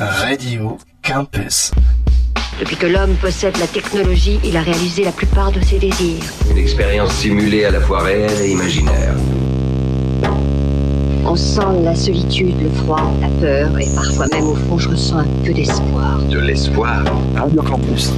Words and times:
Radio 0.00 0.76
Campus. 1.06 1.70
Depuis 2.58 2.74
que 2.74 2.86
l'homme 2.86 3.14
possède 3.14 3.56
la 3.58 3.68
technologie, 3.68 4.40
il 4.42 4.56
a 4.56 4.60
réalisé 4.60 5.04
la 5.04 5.12
plupart 5.12 5.52
de 5.52 5.60
ses 5.60 5.78
désirs. 5.78 6.24
Une 6.50 6.58
expérience 6.58 7.12
simulée 7.12 7.64
à 7.64 7.70
la 7.70 7.80
fois 7.80 8.02
réelle 8.02 8.40
et 8.42 8.50
imaginaire. 8.50 9.14
On 11.24 11.36
sent 11.36 11.82
la 11.84 11.94
solitude, 11.94 12.60
le 12.60 12.70
froid, 12.70 13.12
la 13.20 13.28
peur, 13.28 13.78
et 13.78 13.86
parfois 13.94 14.26
même 14.32 14.48
au 14.48 14.56
fond, 14.56 14.78
je 14.78 14.88
ressens 14.88 15.18
un 15.18 15.28
peu 15.44 15.52
d'espoir. 15.52 16.20
De 16.28 16.40
l'espoir. 16.40 17.04
Radio 17.36 17.62
Campus. 17.62 18.12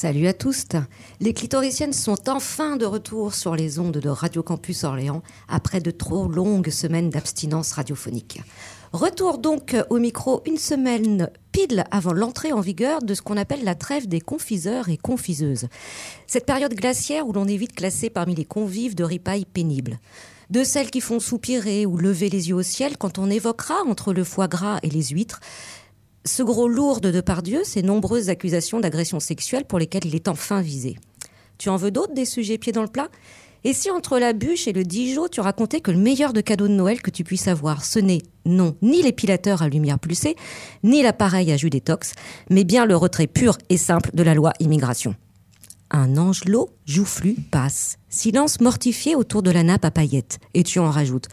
Salut 0.00 0.28
à 0.28 0.32
tous. 0.32 0.64
Les 1.18 1.34
clitoriciennes 1.34 1.92
sont 1.92 2.28
enfin 2.28 2.76
de 2.76 2.86
retour 2.86 3.34
sur 3.34 3.56
les 3.56 3.80
ondes 3.80 3.98
de 3.98 4.08
Radio 4.08 4.44
Campus 4.44 4.84
Orléans 4.84 5.24
après 5.48 5.80
de 5.80 5.90
trop 5.90 6.28
longues 6.28 6.70
semaines 6.70 7.10
d'abstinence 7.10 7.72
radiophonique. 7.72 8.40
Retour 8.92 9.38
donc 9.38 9.74
au 9.90 9.98
micro 9.98 10.40
une 10.46 10.56
semaine 10.56 11.28
pile 11.50 11.82
avant 11.90 12.12
l'entrée 12.12 12.52
en 12.52 12.60
vigueur 12.60 13.02
de 13.02 13.12
ce 13.12 13.22
qu'on 13.22 13.36
appelle 13.36 13.64
la 13.64 13.74
trêve 13.74 14.06
des 14.06 14.20
confiseurs 14.20 14.88
et 14.88 14.98
confiseuses. 14.98 15.66
Cette 16.28 16.46
période 16.46 16.74
glaciaire 16.74 17.26
où 17.26 17.32
l'on 17.32 17.48
est 17.48 17.56
vite 17.56 17.74
classé 17.74 18.08
parmi 18.08 18.36
les 18.36 18.44
convives 18.44 18.94
de 18.94 19.02
ripailles 19.02 19.46
pénibles. 19.46 19.98
De 20.50 20.62
celles 20.62 20.90
qui 20.90 21.00
font 21.00 21.18
soupirer 21.18 21.86
ou 21.86 21.96
lever 21.96 22.30
les 22.30 22.50
yeux 22.50 22.54
au 22.54 22.62
ciel 22.62 22.96
quand 22.96 23.18
on 23.18 23.28
évoquera 23.28 23.82
entre 23.86 24.14
le 24.14 24.22
foie 24.22 24.48
gras 24.48 24.78
et 24.84 24.88
les 24.90 25.08
huîtres 25.08 25.40
ce 26.24 26.42
gros 26.42 26.68
lourd 26.68 27.00
de 27.00 27.10
Depardieu, 27.10 27.60
ces 27.64 27.82
nombreuses 27.82 28.28
accusations 28.28 28.80
d'agression 28.80 29.20
sexuelle 29.20 29.64
pour 29.64 29.78
lesquelles 29.78 30.06
il 30.06 30.14
est 30.14 30.28
enfin 30.28 30.60
visé. 30.60 30.96
Tu 31.58 31.68
en 31.68 31.76
veux 31.76 31.90
d'autres 31.90 32.14
des 32.14 32.24
sujets 32.24 32.58
pieds 32.58 32.72
dans 32.72 32.82
le 32.82 32.88
plat? 32.88 33.08
Et 33.64 33.72
si 33.72 33.90
entre 33.90 34.18
la 34.18 34.32
bûche 34.32 34.68
et 34.68 34.72
le 34.72 34.84
Dijon, 34.84 35.26
tu 35.26 35.40
racontais 35.40 35.80
que 35.80 35.90
le 35.90 35.98
meilleur 35.98 36.32
de 36.32 36.40
cadeau 36.40 36.68
de 36.68 36.72
Noël 36.72 37.02
que 37.02 37.10
tu 37.10 37.24
puisses 37.24 37.48
avoir, 37.48 37.84
ce 37.84 37.98
n'est 37.98 38.22
non 38.44 38.76
ni 38.82 39.02
l'épilateur 39.02 39.62
à 39.62 39.68
lumière 39.68 39.98
pulsée, 39.98 40.36
ni 40.84 41.02
l'appareil 41.02 41.50
à 41.50 41.56
jus 41.56 41.70
détox, 41.70 42.14
mais 42.50 42.62
bien 42.62 42.86
le 42.86 42.96
retrait 42.96 43.26
pur 43.26 43.58
et 43.68 43.76
simple 43.76 44.10
de 44.14 44.22
la 44.22 44.34
loi 44.34 44.52
immigration. 44.60 45.16
Un 45.90 46.18
angelot 46.18 46.68
joufflu 46.84 47.34
passe. 47.50 47.96
Silence 48.10 48.60
mortifié 48.60 49.16
autour 49.16 49.42
de 49.42 49.50
la 49.50 49.62
nappe 49.62 49.86
à 49.86 49.90
paillettes. 49.90 50.38
Et 50.54 50.62
tu 50.62 50.78
en 50.78 50.90
rajoutes. 50.90 51.28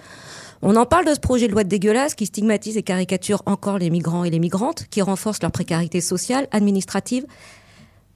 On 0.61 0.75
en 0.75 0.85
parle 0.85 1.05
de 1.05 1.13
ce 1.13 1.19
projet 1.19 1.47
de 1.47 1.51
loi 1.51 1.63
dégueulasse 1.63 2.15
qui 2.15 2.25
stigmatise 2.25 2.77
et 2.77 2.83
caricature 2.83 3.41
encore 3.45 3.77
les 3.77 3.89
migrants 3.89 4.23
et 4.23 4.29
les 4.29 4.39
migrantes, 4.39 4.85
qui 4.89 5.01
renforce 5.01 5.41
leur 5.41 5.51
précarité 5.51 6.01
sociale, 6.01 6.47
administrative. 6.51 7.25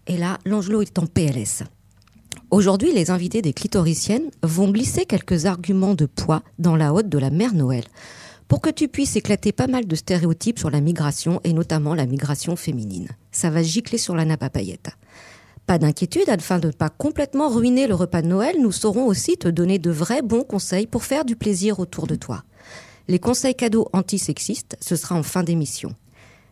Et 0.07 0.17
là, 0.17 0.39
l'Angelot 0.45 0.81
est 0.81 0.97
en 0.99 1.05
PLS. 1.05 1.63
Aujourd'hui, 2.51 2.91
les 2.93 3.11
invités 3.11 3.41
des 3.41 3.53
clitoriciennes 3.53 4.31
vont 4.41 4.71
glisser 4.71 5.05
quelques 5.05 5.45
arguments 5.45 5.93
de 5.93 6.05
poids 6.05 6.41
dans 6.57 6.75
la 6.75 6.93
haute 6.93 7.09
de 7.09 7.17
la 7.17 7.29
mère 7.29 7.53
Noël 7.53 7.83
pour 8.47 8.61
que 8.61 8.71
tu 8.71 8.87
puisses 8.87 9.15
éclater 9.15 9.51
pas 9.51 9.67
mal 9.67 9.85
de 9.85 9.95
stéréotypes 9.95 10.57
sur 10.57 10.71
la 10.71 10.81
migration 10.81 11.39
et 11.43 11.53
notamment 11.53 11.93
la 11.93 12.07
migration 12.07 12.55
féminine. 12.55 13.07
Ça 13.31 13.51
va 13.51 13.61
gicler 13.61 13.99
sur 13.99 14.15
la 14.15 14.25
nappe 14.25 14.41
à 14.41 14.49
paillettes. 14.49 14.89
Pas 15.69 15.77
d'inquiétude, 15.77 16.29
afin 16.29 16.57
de 16.57 16.65
ne 16.65 16.71
pas 16.71 16.89
complètement 16.89 17.47
ruiner 17.47 17.85
le 17.85 17.93
repas 17.93 18.23
de 18.23 18.27
Noël, 18.27 18.55
nous 18.59 18.71
saurons 18.71 19.05
aussi 19.05 19.37
te 19.37 19.47
donner 19.47 19.77
de 19.77 19.91
vrais 19.91 20.23
bons 20.23 20.41
conseils 20.41 20.87
pour 20.87 21.03
faire 21.03 21.25
du 21.25 21.35
plaisir 21.35 21.79
autour 21.79 22.07
de 22.07 22.15
toi. 22.15 22.43
Les 23.07 23.19
conseils 23.19 23.53
cadeaux 23.53 23.87
antisexistes, 23.93 24.77
ce 24.81 24.95
sera 24.95 25.13
en 25.13 25.21
fin 25.21 25.43
d'émission. 25.43 25.93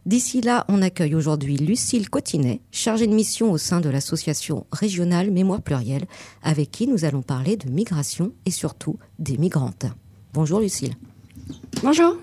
D'ici 0.06 0.42
là, 0.42 0.66
on 0.70 0.84
accueille 0.84 1.16
aujourd'hui 1.16 1.58
Lucille 1.58 2.12
Cotinet, 2.12 2.62
chargée 2.70 3.08
de 3.08 3.16
mission 3.16 3.52
au 3.52 3.58
sein 3.58 3.82
de 3.82 3.90
l'association 3.90 4.68
régionale 4.72 5.32
Mémoire 5.32 5.64
Plurielle, 5.64 6.06
avec 6.44 6.70
qui 6.70 6.86
nous 6.86 7.04
allons 7.04 7.24
parler 7.24 7.58
de 7.58 7.72
migration 7.72 8.34
et 8.46 8.52
surtout 8.52 9.00
des 9.18 9.40
migrantes. 9.40 9.88
Bonjour 10.32 10.60
Lucille. 10.60 10.94
Bonjour. 11.84 12.18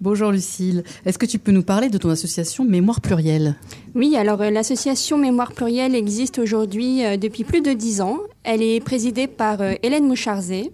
Bonjour 0.00 0.30
Lucille. 0.30 0.84
Est-ce 1.06 1.18
que 1.18 1.26
tu 1.26 1.38
peux 1.38 1.52
nous 1.52 1.62
parler 1.62 1.88
de 1.88 1.98
ton 1.98 2.10
association 2.10 2.64
Mémoire 2.64 3.00
Plurielle? 3.00 3.56
Oui, 3.94 4.14
alors 4.16 4.42
euh, 4.42 4.50
l'association 4.50 5.16
Mémoire 5.16 5.52
Plurielle 5.52 5.94
existe 5.94 6.38
aujourd'hui 6.38 7.04
euh, 7.04 7.16
depuis 7.16 7.44
plus 7.44 7.62
de 7.62 7.72
dix 7.72 8.00
ans. 8.00 8.18
Elle 8.44 8.62
est 8.62 8.80
présidée 8.80 9.26
par 9.26 9.60
euh, 9.62 9.72
Hélène 9.82 10.06
Moucharzé. 10.06 10.70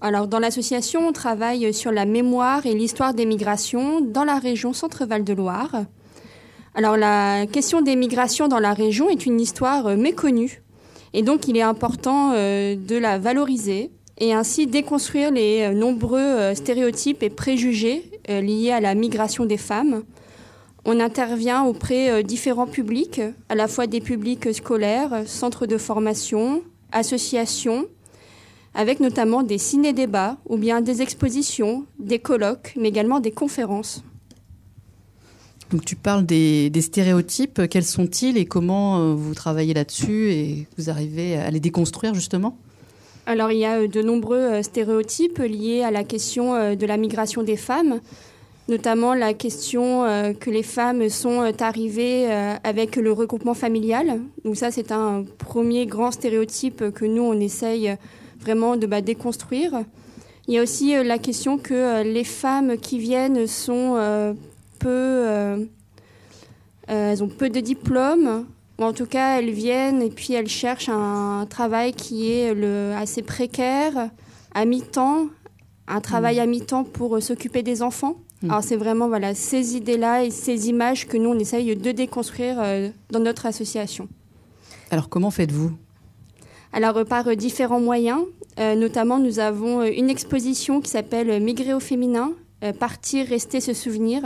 Alors 0.00 0.26
dans 0.26 0.38
l'association, 0.38 1.06
on 1.06 1.12
travaille 1.12 1.72
sur 1.74 1.92
la 1.92 2.06
mémoire 2.06 2.64
et 2.66 2.74
l'histoire 2.74 3.12
des 3.12 3.26
migrations 3.26 4.00
dans 4.00 4.24
la 4.24 4.38
région 4.38 4.72
Centre-Val 4.72 5.22
de 5.22 5.34
Loire. 5.34 5.84
Alors 6.74 6.96
la 6.96 7.46
question 7.46 7.82
des 7.82 7.94
migrations 7.94 8.48
dans 8.48 8.60
la 8.60 8.72
région 8.72 9.10
est 9.10 9.26
une 9.26 9.40
histoire 9.40 9.96
méconnue 9.96 10.62
et 11.12 11.22
donc 11.22 11.48
il 11.48 11.56
est 11.56 11.62
important 11.62 12.32
de 12.32 12.98
la 12.98 13.18
valoriser 13.18 13.90
et 14.18 14.32
ainsi 14.32 14.66
déconstruire 14.66 15.30
les 15.30 15.72
nombreux 15.74 16.54
stéréotypes 16.54 17.22
et 17.22 17.30
préjugés 17.30 18.10
liés 18.28 18.72
à 18.72 18.80
la 18.80 18.94
migration 18.94 19.46
des 19.46 19.56
femmes. 19.56 20.02
On 20.84 21.00
intervient 21.00 21.64
auprès 21.64 22.22
de 22.22 22.26
différents 22.26 22.66
publics, 22.66 23.20
à 23.48 23.54
la 23.54 23.68
fois 23.68 23.86
des 23.86 24.00
publics 24.00 24.52
scolaires, 24.54 25.22
centres 25.26 25.66
de 25.66 25.78
formation, 25.78 26.62
associations, 26.92 27.86
avec 28.74 29.00
notamment 29.00 29.42
des 29.42 29.58
ciné-débats 29.58 30.38
ou 30.48 30.56
bien 30.56 30.80
des 30.80 31.02
expositions, 31.02 31.84
des 31.98 32.18
colloques, 32.18 32.74
mais 32.76 32.88
également 32.88 33.20
des 33.20 33.32
conférences. 33.32 34.02
Donc 35.70 35.84
tu 35.84 35.96
parles 35.96 36.24
des, 36.24 36.70
des 36.70 36.80
stéréotypes, 36.80 37.68
quels 37.68 37.84
sont-ils 37.84 38.38
et 38.38 38.46
comment 38.46 39.00
euh, 39.00 39.14
vous 39.14 39.34
travaillez 39.34 39.74
là-dessus 39.74 40.30
et 40.30 40.66
vous 40.78 40.88
arrivez 40.88 41.36
à 41.36 41.50
les 41.50 41.60
déconstruire 41.60 42.14
justement? 42.14 42.56
Alors 43.28 43.52
il 43.52 43.58
y 43.58 43.66
a 43.66 43.86
de 43.86 44.02
nombreux 44.02 44.62
stéréotypes 44.62 45.38
liés 45.38 45.82
à 45.82 45.90
la 45.90 46.02
question 46.02 46.74
de 46.74 46.86
la 46.86 46.96
migration 46.96 47.42
des 47.42 47.58
femmes, 47.58 48.00
notamment 48.68 49.12
la 49.12 49.34
question 49.34 50.04
que 50.40 50.48
les 50.48 50.62
femmes 50.62 51.10
sont 51.10 51.42
arrivées 51.60 52.26
avec 52.64 52.96
le 52.96 53.12
regroupement 53.12 53.52
familial. 53.52 54.20
Donc 54.46 54.56
ça 54.56 54.70
c'est 54.70 54.92
un 54.92 55.26
premier 55.36 55.84
grand 55.84 56.10
stéréotype 56.10 56.90
que 56.90 57.04
nous 57.04 57.22
on 57.22 57.38
essaye 57.38 57.94
vraiment 58.40 58.76
de 58.76 58.86
bah, 58.86 59.02
déconstruire. 59.02 59.84
Il 60.48 60.54
y 60.54 60.58
a 60.58 60.62
aussi 60.62 60.96
euh, 60.96 61.04
la 61.04 61.18
question 61.18 61.58
que 61.58 61.74
euh, 61.74 62.02
les 62.02 62.24
femmes 62.24 62.78
qui 62.78 62.98
viennent 62.98 63.46
sont 63.46 63.96
euh, 63.96 64.32
peu, 64.78 65.68
elles 66.86 67.22
ont 67.22 67.28
peu 67.28 67.50
de 67.50 67.60
diplômes, 67.60 68.46
ou 68.78 68.84
en 68.84 68.92
tout 68.92 69.06
cas 69.06 69.38
elles 69.38 69.50
viennent 69.50 70.02
et 70.02 70.10
puis 70.10 70.34
elles 70.34 70.48
cherchent 70.48 70.88
un, 70.88 71.46
travail 71.48 71.92
qui 71.92 72.30
est 72.30 72.54
le, 72.54 72.92
assez 72.96 73.22
précaire, 73.22 74.10
à 74.54 74.64
mi-temps, 74.64 75.26
un 75.86 76.00
travail 76.00 76.36
mmh. 76.36 76.40
à 76.40 76.46
mi-temps 76.46 76.84
pour 76.84 77.22
s'occuper 77.22 77.62
des 77.62 77.82
enfants. 77.82 78.16
Mmh. 78.42 78.50
Alors 78.50 78.62
c'est 78.62 78.76
vraiment 78.76 79.08
voilà 79.08 79.34
ces 79.34 79.76
idées-là 79.76 80.24
et 80.24 80.30
ces 80.30 80.68
images 80.68 81.06
que 81.06 81.16
nous 81.16 81.30
on 81.30 81.38
essaye 81.38 81.74
de 81.74 81.92
déconstruire 81.92 82.62
dans 83.10 83.20
notre 83.20 83.46
association. 83.46 84.08
Alors 84.90 85.08
comment 85.08 85.30
faites-vous? 85.30 85.72
Alors 86.72 87.04
par 87.04 87.34
différents 87.34 87.80
moyens, 87.80 88.20
euh, 88.58 88.74
notamment 88.74 89.18
nous 89.18 89.38
avons 89.38 89.82
une 89.82 90.10
exposition 90.10 90.80
qui 90.80 90.90
s'appelle 90.90 91.42
Migrer 91.42 91.74
au 91.74 91.80
féminin, 91.80 92.32
euh, 92.64 92.72
partir, 92.72 93.26
rester, 93.26 93.60
se 93.60 93.72
souvenir. 93.72 94.22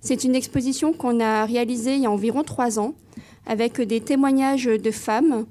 C'est 0.00 0.24
une 0.24 0.34
exposition 0.34 0.92
qu'on 0.92 1.20
a 1.20 1.44
réalisée 1.44 1.94
il 1.94 2.02
y 2.02 2.06
a 2.06 2.10
environ 2.10 2.42
trois 2.42 2.78
ans 2.78 2.94
avec 3.48 3.80
des 3.80 4.00
témoignages 4.00 4.66
de 4.66 4.90
femmes 4.90 5.46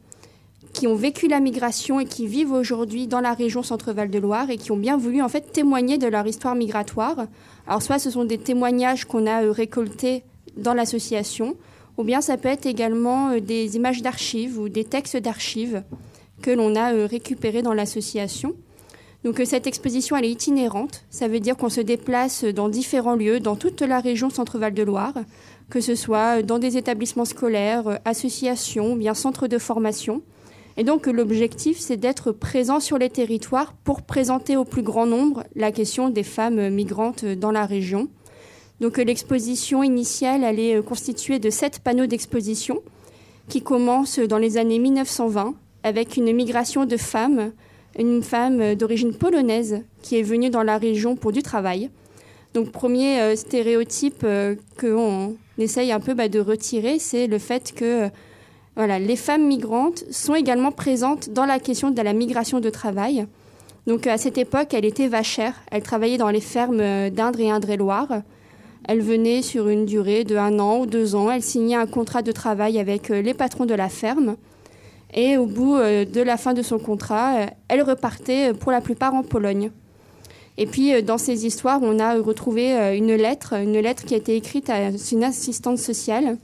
qui 0.72 0.86
ont 0.86 0.96
vécu 0.96 1.28
la 1.28 1.40
migration 1.40 2.00
et 2.00 2.06
qui 2.06 2.28
vivent 2.28 2.52
aujourd'hui 2.52 3.08
dans 3.08 3.20
la 3.20 3.34
région 3.34 3.64
Centre-Val 3.64 4.12
de 4.12 4.20
Loire 4.20 4.52
et 4.52 4.58
qui 4.58 4.72
ont 4.72 4.78
bien 4.78 4.96
voulu 4.96 5.24
en 5.24 5.28
fait 5.28 5.52
témoigner 5.52 5.98
de 5.98 6.08
leur 6.08 6.26
histoire 6.28 6.54
migratoire. 6.54 7.26
Alors 7.66 7.82
soit 7.82 7.98
ce 7.98 8.12
sont 8.12 8.26
des 8.26 8.38
témoignages 8.38 9.06
qu'on 9.06 9.26
a 9.26 9.44
euh, 9.44 9.52
récoltés 9.52 10.24
dans 10.56 10.76
l'association, 10.76 11.56
ou 11.98 12.04
bien 12.04 12.22
ça 12.22 12.38
peut 12.38 12.50
être 12.50 12.68
également 12.68 13.36
des 13.40 13.76
images 13.76 14.04
d'archives 14.04 14.60
ou 14.60 14.70
des 14.70 14.84
textes 14.84 15.18
d'archives 15.18 15.84
que 16.44 16.52
l'on 16.52 16.76
a 16.76 16.94
euh, 16.94 17.08
récupéré 17.08 17.64
dans 17.64 17.74
l'association. 17.74 18.54
Donc 19.24 19.40
euh, 19.40 19.46
cette 19.46 19.68
exposition, 19.68 20.16
elle 20.16 20.26
est 20.26 20.32
itinérante. 20.32 21.06
Ça 21.10 21.28
veut 21.28 21.40
dire 21.40 21.58
qu'on 21.58 21.70
se 21.70 21.82
déplace 21.82 22.44
dans 22.44 22.70
différents 22.70 23.16
lieux, 23.16 23.40
dans 23.40 23.56
toute 23.56 23.82
la 23.82 24.00
région 24.00 24.30
Centre-Val 24.30 24.74
de 24.74 24.84
Loire, 24.84 25.14
que 25.70 25.82
ce 25.82 25.96
soit 25.96 26.44
dans 26.44 26.60
des 26.60 26.78
établissements 26.78 27.26
scolaires, 27.26 27.88
euh, 27.88 27.96
associations, 28.06 28.96
bien 28.96 29.14
centres 29.14 29.48
de 29.48 29.58
formation. 29.58 30.22
Et 30.78 30.84
donc 30.84 31.08
l'objectif, 31.08 31.80
c'est 31.80 31.98
d'être 31.98 32.32
présent 32.32 32.80
sur 32.80 33.00
les 33.00 33.10
territoires 33.10 33.74
pour 33.84 34.04
présenter 34.04 34.56
au 34.58 34.64
plus 34.64 34.84
grand 34.84 35.08
nombre 35.08 35.44
la 35.56 35.72
question 35.72 36.10
des 36.10 36.22
femmes 36.22 36.70
migrantes 36.70 37.26
dans 37.26 37.52
la 37.52 37.66
région. 37.66 38.10
Donc 38.80 38.98
l'exposition 38.98 39.82
initiale, 39.82 40.44
elle 40.44 40.60
est 40.60 40.86
constituée 40.86 41.40
de 41.40 41.50
sept 41.50 41.80
panneaux 41.80 42.06
d'exposition 42.06 42.84
qui 43.50 43.64
commencent 43.64 44.20
dans 44.20 44.38
les 44.38 44.58
années 44.58 44.78
1920 44.78 45.56
avec 45.84 46.18
une 46.18 46.32
migration 46.32 46.86
de 46.86 46.98
femmes, 46.98 47.54
une 47.98 48.22
femme 48.22 48.76
d'origine 48.76 49.14
polonaise 49.14 49.82
qui 50.02 50.18
est 50.18 50.24
venu 50.24 50.50
dans 50.50 50.64
la 50.64 50.78
région 50.78 51.16
pour 51.16 51.32
du 51.32 51.42
travail. 51.42 51.90
Donc 52.54 52.72
premier 52.72 53.20
euh, 53.22 53.36
stéréotype 53.36 54.24
euh, 54.24 54.56
qu'on 54.80 55.36
essaye 55.58 55.92
un 55.92 56.00
peu 56.00 56.14
bah, 56.14 56.28
de 56.28 56.40
retirer, 56.40 56.98
c'est 56.98 57.28
le 57.28 57.38
fait 57.38 57.74
que 57.74 58.06
euh, 58.06 58.10
voilà, 58.76 59.00
les 59.00 59.16
femmes 59.16 59.46
migrantes 59.48 60.04
sont 60.12 60.36
également 60.36 60.72
présentes 60.72 61.30
dans 61.30 61.46
la 61.46 61.60
question 61.60 61.92
de 61.92 62.02
la 62.02 62.14
migration 62.14 62.60
de 62.60 62.70
travail. 62.70 63.28
Donc 63.86 64.08
à 64.08 64.18
cette 64.18 64.38
époque, 64.38 64.74
elle 64.74 64.86
était 64.86 65.08
vachère. 65.08 65.54
Elle 65.72 65.82
travaillait 65.84 66.18
dans 66.18 66.30
les 66.30 66.42
fermes 66.42 67.10
d'Indre 67.10 67.40
et 67.40 67.50
Indre-et-Loire. 67.50 68.22
Elle 68.88 69.02
venait 69.02 69.42
sur 69.42 69.68
une 69.68 69.86
durée 69.86 70.24
de 70.24 70.36
un 70.36 70.60
an 70.60 70.80
ou 70.80 70.86
deux 70.86 71.16
ans. 71.16 71.32
Elle 71.32 71.42
signait 71.42 71.76
un 71.76 71.88
contrat 71.88 72.22
de 72.22 72.32
travail 72.32 72.80
avec 72.80 73.10
les 73.10 73.34
patrons 73.34 73.66
de 73.66 73.74
la 73.74 73.90
ferme. 73.90 74.36
Et 75.18 75.36
au 75.36 75.48
bout 75.48 75.78
de 75.78 76.22
la 76.22 76.38
fin 76.38 76.54
de 76.54 76.62
son 76.62 76.78
contrat, 76.78 77.48
elle 77.68 77.82
repartait 77.82 78.54
pour 78.54 78.72
la 78.72 78.82
plupart 78.82 79.16
en 79.16 79.24
Pologne. 79.24 79.72
Et 80.58 80.66
puis, 80.66 80.94
euh, 80.94 81.02
dans 81.02 81.18
ces 81.18 81.46
histoires, 81.46 81.80
on 81.84 82.00
a 82.00 82.16
retrouvé 82.16 82.74
euh, 82.74 82.96
une 82.96 83.14
lettre, 83.14 83.54
une 83.54 83.80
lettre 83.80 84.04
qui 84.04 84.16
a 84.16 84.18
été 84.18 84.36
écrite 84.36 84.70
à 84.70 84.90
une 85.12 85.24
assistante 85.24 85.78
sociale. 85.78 86.38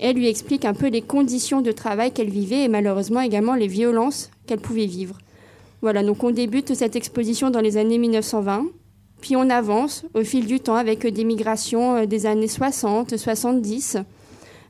Elle 0.00 0.16
lui 0.16 0.28
explique 0.28 0.64
un 0.64 0.74
peu 0.74 0.88
les 0.88 1.02
conditions 1.02 1.60
de 1.60 1.70
travail 1.70 2.10
qu'elle 2.10 2.30
vivait 2.30 2.64
et 2.64 2.68
malheureusement 2.68 3.20
également 3.20 3.54
les 3.54 3.68
violences 3.68 4.30
qu'elle 4.46 4.58
pouvait 4.58 4.86
vivre. 4.86 5.18
Voilà, 5.82 6.02
donc 6.02 6.24
on 6.24 6.30
débute 6.30 6.74
cette 6.74 6.96
exposition 6.96 7.50
dans 7.50 7.60
les 7.60 7.76
années 7.76 7.98
1920, 7.98 8.66
puis 9.20 9.36
on 9.36 9.48
avance 9.50 10.04
au 10.14 10.24
fil 10.24 10.46
du 10.46 10.58
temps 10.58 10.74
avec 10.74 11.06
des 11.06 11.24
migrations 11.24 11.96
euh, 11.96 12.06
des 12.06 12.26
années 12.26 12.48
60, 12.48 13.16
70, 13.16 13.98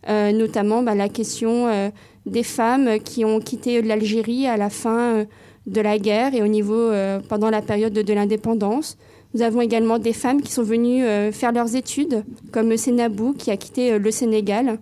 notamment 0.08 0.82
bah, 0.82 0.94
la 0.94 1.08
question 1.08 1.90
des 2.26 2.42
femmes 2.42 2.98
qui 3.00 3.24
ont 3.24 3.40
quitté 3.40 3.82
l'Algérie 3.82 4.46
à 4.46 4.56
la 4.56 4.70
fin 4.70 5.26
de 5.66 5.80
la 5.80 5.98
guerre 5.98 6.34
et 6.34 6.42
au 6.42 6.46
niveau 6.46 6.74
euh, 6.74 7.20
pendant 7.28 7.50
la 7.50 7.62
période 7.62 7.92
de, 7.92 8.12
l'indépendance. 8.12 8.96
Nous 9.32 9.42
avons 9.42 9.60
également 9.60 9.98
des 9.98 10.12
femmes 10.12 10.42
qui 10.42 10.52
sont 10.52 10.62
venues 10.62 11.04
euh, 11.04 11.32
faire 11.32 11.52
leurs 11.52 11.74
études, 11.74 12.24
comme 12.52 12.76
Sénabou 12.76 13.32
qui 13.32 13.50
a 13.50 13.56
quitté 13.56 13.92
euh, 13.92 13.98
le 13.98 14.10
Sénégal. 14.10 14.78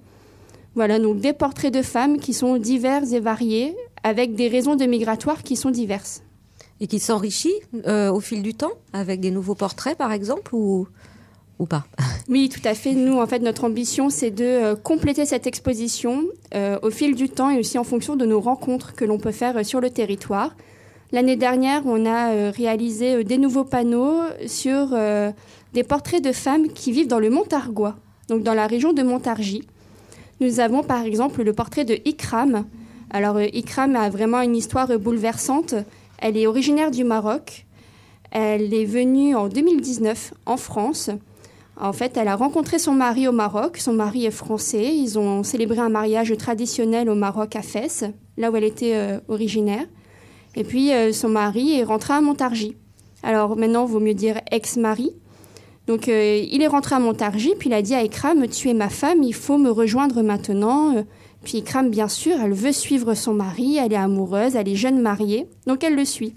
Voilà, 0.74 0.98
donc 0.98 1.20
des 1.20 1.32
portraits 1.32 1.72
de 1.72 1.82
femmes 1.82 2.18
qui 2.18 2.32
sont 2.32 2.56
divers 2.56 3.12
et 3.12 3.20
variés, 3.20 3.76
avec 4.02 4.34
des 4.34 4.48
raisons 4.48 4.74
de 4.74 4.84
migratoire 4.84 5.42
qui 5.42 5.56
sont 5.56 5.70
diverses. 5.70 6.22
Et 6.80 6.86
qui 6.88 6.98
s'enrichit 6.98 7.54
au 7.84 8.18
fil 8.18 8.42
du 8.42 8.54
temps, 8.54 8.72
avec 8.92 9.20
des 9.20 9.30
nouveaux 9.30 9.54
portraits 9.54 9.96
par 9.96 10.10
exemple, 10.12 10.52
ou, 10.54 10.88
ou 11.58 11.66
pas 11.66 11.84
Oui, 12.28 12.48
tout 12.48 12.66
à 12.66 12.74
fait. 12.74 12.94
Nous, 12.94 13.18
en 13.18 13.26
fait, 13.26 13.40
notre 13.40 13.64
ambition, 13.64 14.10
c'est 14.10 14.30
de 14.30 14.74
compléter 14.74 15.26
cette 15.26 15.46
exposition 15.46 16.24
au 16.54 16.90
fil 16.90 17.14
du 17.14 17.28
temps 17.28 17.50
et 17.50 17.58
aussi 17.58 17.78
en 17.78 17.84
fonction 17.84 18.16
de 18.16 18.26
nos 18.26 18.40
rencontres 18.40 18.94
que 18.94 19.04
l'on 19.04 19.18
peut 19.18 19.32
faire 19.32 19.64
sur 19.64 19.80
le 19.80 19.90
territoire. 19.90 20.54
L'année 21.12 21.36
dernière, 21.36 21.82
on 21.84 22.06
a 22.06 22.32
euh, 22.32 22.50
réalisé 22.56 23.16
euh, 23.16 23.22
des 23.22 23.36
nouveaux 23.36 23.64
panneaux 23.64 24.20
sur 24.46 24.88
euh, 24.92 25.30
des 25.74 25.82
portraits 25.82 26.24
de 26.24 26.32
femmes 26.32 26.68
qui 26.68 26.90
vivent 26.90 27.06
dans 27.06 27.18
le 27.18 27.28
Montargois, 27.28 27.96
donc 28.28 28.42
dans 28.42 28.54
la 28.54 28.66
région 28.66 28.94
de 28.94 29.02
Montargis. 29.02 29.68
Nous 30.40 30.58
avons 30.58 30.82
par 30.82 31.02
exemple 31.02 31.42
le 31.42 31.52
portrait 31.52 31.84
de 31.84 31.98
Ikram. 32.06 32.64
Alors 33.10 33.38
Ikram 33.38 33.94
a 33.94 34.08
vraiment 34.08 34.40
une 34.40 34.56
histoire 34.56 34.98
bouleversante. 34.98 35.74
Elle 36.16 36.38
est 36.38 36.46
originaire 36.46 36.90
du 36.90 37.04
Maroc. 37.04 37.66
Elle 38.30 38.72
est 38.72 38.86
venue 38.86 39.36
en 39.36 39.48
2019 39.48 40.32
en 40.46 40.56
France. 40.56 41.10
En 41.82 41.92
fait, 41.92 42.16
elle 42.16 42.28
a 42.28 42.36
rencontré 42.36 42.78
son 42.78 42.92
mari 42.92 43.28
au 43.28 43.32
Maroc. 43.32 43.76
Son 43.76 43.92
mari 43.92 44.24
est 44.24 44.30
français. 44.30 44.96
Ils 44.96 45.18
ont 45.18 45.42
célébré 45.42 45.80
un 45.80 45.88
mariage 45.88 46.34
traditionnel 46.38 47.10
au 47.10 47.14
Maroc 47.14 47.56
à 47.56 47.62
Fès, 47.62 48.04
là 48.36 48.50
où 48.50 48.56
elle 48.56 48.64
était 48.64 49.18
originaire. 49.28 49.86
Et 50.54 50.64
puis 50.64 50.92
euh, 50.92 51.12
son 51.12 51.28
mari 51.28 51.78
est 51.78 51.84
rentré 51.84 52.14
à 52.14 52.20
Montargis. 52.20 52.76
Alors 53.22 53.56
maintenant, 53.56 53.84
vaut 53.86 54.00
mieux 54.00 54.14
dire 54.14 54.40
ex-mari. 54.50 55.12
Donc 55.86 56.08
euh, 56.08 56.44
il 56.50 56.62
est 56.62 56.66
rentré 56.66 56.94
à 56.94 56.98
Montargis, 56.98 57.54
puis 57.58 57.68
il 57.68 57.72
a 57.72 57.82
dit 57.82 57.94
à 57.94 58.02
Ikram, 58.02 58.46
tu 58.48 58.68
es 58.68 58.74
ma 58.74 58.88
femme, 58.88 59.22
il 59.22 59.34
faut 59.34 59.58
me 59.58 59.70
rejoindre 59.70 60.22
maintenant. 60.22 60.96
Euh, 60.96 61.02
puis 61.42 61.58
Ikram, 61.58 61.90
bien 61.90 62.08
sûr, 62.08 62.36
elle 62.40 62.52
veut 62.52 62.72
suivre 62.72 63.14
son 63.14 63.34
mari, 63.34 63.78
elle 63.78 63.92
est 63.92 63.96
amoureuse, 63.96 64.54
elle 64.54 64.68
est 64.68 64.76
jeune 64.76 65.00
mariée, 65.00 65.48
donc 65.66 65.82
elle 65.82 65.96
le 65.96 66.04
suit. 66.04 66.34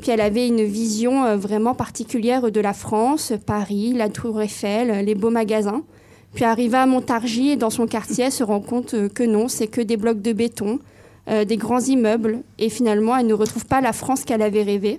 Puis 0.00 0.10
elle 0.10 0.20
avait 0.20 0.46
une 0.46 0.62
vision 0.62 1.36
vraiment 1.36 1.74
particulière 1.74 2.52
de 2.52 2.60
la 2.60 2.72
France, 2.72 3.32
Paris, 3.46 3.92
la 3.94 4.08
Tour 4.08 4.40
Eiffel, 4.40 5.04
les 5.04 5.14
beaux 5.14 5.30
magasins. 5.30 5.82
Puis 6.34 6.44
arrivée 6.44 6.76
à 6.76 6.86
Montargis, 6.86 7.56
dans 7.56 7.70
son 7.70 7.86
quartier, 7.86 8.26
elle 8.26 8.32
se 8.32 8.44
rend 8.44 8.60
compte 8.60 9.08
que 9.08 9.24
non, 9.24 9.48
c'est 9.48 9.66
que 9.66 9.80
des 9.80 9.96
blocs 9.96 10.22
de 10.22 10.32
béton, 10.32 10.78
euh, 11.28 11.44
des 11.44 11.58
grands 11.58 11.80
immeubles, 11.80 12.40
et 12.58 12.70
finalement, 12.70 13.14
elle 13.14 13.26
ne 13.26 13.34
retrouve 13.34 13.66
pas 13.66 13.82
la 13.82 13.92
France 13.92 14.24
qu'elle 14.24 14.40
avait 14.40 14.62
rêvée. 14.62 14.98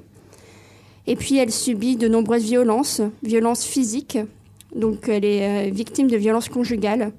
Et 1.08 1.16
puis, 1.16 1.38
elle 1.38 1.52
subit 1.52 1.96
de 1.96 2.08
nombreuses 2.08 2.44
violences, 2.44 3.02
violences 3.24 3.64
physiques, 3.64 4.20
donc 4.76 5.10
elle 5.10 5.26
est 5.26 5.70
euh, 5.70 5.72
victime 5.72 6.08
de 6.08 6.18
violences 6.18 6.50
conjugales. 6.50 7.12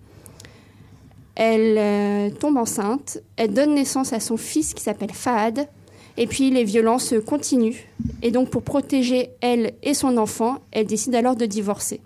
Elle 1.35 1.77
euh, 1.77 2.31
tombe 2.31 2.57
enceinte, 2.57 3.21
elle 3.37 3.53
donne 3.53 3.75
naissance 3.75 4.13
à 4.13 4.21
son 4.21 4.37
fils 4.37 4.75
qui 4.75 4.83
s'appelle 4.83 5.13
Fahad, 5.13 5.67
et 6.21 6.27
puis 6.27 6.51
les 6.51 6.65
violences 6.65 7.15
continuent. 7.27 7.87
Et 8.23 8.31
donc, 8.31 8.51
pour 8.51 8.63
protéger 8.63 9.31
elle 9.41 9.73
et 9.83 9.95
son 9.95 10.19
enfant, 10.19 10.59
elle 10.71 10.87
décide 10.87 11.15
alors 11.15 11.35
de 11.35 11.47
divorcer. 11.47 12.01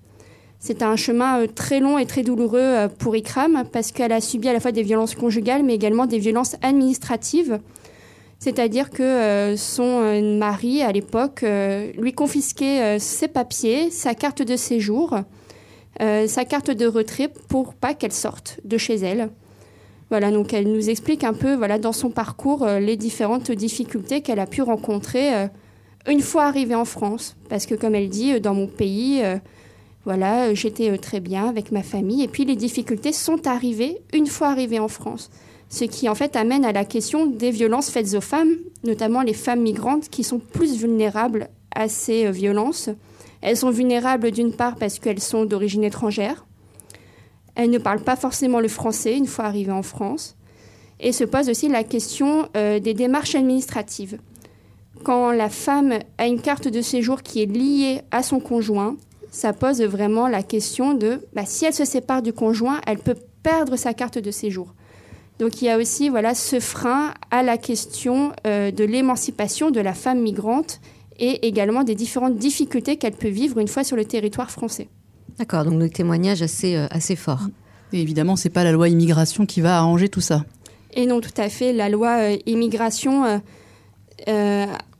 C'est 0.60 0.82
un 0.82 0.94
chemin 0.94 1.40
euh, 1.40 1.46
très 1.52 1.80
long 1.80 1.98
et 1.98 2.06
très 2.06 2.22
douloureux 2.22 2.60
euh, 2.60 2.88
pour 2.88 3.16
Ikram 3.16 3.64
parce 3.72 3.90
qu'elle 3.90 4.12
a 4.12 4.20
subi 4.20 4.48
à 4.48 4.52
la 4.52 4.60
fois 4.60 4.70
des 4.70 4.84
violences 4.84 5.16
conjugales 5.16 5.64
mais 5.64 5.74
également 5.74 6.06
des 6.06 6.18
violences 6.18 6.54
administratives. 6.62 7.58
C'est-à-dire 8.38 8.90
que 8.90 9.02
euh, 9.02 9.56
son 9.56 10.22
mari, 10.38 10.82
à 10.82 10.92
l'époque, 10.92 11.44
lui 11.98 12.12
confisquait 12.12 12.98
ses 12.98 13.26
papiers, 13.26 13.90
sa 13.90 14.14
carte 14.14 14.42
de 14.42 14.56
séjour, 14.56 15.18
sa 15.98 16.44
carte 16.44 16.70
de 16.70 16.86
retrait 16.86 17.30
pour 17.48 17.74
pas 17.74 17.94
qu'elle 17.94 18.12
sorte 18.12 18.60
de 18.64 18.76
chez 18.76 18.96
elle. 18.96 19.30
Voilà, 20.10 20.30
donc 20.30 20.52
elle 20.52 20.70
nous 20.70 20.90
explique 20.90 21.24
un 21.24 21.32
peu, 21.32 21.54
voilà, 21.54 21.78
dans 21.78 21.92
son 21.92 22.10
parcours, 22.10 22.66
les 22.66 22.96
différentes 22.96 23.50
difficultés 23.50 24.20
qu'elle 24.20 24.38
a 24.38 24.46
pu 24.46 24.62
rencontrer 24.62 25.48
une 26.06 26.20
fois 26.20 26.44
arrivée 26.44 26.74
en 26.74 26.84
France. 26.84 27.36
Parce 27.48 27.66
que, 27.66 27.74
comme 27.74 27.94
elle 27.94 28.10
dit, 28.10 28.38
dans 28.40 28.54
mon 28.54 28.66
pays, 28.66 29.22
voilà, 30.04 30.48
euh, 30.48 30.54
j'étais 30.54 30.90
euh, 30.90 30.98
très 30.98 31.20
bien 31.20 31.48
avec 31.48 31.72
ma 31.72 31.82
famille. 31.82 32.22
Et 32.22 32.28
puis 32.28 32.44
les 32.44 32.56
difficultés 32.56 33.12
sont 33.12 33.46
arrivées 33.46 34.02
une 34.12 34.26
fois 34.26 34.48
arrivée 34.48 34.78
en 34.78 34.88
France. 34.88 35.30
Ce 35.70 35.84
qui 35.84 36.08
en 36.08 36.14
fait 36.14 36.36
amène 36.36 36.64
à 36.64 36.72
la 36.72 36.84
question 36.84 37.26
des 37.26 37.50
violences 37.50 37.90
faites 37.90 38.14
aux 38.14 38.20
femmes, 38.20 38.54
notamment 38.84 39.22
les 39.22 39.32
femmes 39.32 39.62
migrantes 39.62 40.08
qui 40.08 40.22
sont 40.22 40.38
plus 40.38 40.76
vulnérables 40.76 41.48
à 41.74 41.88
ces 41.88 42.26
euh, 42.26 42.30
violences. 42.30 42.90
Elles 43.40 43.56
sont 43.56 43.70
vulnérables 43.70 44.30
d'une 44.30 44.52
part 44.52 44.76
parce 44.76 44.98
qu'elles 44.98 45.20
sont 45.20 45.44
d'origine 45.44 45.84
étrangère. 45.84 46.46
Elles 47.54 47.70
ne 47.70 47.78
parlent 47.78 48.02
pas 48.02 48.16
forcément 48.16 48.60
le 48.60 48.68
français 48.68 49.16
une 49.16 49.26
fois 49.26 49.44
arrivées 49.44 49.72
en 49.72 49.82
France. 49.82 50.36
Et 51.00 51.12
se 51.12 51.24
pose 51.24 51.48
aussi 51.48 51.68
la 51.68 51.84
question 51.84 52.48
des 52.54 52.94
démarches 52.94 53.34
administratives. 53.34 54.18
Quand 55.02 55.32
la 55.32 55.50
femme 55.50 55.98
a 56.18 56.26
une 56.26 56.40
carte 56.40 56.68
de 56.68 56.80
séjour 56.80 57.22
qui 57.22 57.42
est 57.42 57.46
liée 57.46 58.00
à 58.10 58.22
son 58.22 58.40
conjoint, 58.40 58.96
ça 59.30 59.52
pose 59.52 59.82
vraiment 59.82 60.28
la 60.28 60.42
question 60.42 60.94
de 60.94 61.20
bah, 61.34 61.44
si 61.44 61.64
elle 61.64 61.74
se 61.74 61.84
sépare 61.84 62.22
du 62.22 62.32
conjoint, 62.32 62.80
elle 62.86 62.98
peut 62.98 63.16
perdre 63.42 63.76
sa 63.76 63.92
carte 63.92 64.18
de 64.18 64.30
séjour. 64.30 64.74
Donc 65.40 65.60
il 65.60 65.64
y 65.64 65.68
a 65.68 65.76
aussi 65.76 66.08
voilà 66.08 66.34
ce 66.34 66.60
frein 66.60 67.12
à 67.32 67.42
la 67.42 67.58
question 67.58 68.32
euh, 68.46 68.70
de 68.70 68.84
l'émancipation 68.84 69.72
de 69.72 69.80
la 69.80 69.92
femme 69.92 70.20
migrante 70.20 70.80
et 71.18 71.46
également 71.46 71.82
des 71.82 71.96
différentes 71.96 72.36
difficultés 72.36 72.96
qu'elle 72.96 73.14
peut 73.14 73.28
vivre 73.28 73.58
une 73.58 73.68
fois 73.68 73.82
sur 73.82 73.96
le 73.96 74.04
territoire 74.04 74.50
français. 74.50 74.88
D'accord, 75.38 75.64
donc 75.64 75.80
le 75.80 75.90
témoignage 75.90 76.42
assez, 76.42 76.76
euh, 76.76 76.86
assez 76.90 77.16
fort. 77.16 77.40
Et 77.92 78.00
évidemment, 78.00 78.36
ce 78.36 78.48
n'est 78.48 78.52
pas 78.52 78.64
la 78.64 78.72
loi 78.72 78.88
immigration 78.88 79.46
qui 79.46 79.60
va 79.60 79.78
arranger 79.78 80.08
tout 80.08 80.20
ça. 80.20 80.44
Et 80.92 81.06
non, 81.06 81.20
tout 81.20 81.30
à 81.36 81.48
fait. 81.48 81.72
La 81.72 81.88
loi 81.88 82.18
euh, 82.18 82.36
immigration 82.46 83.40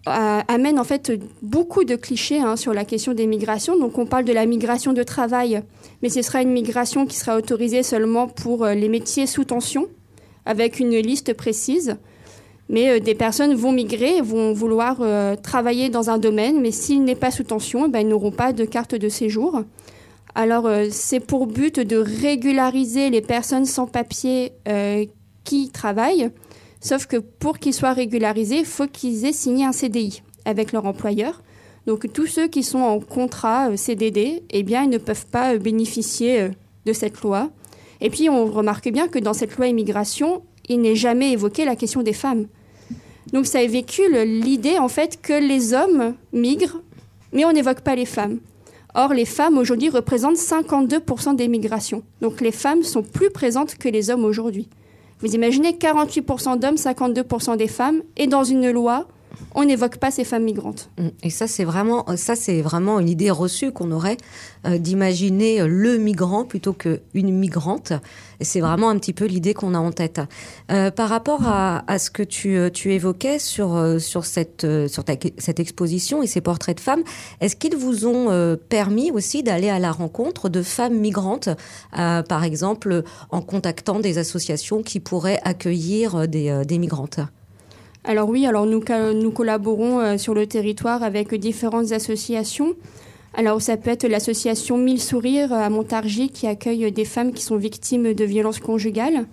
amène 0.07 0.79
en 0.79 0.85
fait 0.85 1.13
beaucoup 1.43 1.85
de 1.85 1.97
clichés 1.97 2.41
hein, 2.41 2.57
sur 2.57 2.75
la 2.75 2.85
question 2.85 3.15
des 3.15 3.27
migrations. 3.27 3.79
Donc 3.79 3.99
on 3.99 4.07
parle 4.07 4.25
de 4.25 4.33
la 4.33 4.47
migration 4.47 4.93
de 4.93 5.03
travail, 5.03 5.63
mais 6.03 6.09
ce 6.09 6.23
sera 6.23 6.43
une 6.43 6.51
migration 6.51 7.07
qui 7.07 7.17
sera 7.17 7.37
autorisée 7.37 7.83
seulement 7.83 8.29
pour 8.29 8.65
euh, 8.65 8.75
les 8.75 8.89
métiers 8.89 9.27
sous 9.27 9.45
tension, 9.45 9.87
avec 10.45 10.81
une 10.81 10.97
liste 10.97 11.35
précise. 11.35 11.97
Mais 12.69 12.91
euh, 12.91 13.01
des 13.01 13.15
personnes 13.15 13.55
vont 13.55 13.73
migrer, 13.73 14.21
vont 14.21 14.53
vouloir 14.53 14.99
euh, 15.01 15.37
travailler 15.37 15.89
dans 15.89 16.11
un 16.11 16.19
domaine, 16.19 16.61
mais 16.61 16.71
s'il 16.71 17.05
n'est 17.05 17.15
pas 17.15 17.31
sous 17.31 17.45
tension, 17.45 17.87
eh 17.87 17.89
ben, 17.89 18.01
ils 18.01 18.09
n'auront 18.09 18.33
pas 18.33 18.53
de 18.53 18.65
carte 18.65 18.95
de 18.95 19.09
séjour. 19.09 19.63
Alors 20.35 20.69
c'est 20.91 21.21
pour 21.21 21.47
but 21.47 21.79
de 21.79 21.97
régulariser 21.97 23.11
les 23.11 23.21
personnes 23.21 23.67
sans 23.67 23.87
papier 23.87 24.53
qui 25.45 25.71
travaillent 25.71 26.31
Sauf 26.85 27.07
que 27.07 27.17
pour 27.17 27.59
qu'ils 27.59 27.73
soient 27.73 27.95
régularisés, 27.95 28.59
il 28.59 28.67
faut 28.67 28.87
qu'ils 28.87 29.25
aient 29.25 29.33
signé 29.33 29.65
un 29.65 29.73
CDI 29.73 30.23
avec 30.45 30.71
leur 30.71 30.85
employeur. 30.85 31.43
Donc 31.87 32.13
tous 32.13 32.27
ceux 32.27 32.47
qui 32.47 32.63
sont 32.63 32.81
en 32.81 33.01
contrat 33.01 33.71
euh, 33.71 33.77
CDD, 33.79 34.43
eh 34.51 34.63
bien, 34.63 34.83
ils 34.83 34.91
ne 34.91 34.99
peuvent 34.99 35.27
pas 35.27 35.55
euh, 35.55 35.59
bénéficier 35.59 36.43
euh, 36.43 36.51
de 36.85 36.93
cette 36.93 37.23
loi. 37.23 37.51
Et 38.03 38.11
puis 38.11 38.29
on 38.29 38.45
remarque 38.45 38.91
bien 38.91 39.09
que 39.09 39.19
dans 39.19 39.33
cette 39.33 39.57
loi 39.57 39.67
immigration, 39.67 40.43
il 40.69 40.83
n'est 40.83 40.95
jamais 40.95 41.33
évoqué 41.33 41.65
la 41.65 41.75
question 41.75 42.03
des 42.03 42.13
femmes. 42.13 42.49
Donc 43.33 43.47
ça 43.47 43.65
véhicule 43.67 44.19
l'idée 44.19 44.79
en 44.79 44.89
fait 44.89 45.23
que 45.23 45.33
les 45.33 45.73
hommes 45.73 46.15
migrent 46.35 46.83
mais 47.33 47.47
on 47.47 47.53
n'évoque 47.53 47.81
pas 47.81 47.97
les 47.97 48.05
femmes. 48.05 48.41
Or, 48.95 49.13
les 49.13 49.25
femmes 49.25 49.59
aujourd'hui 49.59 49.89
représentent 49.89 50.37
52% 50.37 51.35
des 51.35 51.49
migrations. 51.49 52.03
Donc 52.21 52.41
les 52.41 52.53
femmes 52.53 52.85
sont 52.85 53.03
plus 53.03 53.31
présentes 53.31 53.75
que 53.75 53.89
les 53.89 54.11
hommes 54.11 54.25
aujourd'hui. 54.25 54.69
Vous 55.21 55.35
imaginez 55.35 55.73
48% 55.73 56.59
d'hommes, 56.59 56.77
52% 56.77 57.57
des 57.57 57.69
femmes, 57.69 58.03
et 58.17 58.27
dans 58.27 58.45
une 58.45 58.71
loi, 58.71 59.09
on 59.55 59.65
n'évoque 59.65 59.97
pas 59.97 60.11
ces 60.11 60.25
femmes 60.25 60.45
migrantes. 60.45 60.91
Et 61.23 61.31
ça, 61.31 61.47
c'est 61.47 61.65
vraiment, 61.65 62.05
vraiment 62.63 63.01
une 63.01 63.09
idée 63.09 63.31
reçue 63.31 63.73
qu'on 63.73 63.91
aurait 63.91 64.17
euh, 64.67 64.79
d'imaginer 64.79 65.67
le 65.67 65.99
migrant 65.99 66.45
plutôt 66.45 66.73
qu'une 66.73 67.03
migrante. 67.15 67.93
C'est 68.45 68.61
vraiment 68.61 68.91
un 68.91 68.99
petit 68.99 69.13
peu 69.13 69.25
l'idée 69.25 69.55
qu'on 69.55 69.75
a 69.75 69.79
en 69.79 69.91
tête. 69.91 70.21
Euh, 70.71 70.91
par 70.91 71.09
rapport 71.09 71.43
à, 71.47 71.99
ce 71.99 72.11
que 72.11 72.23
tu, 72.23 72.57
euh, 72.57 72.71
évoquais 72.85 73.39
sur, 73.39 74.01
sur, 74.01 74.25
cette, 74.25 74.65
exposition 75.59 76.23
et 76.23 76.27
ces 76.27 76.41
portraits 76.41 76.77
de 76.77 76.81
femmes, 76.81 77.03
est-ce 77.41 77.57
qu'ils 77.57 77.77
vous 77.77 78.07
ont 78.07 78.57
permis 78.69 79.11
aussi 79.11 79.43
d'aller 79.43 79.71
à 79.71 79.79
la 79.79 79.93
rencontre 79.93 80.49
de 80.49 80.63
femmes 80.63 80.99
migrantes, 80.99 81.49
par 81.93 82.45
exemple 82.45 83.03
en 83.31 83.41
contactant 83.41 84.01
des 84.01 84.19
associations 84.19 84.83
qui 84.83 85.01
pourraient 85.01 85.41
accueillir 85.45 86.29
des, 86.29 86.79
migrantes? 86.79 87.21
Alors 88.07 88.29
oui, 88.29 88.47
alors 88.47 88.67
nous, 88.67 89.31
collaborons 89.31 90.01
euh, 90.01 90.19
sur 90.19 90.35
le 90.35 90.47
territoire 90.47 91.03
avec 91.03 91.35
différentes 91.35 91.93
associations. 91.93 92.75
Alors 93.37 93.61
ça 93.61 93.77
peut 93.77 93.91
être 93.91 94.07
l'association 94.07 94.79
Mille 94.79 95.01
Sourires 95.01 95.53
à 95.53 95.69
Montargis 95.71 96.31
qui 96.31 96.47
accueille 96.47 96.91
des 96.93 97.05
femmes 97.05 97.33
qui 97.33 97.43
sont 97.43 97.57
victimes 97.57 98.15
de 98.15 98.25
violences 98.25 98.61
conjugales. 98.61 99.27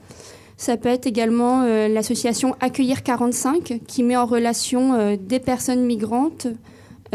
Ça 0.58 0.78
peut 0.78 0.90
être 0.90 1.08
également 1.08 1.64
euh, 1.64 1.88
l'association 1.88 2.56
Accueillir 2.60 3.04
45 3.04 3.80
qui 3.88 4.04
met 4.04 4.18
en 4.18 4.26
relation 4.26 4.94
euh, 4.94 5.16
des 5.20 5.40
personnes 5.40 5.86
migrantes 5.86 6.48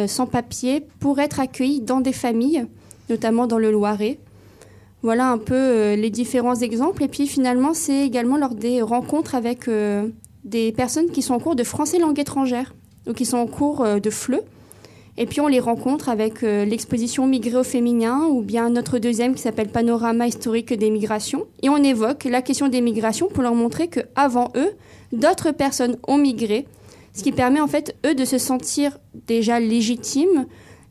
sans 0.06 0.26
papier 0.26 0.84
pour 1.00 1.20
être 1.20 1.40
accueillies 1.40 1.80
dans 1.80 2.02
des 2.02 2.12
familles, 2.12 2.66
notamment 3.08 3.46
dans 3.46 3.56
le 3.56 3.70
Loiret. 3.70 4.18
Voilà 5.00 5.30
un 5.30 5.38
peu 5.38 5.94
les 5.94 6.10
différents 6.10 6.56
exemples. 6.56 7.02
Et 7.02 7.08
puis 7.08 7.26
finalement, 7.26 7.72
c'est 7.72 8.04
également 8.04 8.36
lors 8.36 8.54
des 8.54 8.82
rencontres 8.82 9.34
avec 9.34 9.70
des 10.46 10.72
personnes 10.72 11.10
qui 11.10 11.22
sont 11.22 11.34
en 11.34 11.40
cours 11.40 11.56
de 11.56 11.64
français 11.64 11.98
langue 11.98 12.18
étrangère, 12.18 12.74
ou 13.06 13.12
qui 13.12 13.26
sont 13.26 13.36
en 13.36 13.46
cours 13.46 13.82
euh, 13.82 13.98
de 13.98 14.10
FLE. 14.10 14.40
Et 15.18 15.26
puis 15.26 15.40
on 15.40 15.46
les 15.46 15.60
rencontre 15.60 16.08
avec 16.08 16.42
euh, 16.42 16.64
l'exposition 16.64 17.26
Migré 17.26 17.56
au 17.56 17.64
féminin 17.64 18.26
ou 18.30 18.42
bien 18.42 18.68
notre 18.68 18.98
deuxième 18.98 19.34
qui 19.34 19.42
s'appelle 19.42 19.68
Panorama 19.68 20.26
historique 20.26 20.72
des 20.74 20.90
migrations. 20.90 21.46
Et 21.62 21.68
on 21.70 21.78
évoque 21.78 22.24
la 22.24 22.42
question 22.42 22.68
des 22.68 22.80
migrations 22.80 23.28
pour 23.28 23.42
leur 23.42 23.54
montrer 23.54 23.88
qu'avant 23.88 24.52
eux, 24.56 24.72
d'autres 25.12 25.52
personnes 25.52 25.96
ont 26.06 26.18
migré, 26.18 26.66
ce 27.14 27.22
qui 27.22 27.32
permet 27.32 27.60
en 27.60 27.66
fait 27.66 27.96
eux 28.04 28.14
de 28.14 28.24
se 28.26 28.36
sentir 28.36 28.98
déjà 29.26 29.58
légitimes 29.58 30.46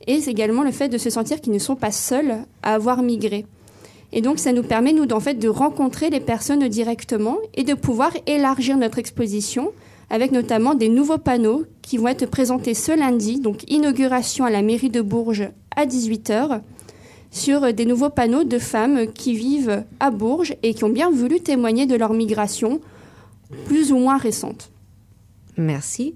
et 0.08 0.22
c'est 0.22 0.32
également 0.32 0.64
le 0.64 0.72
fait 0.72 0.90
de 0.90 0.98
se 0.98 1.10
sentir 1.10 1.42
qu'ils 1.42 1.54
ne 1.54 1.60
sont 1.60 1.76
pas 1.76 1.92
seuls 1.92 2.46
à 2.64 2.74
avoir 2.74 3.02
migré. 3.02 3.46
Et 4.12 4.22
donc, 4.22 4.40
ça 4.40 4.54
nous 4.54 4.64
permet, 4.64 4.94
nous, 4.94 5.08
fait, 5.20 5.34
de 5.34 5.50
rencontrer 5.50 6.10
les 6.10 6.20
personnes 6.20 6.68
directement 6.68 7.38
et 7.54 7.64
de 7.64 7.74
pouvoir 7.74 8.12
élargir 8.28 8.78
notre 8.78 9.00
exposition 9.00 9.72
avec 10.10 10.32
notamment 10.32 10.76
des 10.76 10.90
nouveaux 10.90 11.18
panneaux 11.18 11.66
qui 11.82 11.98
vont 11.98 12.08
être 12.08 12.26
présentés 12.30 12.74
ce 12.74 12.98
lundi, 12.98 13.40
donc 13.40 13.70
inauguration 13.70 14.46
à 14.46 14.50
la 14.50 14.62
mairie 14.62 14.90
de 14.90 15.02
Bourges 15.02 15.50
à 15.76 15.86
18h, 15.86 16.62
sur 17.32 17.74
des 17.74 17.86
nouveaux 17.86 18.10
panneaux 18.10 18.44
de 18.44 18.60
femmes 18.60 19.08
qui 19.12 19.36
vivent 19.36 19.84
à 20.00 20.10
Bourges 20.10 20.56
et 20.64 20.74
qui 20.74 20.84
ont 20.84 20.90
bien 20.90 21.12
voulu 21.12 21.42
témoigner 21.42 21.86
de 21.86 21.96
leur 21.96 22.14
migration 22.14 22.80
plus 23.66 23.92
ou 23.92 23.98
moins 23.98 24.18
récente. 24.18 24.72
Merci. 25.58 26.16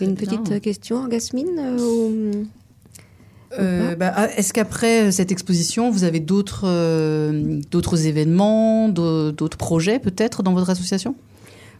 Une 0.00 0.16
petite 0.16 0.60
question, 0.60 1.06
Gasmine 1.06 1.58
euh, 1.58 2.44
euh, 3.58 3.94
bah, 3.94 4.12
ah, 4.16 4.28
Est-ce 4.36 4.52
qu'après 4.52 5.12
cette 5.12 5.30
exposition, 5.30 5.90
vous 5.90 6.04
avez 6.04 6.20
d'autres 6.20 6.64
euh, 6.64 7.60
d'autres 7.70 8.06
événements, 8.06 8.88
d'autres 8.88 9.56
projets 9.56 9.98
peut-être 9.98 10.42
dans 10.42 10.52
votre 10.52 10.70
association? 10.70 11.14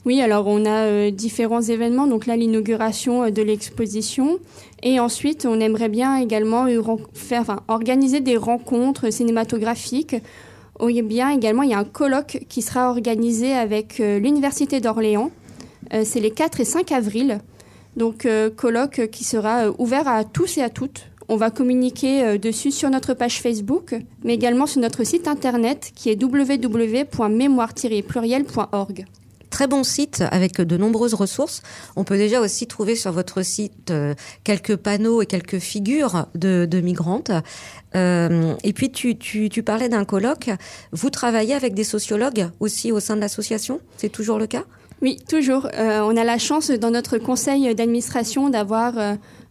Oui, 0.05 0.21
alors 0.21 0.47
on 0.47 0.67
a 0.67 1.11
différents 1.11 1.63
événements. 1.63 2.07
Donc 2.07 2.27
là, 2.27 2.37
l'inauguration 2.37 3.31
de 3.31 3.43
l'exposition. 3.43 4.39
Et 4.83 5.01
ensuite, 5.01 5.47
on 5.47 5.61
aimerait 5.61 5.89
bien 5.89 6.17
également 6.17 6.67
faire, 7.15 7.61
organiser 7.69 8.21
des 8.21 8.37
rencontres 8.37 9.11
cinématographiques. 9.11 10.17
Ou 10.81 10.91
bien 11.03 11.31
également, 11.31 11.63
il 11.63 11.71
y 11.71 11.75
a 11.75 11.79
un 11.79 11.85
colloque 11.85 12.45
qui 12.49 12.61
sera 12.61 12.91
organisé 12.91 13.53
avec 13.53 13.99
l'Université 13.99 14.81
d'Orléans. 14.81 15.31
C'est 16.03 16.21
les 16.21 16.31
4 16.31 16.61
et 16.61 16.65
5 16.65 16.93
avril. 16.93 17.39
Donc, 17.97 18.29
colloque 18.57 19.09
qui 19.11 19.25
sera 19.25 19.71
ouvert 19.79 20.07
à 20.07 20.25
tous 20.25 20.59
et 20.59 20.63
à 20.63 20.69
toutes. 20.69 21.07
On 21.29 21.37
va 21.37 21.51
communiquer 21.51 22.23
euh, 22.23 22.39
dessus 22.39 22.71
sur 22.71 22.89
notre 22.91 23.15
page 23.15 23.41
Facebook, 23.41 23.97
mais 24.25 24.35
également 24.35 24.67
sur 24.67 24.83
notre 24.83 25.05
site 25.05 25.27
internet 25.27 25.91
qui 25.95 26.11
est 26.11 26.23
www.mémoire-pluriel.org 26.23 29.07
très 29.55 29.67
bon 29.67 29.85
site 29.85 30.23
avec 30.31 30.61
de 30.61 30.77
nombreuses 30.77 31.15
ressources. 31.15 31.63
On 31.97 32.05
peut 32.05 32.19
déjà 32.19 32.41
aussi 32.41 32.67
trouver 32.67 32.97
sur 32.97 33.13
votre 33.13 33.43
site 33.43 33.91
euh, 33.91 34.15
quelques 34.45 34.77
panneaux 34.77 35.23
et 35.23 35.27
quelques 35.27 35.59
figures 35.59 36.27
de, 36.35 36.81
migrantes. 36.81 37.31
Euh, 37.95 38.55
et 38.65 38.73
puis 38.73 38.91
tu, 38.91 39.63
parlais 39.63 39.89
d'un 39.89 40.05
colloque. 40.05 40.51
Vous 40.93 41.11
travaillez 41.11 41.55
avec 41.55 41.75
des 41.75 41.85
sociologues 41.85 42.49
aussi 42.61 42.93
au 42.93 43.01
sein 43.01 43.17
de 43.17 43.21
l'association? 43.21 43.81
C'est 43.97 44.11
toujours 44.11 44.39
le 44.39 44.47
cas? 44.47 44.65
Oui, 45.01 45.19
toujours. 45.29 45.69
on 45.77 46.17
a 46.17 46.25
la 46.25 46.39
chance 46.39 46.71
dans 46.71 46.91
notre 46.91 47.19
conseil 47.19 47.75
d'administration 47.75 48.49
d'avoir 48.49 48.95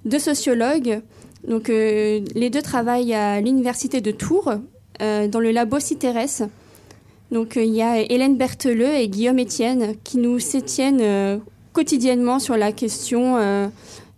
deux 0.06 0.20
sociologues 0.20 1.02
donc, 1.48 1.70
euh, 1.70 2.22
les 2.36 2.50
deux 2.50 2.62
travaillent 2.62 3.14
à 3.14 3.42
l'université 3.42 4.02
de 4.02 4.12
Tours, 4.12 4.54
euh, 5.02 5.28
dans 5.28 5.40
le 5.40 5.52
labo 5.52 5.80
CITERES. 5.80 6.48
Donc, 7.34 7.58
euh, 7.58 7.64
il 7.64 7.74
y 7.74 7.82
a 7.82 8.00
Hélène 8.00 8.38
Bertheleux 8.38 8.94
et 8.94 9.10
Guillaume 9.10 9.40
Etienne 9.40 9.96
qui 10.04 10.18
nous 10.18 10.40
s'étiennent 10.40 11.42
quotidiennement 11.74 12.40
sur 12.40 12.56
la 12.56 12.72
question 12.72 13.38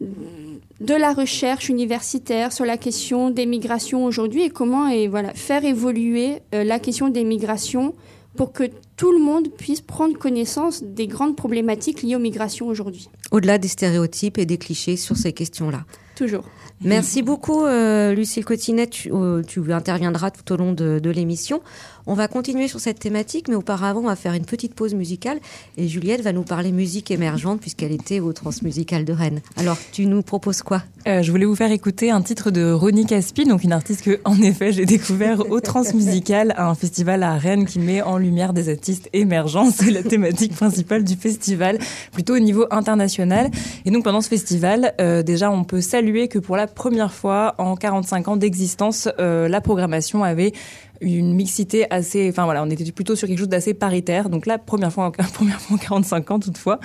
de 0.01 0.93
la 0.93 1.13
recherche 1.13 1.69
universitaire, 1.69 2.51
sur 2.51 2.65
la 2.65 2.77
question 2.77 3.29
des 3.29 3.45
migrations 3.45 4.03
aujourd'hui 4.03 4.43
et 4.43 4.49
comment 4.49 4.89
et 4.89 5.07
voilà, 5.07 5.33
faire 5.33 5.63
évoluer 5.63 6.39
la 6.51 6.79
question 6.79 7.07
des 7.09 7.23
migrations 7.23 7.93
pour 8.35 8.51
que 8.51 8.63
tout 8.97 9.11
le 9.11 9.19
monde 9.19 9.49
puisse 9.49 9.81
prendre 9.81 10.17
connaissance 10.17 10.83
des 10.83 11.07
grandes 11.07 11.35
problématiques 11.35 12.01
liées 12.01 12.15
aux 12.15 12.19
migrations 12.19 12.67
aujourd'hui. 12.67 13.09
Au-delà 13.31 13.57
des 13.57 13.67
stéréotypes 13.67 14.37
et 14.37 14.45
des 14.45 14.57
clichés 14.57 14.97
sur 14.97 15.17
ces 15.17 15.33
questions-là. 15.33 15.85
Toujours. 16.15 16.45
Merci 16.81 17.21
beaucoup, 17.23 17.65
euh, 17.65 18.13
Lucille 18.13 18.45
Cotinet. 18.45 18.87
Tu, 18.87 19.11
euh, 19.11 19.41
tu, 19.43 19.73
interviendras 19.73 20.31
tout 20.31 20.49
au 20.53 20.57
long 20.57 20.73
de, 20.73 20.99
de 20.99 21.09
l'émission. 21.09 21.61
On 22.07 22.13
va 22.13 22.27
continuer 22.27 22.67
sur 22.67 22.79
cette 22.79 22.99
thématique, 22.99 23.47
mais 23.47 23.55
auparavant, 23.55 24.01
on 24.01 24.03
va 24.07 24.15
faire 24.15 24.33
une 24.33 24.45
petite 24.45 24.75
pause 24.75 24.93
musicale. 24.93 25.39
Et 25.75 25.87
Juliette 25.87 26.21
va 26.21 26.33
nous 26.33 26.43
parler 26.43 26.71
musique 26.71 27.09
émergente, 27.09 27.59
puisqu'elle 27.59 27.91
était 27.91 28.19
au 28.19 28.31
Transmusical 28.31 29.05
de 29.05 29.11
Rennes. 29.13 29.41
Alors, 29.57 29.77
tu 29.91 30.05
nous 30.05 30.21
proposes 30.21 30.61
quoi? 30.61 30.83
Euh, 31.07 31.23
Je 31.23 31.31
voulais 31.31 31.45
vous 31.45 31.55
faire 31.55 31.71
écouter 31.71 32.11
un 32.11 32.21
titre 32.21 32.51
de 32.51 32.71
Ronnie 32.71 33.07
Caspi, 33.07 33.45
donc 33.45 33.63
une 33.63 33.71
artiste 33.71 34.03
que, 34.03 34.19
en 34.23 34.39
effet, 34.41 34.71
j'ai 34.71 34.85
découvert 34.85 35.49
au 35.49 35.59
Transmusical, 35.59 36.53
à 36.57 36.69
un 36.69 36.75
festival 36.75 37.23
à 37.23 37.37
Rennes 37.37 37.65
qui 37.65 37.79
met 37.79 38.03
en 38.03 38.19
lumière 38.19 38.53
des 38.53 38.69
artistes 38.69 39.09
émergents. 39.13 39.71
C'est 39.71 39.89
la 39.89 40.03
thématique 40.03 40.53
principale 40.53 41.03
du 41.03 41.15
festival, 41.15 41.79
plutôt 42.11 42.35
au 42.35 42.39
niveau 42.39 42.67
international. 42.69 43.49
Et 43.85 43.89
donc, 43.89 44.03
pendant 44.03 44.21
ce 44.21 44.29
festival, 44.29 44.93
euh, 45.01 45.23
déjà, 45.23 45.49
on 45.49 45.63
peut 45.63 45.81
saluer 45.81 46.27
que 46.27 46.37
pour 46.37 46.55
la 46.55 46.67
première 46.67 47.11
fois 47.11 47.55
en 47.57 47.75
45 47.75 48.27
ans 48.27 48.35
d'existence, 48.35 49.09
euh, 49.19 49.47
la 49.47 49.59
programmation 49.59 50.23
avait 50.23 50.53
une 51.01 51.33
mixité 51.33 51.85
assez, 51.91 52.29
enfin 52.29 52.45
voilà, 52.45 52.63
on 52.63 52.69
était 52.69 52.91
plutôt 52.91 53.15
sur 53.15 53.27
quelque 53.27 53.39
chose 53.39 53.49
d'assez 53.49 53.73
paritaire. 53.73 54.29
Donc 54.29 54.45
là, 54.45 54.57
première 54.57 54.91
fois, 54.91 55.05
en, 55.05 55.11
première 55.33 55.61
fois 55.61 55.75
en 55.75 55.79
45 55.79 56.31
ans 56.31 56.39
toutefois. 56.39 56.79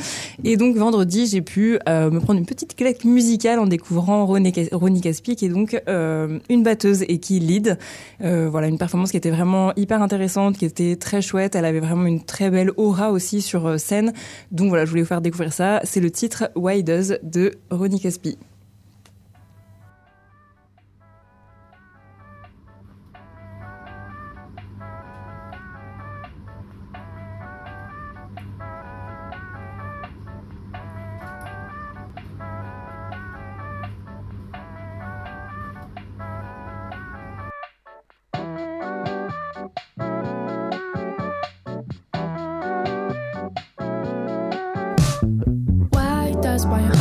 Et 0.45 0.57
donc 0.57 0.76
vendredi, 0.76 1.26
j'ai 1.26 1.43
pu 1.43 1.79
euh, 1.88 2.11
me 2.11 2.21
prendre 2.21 2.38
une 2.38 2.47
petite 2.47 2.76
claque 2.76 3.05
musicale 3.05 3.59
en 3.59 3.67
découvrant 3.67 4.26
Ronnie 4.26 5.00
Caspi, 5.00 5.37
qui 5.37 5.47
est 5.47 5.50
donc 5.50 5.81
euh, 5.88 6.38
une 6.49 6.62
batteuse 6.62 7.02
et 7.09 7.19
qui 7.19 7.40
lead. 7.40 7.79
Euh, 8.23 8.49
voilà, 8.50 8.69
une 8.69 8.79
performance 8.79 9.11
qui 9.11 9.17
était 9.17 9.31
vraiment 9.31 9.73
hyper 9.76 10.02
intéressante, 10.02 10.59
qui 10.59 10.64
était 10.64 10.97
très 10.97 11.23
chouette. 11.23 11.55
Elle 11.55 11.64
avait 11.64 11.81
vraiment 11.81 12.07
une 12.07 12.23
très 12.23 12.50
belle 12.50 12.71
aura 12.76 13.11
aussi 13.11 13.43
sur 13.43 13.79
scène. 13.79 14.12
Donc 14.50 14.69
voilà, 14.69 14.85
je 14.85 14.90
voulais 14.90 15.02
vous 15.02 15.09
faire 15.09 15.21
découvrir 15.21 15.52
ça. 15.52 15.81
C'est 15.85 16.00
le 16.00 16.11
titre 16.11 16.50
Why 16.55 16.83
Does 16.83 17.19
de 17.23 17.52
Ronnie 17.71 18.00
Caspi. 18.00 18.37
Does 46.71 46.89
my 46.89 47.00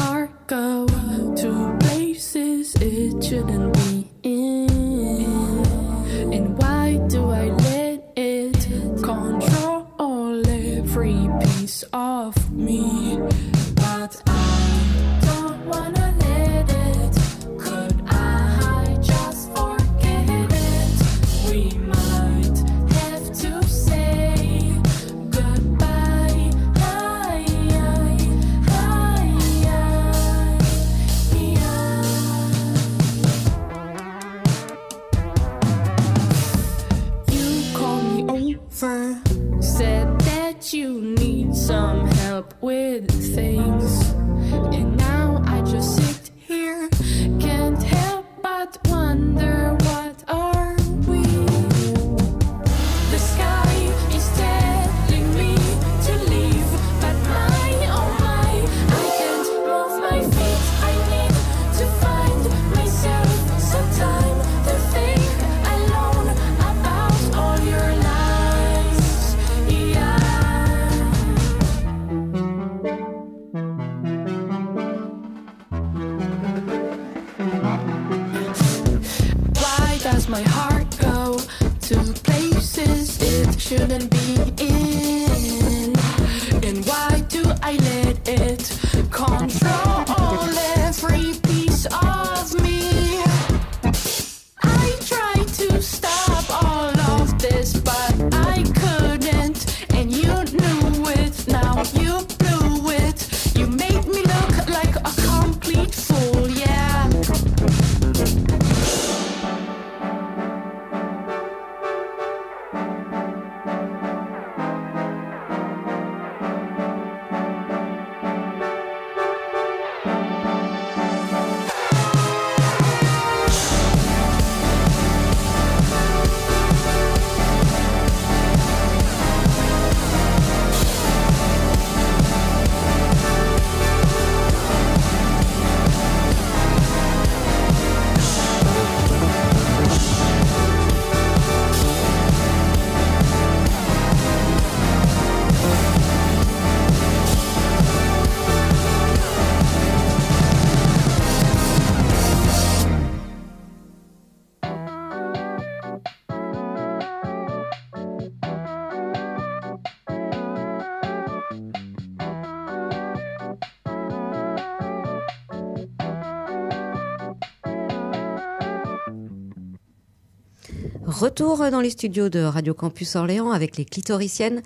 Retour 171.40 171.72
dans 171.72 171.80
les 171.80 171.90
studios 171.90 172.28
de 172.28 172.42
Radio 172.42 172.74
Campus 172.74 173.16
Orléans 173.16 173.52
avec 173.52 173.78
les 173.78 173.86
clitoriciennes. 173.86 174.62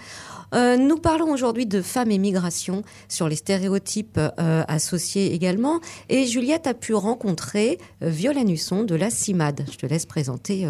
Euh, 0.55 0.75
nous 0.75 0.97
parlons 0.97 1.31
aujourd'hui 1.31 1.67
de 1.67 1.83
femmes 1.83 2.09
et 2.09 2.17
migration 2.17 2.81
sur 3.07 3.29
les 3.29 3.36
stéréotypes 3.36 4.17
euh, 4.17 4.63
associés 4.67 5.36
également. 5.36 5.81
Et 6.09 6.25
Juliette 6.25 6.65
a 6.65 6.73
pu 6.73 6.95
rencontrer 6.95 7.77
euh, 8.01 8.09
Violaine 8.09 8.49
Husson 8.49 8.86
de 8.86 8.95
la 8.95 9.12
CIMAD. 9.12 9.67
Je 9.71 9.77
te 9.77 9.86
laisse 9.86 10.07
présenter 10.07 10.65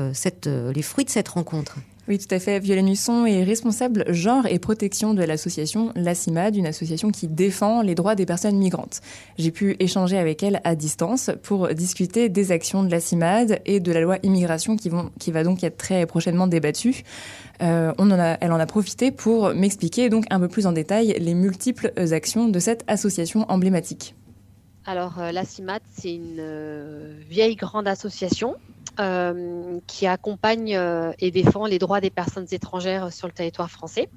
les 0.75 0.81
fruits 0.81 1.05
de 1.05 1.09
cette 1.09 1.29
rencontre. 1.29 1.77
Oui, 2.09 2.17
tout 2.17 2.35
à 2.35 2.39
fait. 2.39 2.59
Violaine 2.59 2.89
Husson 2.89 3.25
est 3.25 3.45
responsable 3.45 4.03
genre 4.09 4.45
et 4.45 4.59
protection 4.59 5.13
de 5.13 5.23
l'association 5.23 5.93
La 5.95 6.15
CIMAD, 6.15 6.57
une 6.57 6.67
association 6.67 7.11
qui 7.11 7.29
défend 7.29 7.81
les 7.81 7.95
droits 7.95 8.15
des 8.15 8.25
personnes 8.25 8.57
migrantes. 8.57 8.99
J'ai 9.37 9.51
pu 9.51 9.77
échanger 9.79 10.17
avec 10.17 10.43
elle 10.43 10.59
à 10.65 10.75
distance 10.75 11.31
pour 11.43 11.69
discuter 11.69 12.27
des 12.27 12.51
actions 12.51 12.83
de 12.83 12.91
la 12.91 12.99
CIMAD 12.99 13.61
et 13.65 13.79
de 13.79 13.91
la 13.93 14.01
loi 14.01 14.17
immigration 14.23 14.75
qui 14.75 15.31
va 15.31 15.43
donc 15.43 15.63
être 15.63 15.77
très 15.77 16.05
prochainement 16.05 16.47
débattue. 16.47 17.03
Euh, 17.61 17.93
on 17.97 18.11
en 18.11 18.19
a, 18.19 18.37
elle 18.41 18.51
en 18.51 18.59
a 18.59 18.65
profité 18.65 19.11
pour 19.11 19.53
m'expliquer 19.53 20.09
donc 20.09 20.25
un 20.29 20.41
peu 20.41 20.49
plus 20.49 20.67
en 20.67 20.73
détail 20.73 21.15
les 21.17 21.33
multiples 21.33 21.93
actions 22.11 22.49
de 22.49 22.59
cette 22.59 22.83
association 22.87 23.45
emblématique. 23.49 24.13
Alors, 24.85 25.19
euh, 25.19 25.31
la 25.31 25.45
CIMAT, 25.45 25.79
c'est 25.95 26.13
une 26.13 26.37
euh, 26.39 27.13
vieille 27.29 27.55
grande 27.55 27.87
association 27.87 28.55
euh, 28.99 29.79
qui 29.88 30.06
accompagne 30.06 30.75
euh, 30.75 31.12
et 31.17 31.32
défend 31.32 31.65
les 31.65 31.79
droits 31.79 31.99
des 31.99 32.12
personnes 32.12 32.45
étrangères 32.51 33.12
sur 33.12 33.27
le 33.27 33.34
territoire 33.34 33.71
français. 33.71 34.08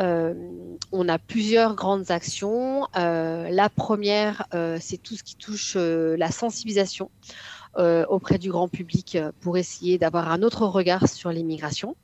Euh, 0.00 0.32
on 0.92 1.10
a 1.10 1.18
plusieurs 1.18 1.74
grandes 1.74 2.10
actions. 2.10 2.86
La 2.94 3.68
première, 3.68 4.46
c'est 4.80 4.96
tout 4.96 5.14
ce 5.14 5.22
qui 5.22 5.36
touche 5.36 5.76
la 5.76 6.30
sensibilisation 6.30 7.10
auprès 7.76 8.38
du 8.38 8.50
grand 8.50 8.68
public 8.68 9.18
pour 9.40 9.58
essayer 9.58 9.98
d'avoir 9.98 10.30
un 10.30 10.42
autre 10.42 10.66
regard 10.66 11.08
sur 11.08 11.30
l'immigration. 11.30 11.94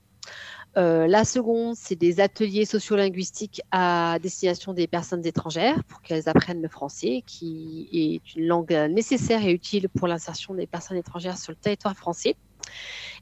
Euh, 0.79 1.09
la 1.09 1.25
seconde, 1.25 1.75
c'est 1.77 1.97
des 1.97 2.21
ateliers 2.21 2.65
sociolinguistiques 2.65 3.61
à 3.73 4.19
destination 4.23 4.73
des 4.73 4.87
personnes 4.87 5.27
étrangères 5.27 5.83
pour 5.85 6.01
qu'elles 6.03 6.29
apprennent 6.29 6.63
le 6.63 6.69
français, 6.69 7.25
qui 7.27 7.89
est 7.93 8.37
une 8.37 8.47
langue 8.47 8.73
nécessaire 8.89 9.45
et 9.45 9.51
utile 9.51 9.89
pour 9.89 10.07
l'insertion 10.07 10.55
des 10.55 10.69
personnes 10.69 10.97
étrangères 10.97 11.37
sur 11.37 11.51
le 11.51 11.57
territoire 11.57 11.97
français. 11.97 12.37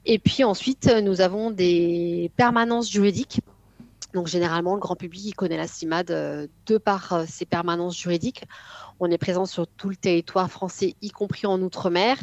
Et 0.05 0.19
puis 0.19 0.43
ensuite, 0.43 0.87
nous 1.03 1.19
avons 1.21 1.49
des 1.49 2.31
permanences 2.35 2.91
juridiques. 2.91 3.41
Donc 4.13 4.27
généralement, 4.27 4.73
le 4.73 4.79
grand 4.79 4.95
public 4.95 5.25
il 5.25 5.33
connaît 5.33 5.57
la 5.57 5.67
CIMAD 5.67 6.11
euh, 6.11 6.47
de 6.65 6.77
par 6.77 7.13
euh, 7.13 7.25
ses 7.27 7.45
permanences 7.45 7.97
juridiques. 7.97 8.45
On 8.99 9.11
est 9.11 9.17
présent 9.17 9.45
sur 9.45 9.67
tout 9.67 9.89
le 9.89 9.95
territoire 9.95 10.49
français, 10.49 10.95
y 11.01 11.09
compris 11.09 11.45
en 11.45 11.61
Outre-mer. 11.61 12.17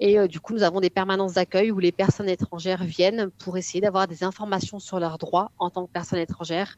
Et 0.00 0.18
euh, 0.18 0.26
du 0.26 0.40
coup, 0.40 0.54
nous 0.54 0.62
avons 0.62 0.80
des 0.80 0.90
permanences 0.90 1.34
d'accueil 1.34 1.70
où 1.70 1.78
les 1.78 1.92
personnes 1.92 2.28
étrangères 2.28 2.82
viennent 2.82 3.30
pour 3.38 3.56
essayer 3.56 3.80
d'avoir 3.80 4.08
des 4.08 4.24
informations 4.24 4.78
sur 4.80 4.98
leurs 4.98 5.18
droits 5.18 5.52
en 5.58 5.70
tant 5.70 5.86
que 5.86 5.92
personnes 5.92 6.18
étrangères. 6.18 6.76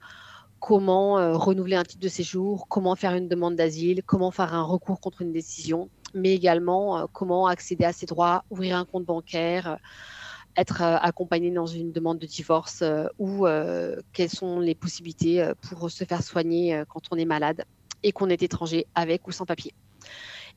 Comment 0.60 1.38
renouveler 1.38 1.76
un 1.76 1.84
titre 1.84 2.02
de 2.02 2.08
séjour, 2.08 2.68
comment 2.68 2.94
faire 2.94 3.14
une 3.14 3.28
demande 3.28 3.56
d'asile, 3.56 4.02
comment 4.04 4.30
faire 4.30 4.52
un 4.52 4.62
recours 4.62 5.00
contre 5.00 5.22
une 5.22 5.32
décision, 5.32 5.88
mais 6.12 6.34
également 6.34 7.06
comment 7.14 7.46
accéder 7.46 7.86
à 7.86 7.94
ses 7.94 8.04
droits, 8.04 8.44
ouvrir 8.50 8.76
un 8.76 8.84
compte 8.84 9.06
bancaire, 9.06 9.78
être 10.60 10.82
euh, 10.82 10.96
accompagné 11.00 11.50
dans 11.50 11.66
une 11.66 11.90
demande 11.90 12.18
de 12.18 12.26
divorce 12.26 12.82
euh, 12.82 13.06
ou 13.18 13.46
euh, 13.46 13.96
quelles 14.12 14.30
sont 14.30 14.60
les 14.60 14.74
possibilités 14.74 15.50
pour 15.62 15.90
se 15.90 16.04
faire 16.04 16.22
soigner 16.22 16.82
quand 16.88 17.02
on 17.10 17.16
est 17.16 17.24
malade 17.24 17.64
et 18.02 18.12
qu'on 18.12 18.28
est 18.28 18.42
étranger 18.42 18.86
avec 18.94 19.26
ou 19.26 19.32
sans 19.32 19.46
papier. 19.46 19.72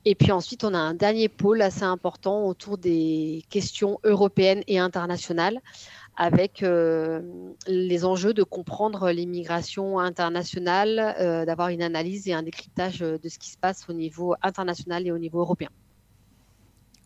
Et 0.05 0.15
puis 0.15 0.31
ensuite, 0.31 0.63
on 0.65 0.73
a 0.73 0.77
un 0.77 0.93
dernier 0.93 1.29
pôle 1.29 1.61
assez 1.61 1.83
important 1.83 2.45
autour 2.45 2.77
des 2.77 3.43
questions 3.49 3.99
européennes 4.03 4.63
et 4.67 4.79
internationales 4.79 5.61
avec 6.15 6.63
les 7.67 8.05
enjeux 8.05 8.33
de 8.33 8.43
comprendre 8.43 9.09
l'immigration 9.11 9.99
internationale, 9.99 11.45
d'avoir 11.47 11.69
une 11.69 11.81
analyse 11.81 12.27
et 12.27 12.33
un 12.33 12.43
décryptage 12.43 12.99
de 12.99 13.29
ce 13.29 13.39
qui 13.39 13.49
se 13.49 13.57
passe 13.57 13.87
au 13.89 13.93
niveau 13.93 14.35
international 14.41 15.07
et 15.07 15.11
au 15.11 15.17
niveau 15.17 15.39
européen. 15.39 15.69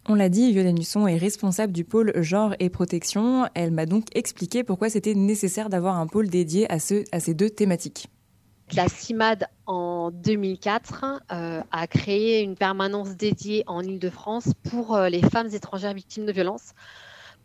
On 0.09 0.15
l'a 0.15 0.29
dit, 0.29 0.53
Violaine 0.53 0.79
Husson 0.79 1.05
est 1.05 1.17
responsable 1.17 1.73
du 1.73 1.83
pôle 1.83 2.13
genre 2.23 2.53
et 2.59 2.69
protection. 2.69 3.49
Elle 3.55 3.71
m'a 3.71 3.85
donc 3.85 4.05
expliqué 4.15 4.63
pourquoi 4.63 4.89
c'était 4.89 5.13
nécessaire 5.13 5.67
d'avoir 5.67 5.97
un 5.97 6.07
pôle 6.07 6.29
dédié 6.29 6.71
à, 6.71 6.79
ce, 6.79 7.03
à 7.11 7.19
ces 7.19 7.33
deux 7.33 7.49
thématiques. 7.49 8.07
La 8.73 8.87
CIMAD, 8.87 9.47
en 9.65 10.11
2004, 10.11 11.23
euh, 11.31 11.61
a 11.71 11.87
créé 11.87 12.41
une 12.41 12.55
permanence 12.55 13.17
dédiée 13.17 13.65
en 13.67 13.81
Ile-de-France 13.81 14.53
pour 14.69 14.95
euh, 14.95 15.09
les 15.09 15.21
femmes 15.21 15.49
étrangères 15.53 15.93
victimes 15.93 16.25
de 16.25 16.31
violences 16.31 16.73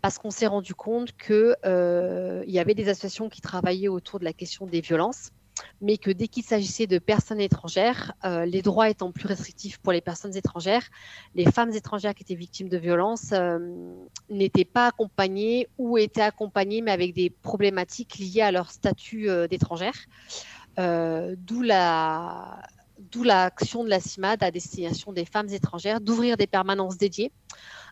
parce 0.01 0.19
qu'on 0.19 0.31
s'est 0.31 0.49
rendu 0.49 0.75
compte 0.75 1.17
qu'il 1.17 1.57
euh, 1.65 2.45
y 2.47 2.59
avait 2.59 2.75
des 2.75 2.89
associations 2.89 3.29
qui 3.29 3.41
travaillaient 3.41 3.89
autour 3.89 4.19
de 4.19 4.25
la 4.25 4.33
question 4.33 4.67
des 4.67 4.81
violences, 4.81 5.31
mais 5.83 5.99
que 5.99 6.11
dès 6.11 6.29
qu'il 6.29 6.45
s'agissait 6.45 6.87
de 6.87 6.99
personnes 6.99 7.41
étrangères, 7.41 8.13
euh, 8.25 8.47
les 8.47 8.63
droits 8.63 8.89
étant 8.89 9.11
plus 9.11 9.27
restrictifs 9.27 9.79
pour 9.79 9.93
les 9.93 10.01
personnes 10.01 10.37
étrangères, 10.37 10.89
les 11.35 11.51
femmes 11.51 11.73
étrangères 11.73 12.15
qui 12.15 12.23
étaient 12.23 12.37
victimes 12.37 12.69
de 12.69 12.79
violences 12.79 13.33
euh, 13.33 13.59
n'étaient 14.31 14.65
pas 14.65 14.87
accompagnées 14.87 15.69
ou 15.79 15.99
étaient 15.99 16.23
accompagnées, 16.23 16.81
mais 16.83 16.93
avec 16.93 17.15
des 17.15 17.31
problématiques 17.31 18.17
liées 18.19 18.43
à 18.43 18.53
leur 18.53 18.71
statut 18.71 19.29
euh, 19.29 19.49
d'étrangère. 19.49 19.97
D'où 20.79 21.65
d'où 23.11 23.25
l'action 23.25 23.83
de 23.83 23.91
la 23.91 23.99
CIMAD 23.99 24.43
à 24.45 24.51
destination 24.53 25.13
des 25.13 25.25
femmes 25.25 25.49
étrangères 25.49 26.01
d'ouvrir 26.01 26.37
des 26.37 26.47
permanences 26.47 26.97
dédiées 26.97 27.33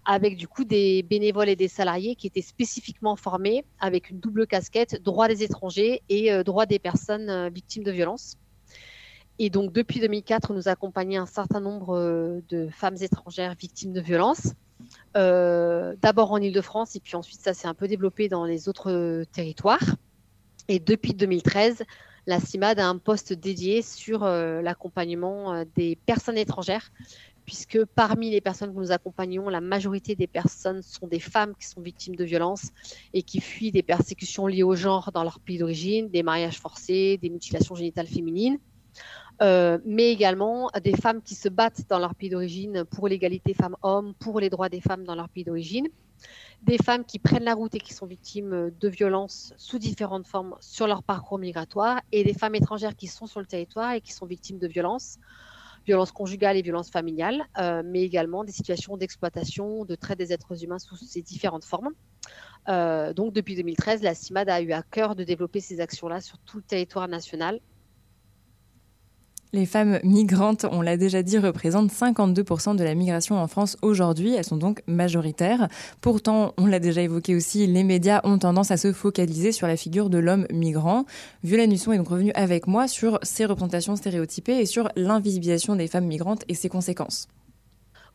avec 0.04 0.36
du 0.36 0.48
coup 0.48 0.64
des 0.64 1.02
bénévoles 1.02 1.48
et 1.48 1.56
des 1.56 1.68
salariés 1.68 2.14
qui 2.14 2.26
étaient 2.26 2.42
spécifiquement 2.42 3.16
formés 3.16 3.64
avec 3.80 4.10
une 4.10 4.18
double 4.18 4.46
casquette, 4.46 5.02
droit 5.02 5.28
des 5.28 5.42
étrangers 5.42 6.02
et 6.08 6.32
euh, 6.32 6.42
droit 6.42 6.66
des 6.66 6.78
personnes 6.78 7.28
euh, 7.28 7.50
victimes 7.50 7.82
de 7.82 7.90
violences. 7.90 8.36
Et 9.38 9.50
donc 9.50 9.72
depuis 9.72 10.00
2004, 10.00 10.52
nous 10.54 10.68
accompagnons 10.68 11.22
un 11.22 11.26
certain 11.26 11.60
nombre 11.60 11.96
euh, 11.96 12.40
de 12.48 12.68
femmes 12.68 12.96
étrangères 13.00 13.54
victimes 13.54 13.92
de 13.92 14.00
violences. 14.00 14.54
D'abord 15.14 16.32
en 16.32 16.38
Ile-de-France 16.38 16.96
et 16.96 17.00
puis 17.00 17.14
ensuite 17.14 17.40
ça 17.40 17.52
s'est 17.52 17.68
un 17.68 17.74
peu 17.74 17.86
développé 17.86 18.28
dans 18.28 18.44
les 18.44 18.68
autres 18.68 19.24
territoires. 19.32 19.96
Et 20.68 20.78
depuis 20.78 21.12
2013, 21.12 21.84
la 22.26 22.40
CIMAD 22.40 22.78
a 22.78 22.88
un 22.88 22.96
poste 22.96 23.32
dédié 23.34 23.82
sur 23.82 24.24
l'accompagnement 24.24 25.64
des 25.76 25.96
personnes 26.06 26.38
étrangères, 26.38 26.90
puisque 27.50 27.84
parmi 27.84 28.30
les 28.30 28.40
personnes 28.40 28.72
que 28.72 28.78
nous 28.78 28.92
accompagnons, 28.92 29.48
la 29.48 29.60
majorité 29.60 30.14
des 30.14 30.28
personnes 30.28 30.82
sont 30.82 31.08
des 31.08 31.18
femmes 31.18 31.52
qui 31.58 31.66
sont 31.66 31.80
victimes 31.80 32.14
de 32.14 32.22
violences 32.22 32.68
et 33.12 33.24
qui 33.24 33.40
fuient 33.40 33.72
des 33.72 33.82
persécutions 33.82 34.46
liées 34.46 34.62
au 34.62 34.76
genre 34.76 35.10
dans 35.10 35.24
leur 35.24 35.40
pays 35.40 35.58
d'origine, 35.58 36.08
des 36.10 36.22
mariages 36.22 36.60
forcés, 36.60 37.18
des 37.20 37.28
mutilations 37.28 37.74
génitales 37.74 38.06
féminines. 38.06 38.60
Euh, 39.42 39.78
mais 39.84 40.12
également 40.12 40.70
des 40.80 40.94
femmes 40.94 41.22
qui 41.22 41.34
se 41.34 41.48
battent 41.48 41.88
dans 41.88 41.98
leur 41.98 42.14
pays 42.14 42.28
d'origine 42.28 42.84
pour 42.84 43.08
l'égalité 43.08 43.52
femmes-hommes, 43.52 44.14
pour 44.20 44.38
les 44.38 44.48
droits 44.48 44.68
des 44.68 44.80
femmes 44.80 45.02
dans 45.02 45.16
leur 45.16 45.28
pays 45.28 45.42
d'origine, 45.42 45.88
des 46.62 46.78
femmes 46.78 47.04
qui 47.04 47.18
prennent 47.18 47.42
la 47.42 47.54
route 47.54 47.74
et 47.74 47.80
qui 47.80 47.94
sont 47.94 48.06
victimes 48.06 48.70
de 48.78 48.88
violences 48.88 49.54
sous 49.56 49.80
différentes 49.80 50.28
formes 50.28 50.54
sur 50.60 50.86
leur 50.86 51.02
parcours 51.02 51.40
migratoire, 51.40 52.00
et 52.12 52.22
des 52.22 52.34
femmes 52.34 52.54
étrangères 52.54 52.94
qui 52.94 53.08
sont 53.08 53.26
sur 53.26 53.40
le 53.40 53.46
territoire 53.46 53.94
et 53.94 54.00
qui 54.00 54.12
sont 54.12 54.26
victimes 54.26 54.60
de 54.60 54.68
violences, 54.68 55.18
violences 55.86 56.12
conjugales 56.12 56.56
et 56.56 56.62
violences 56.62 56.90
familiales, 56.90 57.42
euh, 57.58 57.82
mais 57.84 58.02
également 58.02 58.44
des 58.44 58.52
situations 58.52 58.96
d'exploitation, 58.96 59.84
de 59.84 59.94
traite 59.94 60.18
des 60.18 60.32
êtres 60.32 60.62
humains 60.62 60.78
sous 60.78 60.96
ces 60.96 61.22
différentes 61.22 61.64
formes. 61.64 61.90
Euh, 62.68 63.12
donc 63.12 63.32
depuis 63.32 63.54
2013, 63.54 64.02
la 64.02 64.14
CIMAD 64.14 64.48
a 64.48 64.60
eu 64.60 64.72
à 64.72 64.82
cœur 64.82 65.16
de 65.16 65.24
développer 65.24 65.60
ces 65.60 65.80
actions-là 65.80 66.20
sur 66.20 66.38
tout 66.40 66.58
le 66.58 66.62
territoire 66.62 67.08
national 67.08 67.60
Les 69.52 69.66
femmes 69.66 69.98
migrantes, 70.04 70.64
on 70.70 70.80
l'a 70.80 70.96
déjà 70.96 71.24
dit, 71.24 71.36
représentent 71.36 71.90
52% 71.90 72.76
de 72.76 72.84
la 72.84 72.94
migration 72.94 73.36
en 73.36 73.48
France 73.48 73.76
aujourd'hui. 73.82 74.32
Elles 74.32 74.44
sont 74.44 74.56
donc 74.56 74.80
majoritaires. 74.86 75.68
Pourtant, 76.00 76.54
on 76.56 76.66
l'a 76.66 76.78
déjà 76.78 77.02
évoqué 77.02 77.34
aussi, 77.34 77.66
les 77.66 77.82
médias 77.82 78.20
ont 78.22 78.38
tendance 78.38 78.70
à 78.70 78.76
se 78.76 78.92
focaliser 78.92 79.50
sur 79.50 79.66
la 79.66 79.76
figure 79.76 80.08
de 80.08 80.18
l'homme 80.18 80.46
migrant. 80.52 81.04
Violaine 81.42 81.72
Husson 81.72 81.90
est 81.90 81.98
donc 81.98 82.08
revenue 82.08 82.32
avec 82.36 82.68
moi 82.68 82.86
sur 82.86 83.18
ces 83.22 83.44
représentations 83.44 83.96
stéréotypées 83.96 84.58
et 84.60 84.66
sur 84.66 84.88
l'invisibilisation 84.94 85.74
des 85.74 85.88
femmes 85.88 86.06
migrantes 86.06 86.44
et 86.48 86.54
ses 86.54 86.68
conséquences. 86.68 87.26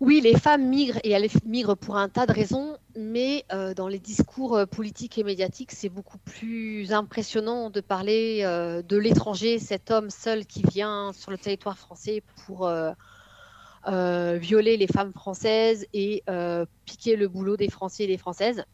Oui, 0.01 0.19
les 0.19 0.38
femmes 0.38 0.67
migrent 0.67 0.99
et 1.05 1.12
elles 1.12 1.29
migrent 1.45 1.77
pour 1.77 1.95
un 1.95 2.10
tas 2.10 2.25
de 2.25 2.34
raisons, 2.34 2.77
mais 2.97 3.45
euh, 3.53 3.73
dans 3.73 3.88
les 3.88 3.99
discours 3.99 4.58
euh, 4.58 4.65
politiques 4.65 5.17
et 5.17 5.23
médiatiques, 5.23 5.71
c'est 5.71 5.88
beaucoup 5.88 6.17
plus 6.17 6.91
impressionnant 6.91 7.69
de 7.69 7.79
parler 7.79 8.41
euh, 8.43 8.81
de 8.81 8.97
l'étranger, 8.97 9.58
cet 9.58 9.91
homme 9.91 10.10
seul 10.10 10.45
qui 10.45 10.63
vient 10.63 11.13
sur 11.13 11.31
le 11.31 11.38
territoire 11.38 11.77
français 11.77 12.21
pour 12.45 12.69
violer 13.88 14.75
les 14.75 14.88
femmes 14.88 15.13
françaises 15.13 15.86
et 15.93 16.23
piquer 16.86 17.15
le 17.15 17.27
boulot 17.29 17.55
des 17.55 17.69
Français 17.69 18.03
et 18.03 18.08
des 18.08 18.17
Françaises. 18.17 18.65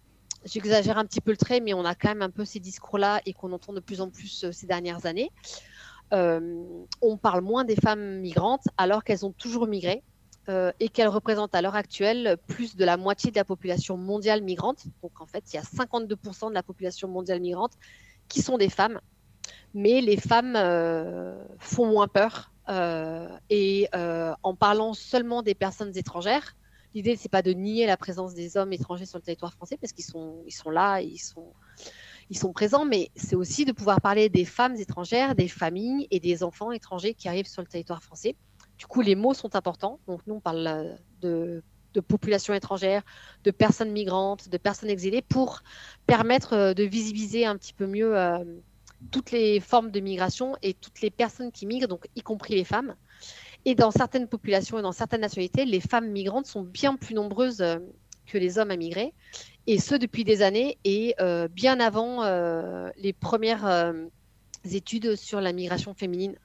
J'exagère 0.43 0.97
un 0.97 1.05
petit 1.05 1.21
peu 1.21 1.29
le 1.29 1.37
trait, 1.37 1.59
mais 1.59 1.75
on 1.75 1.85
a 1.85 1.93
quand 1.93 2.07
même 2.09 2.23
un 2.23 2.31
peu 2.31 2.45
ces 2.45 2.59
discours-là 2.59 3.21
et 3.27 3.33
qu'on 3.33 3.51
entend 3.51 3.73
de 3.73 3.79
plus 3.79 4.01
en 4.01 4.09
plus 4.09 4.49
ces 4.51 4.65
dernières 4.65 5.05
années. 5.05 5.29
On 6.11 7.17
parle 7.21 7.41
moins 7.41 7.63
des 7.63 7.75
femmes 7.75 8.21
migrantes 8.21 8.63
alors 8.77 9.03
qu'elles 9.03 9.25
ont 9.25 9.33
toujours 9.33 9.67
migré 9.67 10.01
euh, 10.49 10.71
et 10.79 10.89
qu'elles 10.89 11.07
représentent 11.07 11.53
à 11.53 11.61
l'heure 11.61 11.75
actuelle 11.75 12.35
plus 12.47 12.75
de 12.75 12.83
la 12.83 12.97
moitié 12.97 13.29
de 13.29 13.35
la 13.35 13.45
population 13.45 13.95
mondiale 13.95 14.41
migrante. 14.41 14.85
Donc 15.03 15.21
en 15.21 15.27
fait, 15.27 15.43
il 15.53 15.55
y 15.55 15.59
a 15.59 15.61
52% 15.61 16.49
de 16.49 16.53
la 16.55 16.63
population 16.63 17.07
mondiale 17.07 17.39
migrante 17.39 17.73
qui 18.27 18.41
sont 18.41 18.57
des 18.57 18.69
femmes. 18.69 18.99
Mais 19.75 20.01
les 20.01 20.17
femmes 20.17 20.55
euh, 20.55 21.43
font 21.59 21.85
moins 21.85 22.07
peur. 22.07 22.51
euh, 22.69 23.29
et 23.49 23.87
en 23.93 24.55
parlant 24.55 24.93
seulement 24.93 25.43
des 25.43 25.53
personnes 25.53 25.95
étrangères, 25.95 26.55
l'idée 26.95 27.15
c'est 27.15 27.29
pas 27.29 27.43
de 27.43 27.51
nier 27.51 27.85
la 27.85 27.97
présence 27.97 28.33
des 28.33 28.57
hommes 28.57 28.73
étrangers 28.73 29.05
sur 29.05 29.19
le 29.19 29.23
territoire 29.23 29.53
français 29.53 29.77
parce 29.79 29.93
qu'ils 29.93 30.05
sont, 30.05 30.43
là, 30.71 31.01
ils 31.01 31.19
sont 31.19 32.53
présents, 32.53 32.85
mais 32.85 33.11
c'est 33.15 33.35
aussi 33.35 33.63
de 33.65 33.73
pouvoir 33.73 34.01
parler 34.01 34.29
des 34.29 34.45
femmes 34.45 34.75
étrangères, 34.75 35.35
des 35.35 35.47
familles 35.47 36.07
et 36.09 36.19
des 36.19 36.41
enfants 36.43 36.71
étrangers 36.71 37.13
qui 37.13 37.27
arrivent 37.27 37.47
sur 37.47 37.61
le 37.61 37.67
territoire 37.67 38.01
français. 38.01 38.35
Du 38.81 38.87
coup, 38.87 39.01
les 39.01 39.13
mots 39.13 39.35
sont 39.35 39.55
importants. 39.55 39.99
Donc, 40.07 40.21
nous, 40.25 40.33
on 40.33 40.39
parle 40.39 40.65
euh, 40.65 40.95
de, 41.21 41.63
de 41.93 41.99
population 41.99 42.55
étrangère, 42.55 43.03
de 43.43 43.51
personnes 43.51 43.91
migrantes, 43.91 44.49
de 44.49 44.57
personnes 44.57 44.89
exilées 44.89 45.21
pour 45.21 45.61
permettre 46.07 46.53
euh, 46.53 46.73
de 46.73 46.81
visibiliser 46.81 47.45
un 47.45 47.57
petit 47.57 47.73
peu 47.73 47.85
mieux 47.85 48.17
euh, 48.17 48.43
toutes 49.11 49.29
les 49.29 49.59
formes 49.59 49.91
de 49.91 49.99
migration 49.99 50.55
et 50.63 50.73
toutes 50.73 50.99
les 51.01 51.11
personnes 51.11 51.51
qui 51.51 51.67
migrent, 51.67 51.87
donc 51.87 52.07
y 52.15 52.23
compris 52.23 52.55
les 52.55 52.63
femmes. 52.63 52.95
Et 53.65 53.75
dans 53.75 53.91
certaines 53.91 54.27
populations 54.27 54.79
et 54.79 54.81
dans 54.81 54.93
certaines 54.93 55.21
nationalités, 55.21 55.65
les 55.65 55.79
femmes 55.79 56.09
migrantes 56.09 56.47
sont 56.47 56.63
bien 56.63 56.95
plus 56.95 57.13
nombreuses 57.13 57.63
que 58.25 58.37
les 58.39 58.57
hommes 58.57 58.71
à 58.71 58.77
migrer, 58.77 59.13
et 59.67 59.77
ce 59.77 59.93
depuis 59.93 60.23
des 60.23 60.41
années 60.41 60.79
et 60.83 61.15
bien 61.51 61.79
avant 61.79 62.23
les 62.97 63.13
premières 63.13 63.93
études 64.65 65.15
sur 65.15 65.39
la 65.39 65.53
migration 65.53 65.93
féminine. 65.93 66.35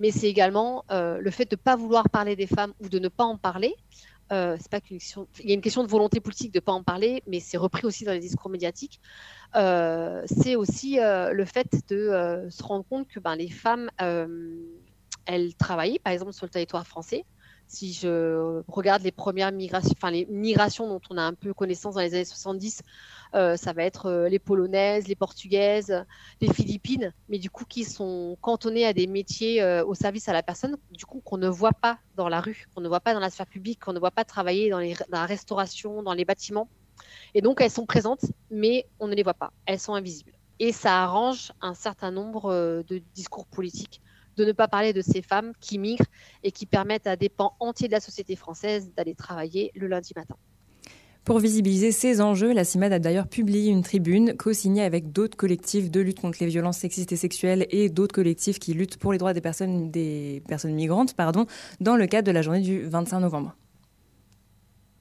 Mais 0.00 0.10
c'est 0.10 0.28
également 0.28 0.84
euh, 0.90 1.18
le 1.18 1.30
fait 1.30 1.44
de 1.48 1.54
ne 1.54 1.60
pas 1.60 1.76
vouloir 1.76 2.08
parler 2.08 2.34
des 2.34 2.46
femmes 2.46 2.72
ou 2.80 2.88
de 2.88 2.98
ne 2.98 3.08
pas 3.08 3.24
en 3.24 3.36
parler. 3.36 3.74
Euh, 4.32 4.56
c'est 4.58 4.70
pas 4.70 4.80
qu'une 4.80 4.98
question... 4.98 5.28
Il 5.40 5.48
y 5.48 5.52
a 5.52 5.54
une 5.54 5.60
question 5.60 5.84
de 5.84 5.88
volonté 5.88 6.20
politique 6.20 6.52
de 6.52 6.58
ne 6.58 6.64
pas 6.64 6.72
en 6.72 6.82
parler, 6.82 7.22
mais 7.26 7.38
c'est 7.40 7.56
repris 7.56 7.86
aussi 7.86 8.04
dans 8.04 8.12
les 8.12 8.20
discours 8.20 8.50
médiatiques. 8.50 9.00
Euh, 9.56 10.22
c'est 10.26 10.56
aussi 10.56 10.98
le 11.00 11.44
fait 11.44 11.68
de 11.88 12.46
se 12.48 12.62
rendre 12.62 12.84
compte 12.88 13.08
que 13.08 13.20
ben, 13.20 13.36
les 13.36 13.50
femmes, 13.50 13.90
elles 15.26 15.54
travaillaient, 15.56 15.98
par 15.98 16.12
exemple, 16.12 16.32
sur 16.32 16.46
le 16.46 16.50
territoire 16.50 16.86
français. 16.86 17.24
Si 17.72 17.92
je 17.92 18.62
regarde 18.66 19.04
les 19.04 19.12
premières 19.12 19.52
migrations, 19.52 19.92
enfin 19.96 20.10
les 20.10 20.26
migrations 20.26 20.88
dont 20.88 21.00
on 21.08 21.16
a 21.16 21.22
un 21.22 21.34
peu 21.34 21.54
connaissance 21.54 21.94
dans 21.94 22.00
les 22.00 22.14
années 22.14 22.24
70, 22.24 22.82
euh, 23.36 23.56
ça 23.56 23.72
va 23.72 23.84
être 23.84 24.06
euh, 24.06 24.28
les 24.28 24.40
polonaises, 24.40 25.06
les 25.06 25.14
portugaises, 25.14 26.04
les 26.40 26.52
philippines, 26.52 27.14
mais 27.28 27.38
du 27.38 27.48
coup 27.48 27.64
qui 27.64 27.84
sont 27.84 28.36
cantonnées 28.40 28.86
à 28.86 28.92
des 28.92 29.06
métiers 29.06 29.62
euh, 29.62 29.84
au 29.84 29.94
service 29.94 30.28
à 30.28 30.32
la 30.32 30.42
personne, 30.42 30.78
du 30.90 31.06
coup 31.06 31.20
qu'on 31.20 31.38
ne 31.38 31.46
voit 31.46 31.72
pas 31.72 32.00
dans 32.16 32.28
la 32.28 32.40
rue, 32.40 32.66
qu'on 32.74 32.80
ne 32.80 32.88
voit 32.88 32.98
pas 32.98 33.14
dans 33.14 33.20
la 33.20 33.30
sphère 33.30 33.46
publique, 33.46 33.78
qu'on 33.78 33.92
ne 33.92 34.00
voit 34.00 34.10
pas 34.10 34.24
travailler 34.24 34.68
dans, 34.68 34.80
dans 34.80 35.20
la 35.20 35.26
restauration, 35.26 36.02
dans 36.02 36.14
les 36.14 36.24
bâtiments. 36.24 36.68
Et 37.34 37.40
donc 37.40 37.60
elles 37.60 37.70
sont 37.70 37.86
présentes, 37.86 38.24
mais 38.50 38.88
on 38.98 39.06
ne 39.06 39.14
les 39.14 39.22
voit 39.22 39.32
pas, 39.32 39.52
elles 39.64 39.78
sont 39.78 39.94
invisibles. 39.94 40.32
Et 40.58 40.72
ça 40.72 41.04
arrange 41.04 41.52
un 41.60 41.74
certain 41.74 42.10
nombre 42.10 42.82
de 42.88 43.00
discours 43.14 43.46
politiques 43.46 44.02
de 44.40 44.46
ne 44.46 44.52
pas 44.52 44.68
parler 44.68 44.92
de 44.92 45.02
ces 45.02 45.22
femmes 45.22 45.52
qui 45.60 45.78
migrent 45.78 46.06
et 46.42 46.50
qui 46.50 46.66
permettent 46.66 47.06
à 47.06 47.16
des 47.16 47.28
pans 47.28 47.54
entiers 47.60 47.88
de 47.88 47.92
la 47.92 48.00
société 48.00 48.36
française 48.36 48.90
d'aller 48.96 49.14
travailler 49.14 49.70
le 49.74 49.86
lundi 49.86 50.12
matin. 50.16 50.36
Pour 51.24 51.38
visibiliser 51.38 51.92
ces 51.92 52.22
enjeux, 52.22 52.52
la 52.52 52.64
CIMAD 52.64 52.94
a 52.94 52.98
d'ailleurs 52.98 53.28
publié 53.28 53.70
une 53.70 53.82
tribune 53.82 54.34
co-signée 54.36 54.82
avec 54.82 55.12
d'autres 55.12 55.36
collectifs 55.36 55.90
de 55.90 56.00
lutte 56.00 56.20
contre 56.20 56.38
les 56.40 56.46
violences 56.46 56.78
sexistes 56.78 57.12
et 57.12 57.16
sexuelles 57.16 57.66
et 57.70 57.90
d'autres 57.90 58.14
collectifs 58.14 58.58
qui 58.58 58.72
luttent 58.72 58.96
pour 58.96 59.12
les 59.12 59.18
droits 59.18 59.34
des 59.34 59.42
personnes, 59.42 59.90
des 59.90 60.42
personnes 60.48 60.72
migrantes 60.72 61.14
pardon, 61.14 61.46
dans 61.78 61.96
le 61.96 62.06
cadre 62.06 62.26
de 62.26 62.32
la 62.32 62.40
journée 62.40 62.62
du 62.62 62.84
25 62.84 63.20
novembre. 63.20 63.54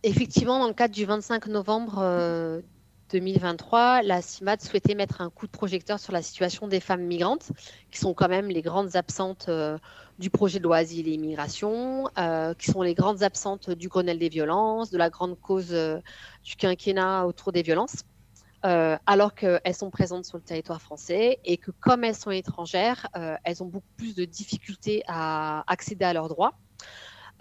Effectivement, 0.03 0.59
dans 0.59 0.67
le 0.67 0.73
cadre 0.73 0.93
du 0.93 1.05
25 1.05 1.47
novembre 1.47 1.99
euh, 1.99 2.61
2023, 3.09 4.03
la 4.03 4.21
CIMAD 4.21 4.61
souhaitait 4.61 4.95
mettre 4.95 5.21
un 5.21 5.29
coup 5.29 5.47
de 5.47 5.51
projecteur 5.51 5.99
sur 5.99 6.13
la 6.13 6.21
situation 6.21 6.67
des 6.67 6.79
femmes 6.79 7.03
migrantes, 7.03 7.51
qui 7.91 7.99
sont 7.99 8.13
quand 8.13 8.29
même 8.29 8.47
les 8.47 8.61
grandes 8.61 8.95
absentes 8.95 9.47
euh, 9.49 9.77
du 10.19 10.29
projet 10.29 10.59
de 10.59 10.63
loi 10.63 10.83
et 10.83 10.85
Immigration, 10.85 12.07
euh, 12.17 12.53
qui 12.53 12.71
sont 12.71 12.81
les 12.81 12.93
grandes 12.93 13.23
absentes 13.23 13.69
du 13.71 13.87
Grenelle 13.87 14.19
des 14.19 14.29
violences, 14.29 14.91
de 14.91 14.97
la 14.97 15.09
grande 15.09 15.39
cause 15.39 15.73
euh, 15.73 15.99
du 16.43 16.55
quinquennat 16.55 17.25
autour 17.25 17.51
des 17.51 17.63
violences, 17.63 18.03
alors 18.61 19.35
qu'elles 19.35 19.73
sont 19.73 19.89
présentes 19.89 20.25
sur 20.25 20.37
le 20.37 20.43
territoire 20.43 20.81
français 20.81 21.39
et 21.45 21.55
que 21.55 21.71
comme 21.71 22.03
elles 22.03 22.15
sont 22.15 22.31
étrangères, 22.31 23.07
elles 23.45 23.63
ont 23.63 23.67
beaucoup 23.67 23.87
plus 23.95 24.13
de 24.15 24.25
difficultés 24.25 25.01
à 25.07 25.63
accéder 25.71 26.03
à 26.03 26.11
leurs 26.11 26.27
droits. 26.27 26.55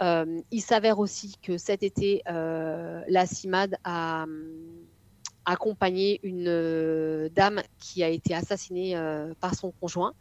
Il 0.00 0.62
s'avère 0.62 1.00
aussi 1.00 1.35
que 1.42 1.59
cet 1.59 1.83
été, 1.83 2.22
la 2.24 3.26
CIMAD 3.26 3.78
a 3.83 4.22
hum, 4.22 4.87
accompagné 5.49 6.21
une 6.23 6.47
euh, 6.47 7.31
dame 7.31 7.63
qui 7.79 8.05
a 8.05 8.09
été 8.09 8.35
assassinée 8.35 8.95
euh, 8.95 9.33
par 9.41 9.55
son 9.55 9.71
conjoint 9.71 10.13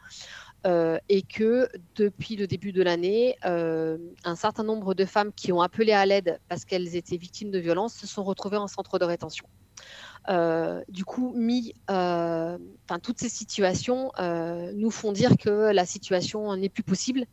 euh, 0.66 0.98
et 1.10 1.22
que 1.22 1.68
depuis 1.96 2.38
le 2.38 2.48
début 2.48 2.72
de 2.72 2.82
l'année, 2.82 3.38
un 3.44 4.36
certain 4.36 4.64
nombre 4.64 4.94
de 4.94 5.06
femmes 5.06 5.32
qui 5.34 5.52
ont 5.52 5.62
appelé 5.62 5.92
à 5.92 6.06
l'aide 6.06 6.40
parce 6.48 6.66
qu'elles 6.66 6.96
étaient 6.96 7.18
victimes 7.18 7.52
de 7.52 7.60
violences 7.60 7.94
se 7.94 8.08
sont 8.08 8.24
retrouvées 8.24 8.58
en 8.58 8.68
centre 8.68 8.98
de 9.00 9.06
rétention. 9.06 9.46
Du 10.90 11.06
coup, 11.06 11.34
mis, 11.36 11.74
toutes 11.88 13.20
ces 13.20 13.30
situations 13.30 14.12
nous 14.74 14.92
font 14.92 15.12
dire 15.12 15.38
que 15.38 15.72
la 15.72 15.86
situation 15.86 16.56
n'est 16.56 16.70
plus 16.70 16.84
possible 16.84 17.26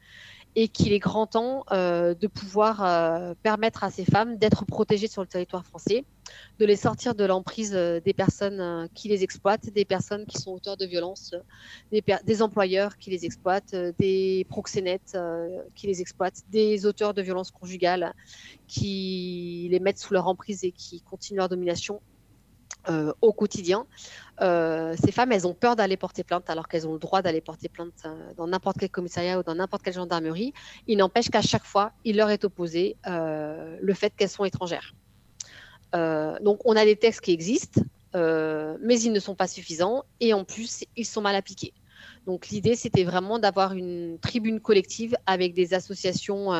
et 0.56 0.68
qu'il 0.68 0.92
est 0.92 0.98
grand 0.98 1.26
temps 1.26 1.64
euh, 1.72 2.14
de 2.14 2.26
pouvoir 2.26 2.84
euh, 2.84 3.34
permettre 3.42 3.82
à 3.82 3.90
ces 3.90 4.04
femmes 4.04 4.36
d'être 4.36 4.64
protégées 4.64 5.08
sur 5.08 5.22
le 5.22 5.26
territoire 5.26 5.66
français, 5.66 6.04
de 6.60 6.64
les 6.64 6.76
sortir 6.76 7.14
de 7.14 7.24
l'emprise 7.24 7.74
euh, 7.74 8.00
des 8.00 8.12
personnes 8.12 8.88
qui 8.94 9.08
les 9.08 9.24
exploitent, 9.24 9.68
des 9.70 9.84
personnes 9.84 10.26
qui 10.26 10.38
sont 10.38 10.52
auteurs 10.52 10.76
de 10.76 10.86
violences, 10.86 11.34
des, 11.90 12.42
employeurs 12.42 12.98
qui 12.98 13.10
les 13.10 13.24
exploitent, 13.24 13.74
des 13.98 14.46
proxénètes 14.48 15.18
qui 15.74 15.86
les 15.86 16.00
exploitent, 16.00 16.42
des 16.50 16.86
auteurs 16.86 17.14
de 17.14 17.22
violences 17.22 17.50
conjugales 17.50 18.12
qui 18.68 19.68
les 19.70 19.80
mettent 19.80 19.98
sous 19.98 20.14
leur 20.14 20.28
emprise 20.28 20.64
et 20.64 20.72
qui 20.72 21.00
continuent 21.00 21.38
leur 21.38 21.48
domination 21.48 22.00
au 23.20 23.32
quotidien. 23.32 23.86
Euh, 24.40 24.94
ces 25.02 25.12
femmes, 25.12 25.32
elles 25.32 25.46
ont 25.46 25.54
peur 25.54 25.76
d'aller 25.76 25.96
porter 25.96 26.24
plainte 26.24 26.50
alors 26.50 26.68
qu'elles 26.68 26.88
ont 26.88 26.92
le 26.92 26.98
droit 26.98 27.22
d'aller 27.22 27.40
porter 27.40 27.68
plainte 27.68 27.92
euh, 28.04 28.32
dans 28.36 28.46
n'importe 28.46 28.78
quel 28.78 28.90
commissariat 28.90 29.38
ou 29.38 29.42
dans 29.42 29.54
n'importe 29.54 29.82
quelle 29.82 29.94
gendarmerie. 29.94 30.52
Il 30.86 30.98
n'empêche 30.98 31.30
qu'à 31.30 31.42
chaque 31.42 31.64
fois, 31.64 31.92
il 32.04 32.16
leur 32.16 32.30
est 32.30 32.44
opposé 32.44 32.96
euh, 33.06 33.76
le 33.80 33.94
fait 33.94 34.12
qu'elles 34.16 34.28
sont 34.28 34.44
étrangères. 34.44 34.94
Donc, 36.42 36.58
on 36.64 36.74
a 36.74 36.84
des 36.84 36.96
textes 36.96 37.20
qui 37.20 37.30
existent, 37.30 37.80
mais 38.14 39.00
ils 39.00 39.12
ne 39.12 39.20
sont 39.20 39.36
pas 39.36 39.46
suffisants 39.46 40.02
et 40.18 40.34
en 40.34 40.42
plus, 40.42 40.84
ils 40.96 41.04
sont 41.04 41.20
mal 41.20 41.36
appliqués. 41.36 41.72
Donc, 42.26 42.48
l'idée, 42.48 42.74
c'était 42.74 43.04
vraiment 43.04 43.38
d'avoir 43.38 43.74
une 43.74 44.18
tribune 44.18 44.58
collective 44.58 45.14
avec 45.24 45.54
des 45.54 45.72
associations 45.72 46.50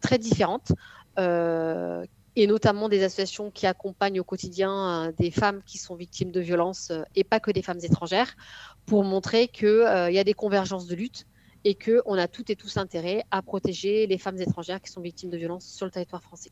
très 0.00 0.16
différentes 0.16 0.72
euh, 1.18 2.04
et 2.38 2.46
notamment 2.46 2.88
des 2.88 3.02
associations 3.02 3.50
qui 3.50 3.66
accompagnent 3.66 4.20
au 4.20 4.24
quotidien 4.24 5.08
euh, 5.08 5.12
des 5.18 5.32
femmes 5.32 5.60
qui 5.66 5.76
sont 5.76 5.96
victimes 5.96 6.30
de 6.30 6.40
violences 6.40 6.90
euh, 6.90 7.02
et 7.16 7.24
pas 7.24 7.40
que 7.40 7.50
des 7.50 7.62
femmes 7.62 7.80
étrangères, 7.82 8.36
pour 8.86 9.02
montrer 9.02 9.48
qu'il 9.48 9.66
euh, 9.66 10.08
y 10.10 10.20
a 10.20 10.24
des 10.24 10.34
convergences 10.34 10.86
de 10.86 10.94
lutte 10.94 11.26
et 11.64 11.74
qu'on 11.74 12.14
a 12.14 12.28
toutes 12.28 12.50
et 12.50 12.56
tous 12.56 12.76
intérêt 12.76 13.24
à 13.32 13.42
protéger 13.42 14.06
les 14.06 14.18
femmes 14.18 14.40
étrangères 14.40 14.80
qui 14.80 14.90
sont 14.92 15.00
victimes 15.00 15.30
de 15.30 15.36
violences 15.36 15.66
sur 15.66 15.84
le 15.84 15.90
territoire 15.90 16.22
français. 16.22 16.50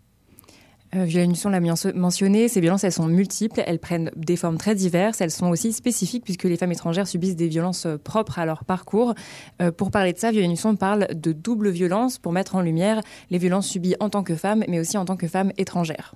Euh, 0.94 1.04
Violaine 1.04 1.32
Husson 1.32 1.50
l'a 1.50 1.60
mention- 1.60 1.92
mentionné, 1.94 2.48
ces 2.48 2.60
violences, 2.60 2.84
elles 2.84 2.92
sont 2.92 3.06
multiples, 3.08 3.62
elles 3.66 3.78
prennent 3.80 4.10
des 4.14 4.36
formes 4.36 4.56
très 4.56 4.74
diverses, 4.74 5.20
elles 5.20 5.30
sont 5.32 5.48
aussi 5.48 5.72
spécifiques 5.72 6.24
puisque 6.24 6.44
les 6.44 6.56
femmes 6.56 6.72
étrangères 6.72 7.08
subissent 7.08 7.36
des 7.36 7.48
violences 7.48 7.86
euh, 7.86 7.98
propres 7.98 8.38
à 8.38 8.46
leur 8.46 8.64
parcours. 8.64 9.14
Euh, 9.60 9.72
pour 9.72 9.90
parler 9.90 10.12
de 10.12 10.18
ça, 10.18 10.30
Violaine 10.30 10.52
Husson 10.52 10.76
parle 10.76 11.08
de 11.12 11.32
double 11.32 11.70
violence 11.70 12.18
pour 12.18 12.32
mettre 12.32 12.54
en 12.54 12.60
lumière 12.60 13.00
les 13.30 13.38
violences 13.38 13.66
subies 13.66 13.96
en 14.00 14.10
tant 14.10 14.22
que 14.22 14.36
femme, 14.36 14.64
mais 14.68 14.78
aussi 14.78 14.96
en 14.96 15.04
tant 15.04 15.16
que 15.16 15.26
femme 15.26 15.52
étrangère. 15.58 16.14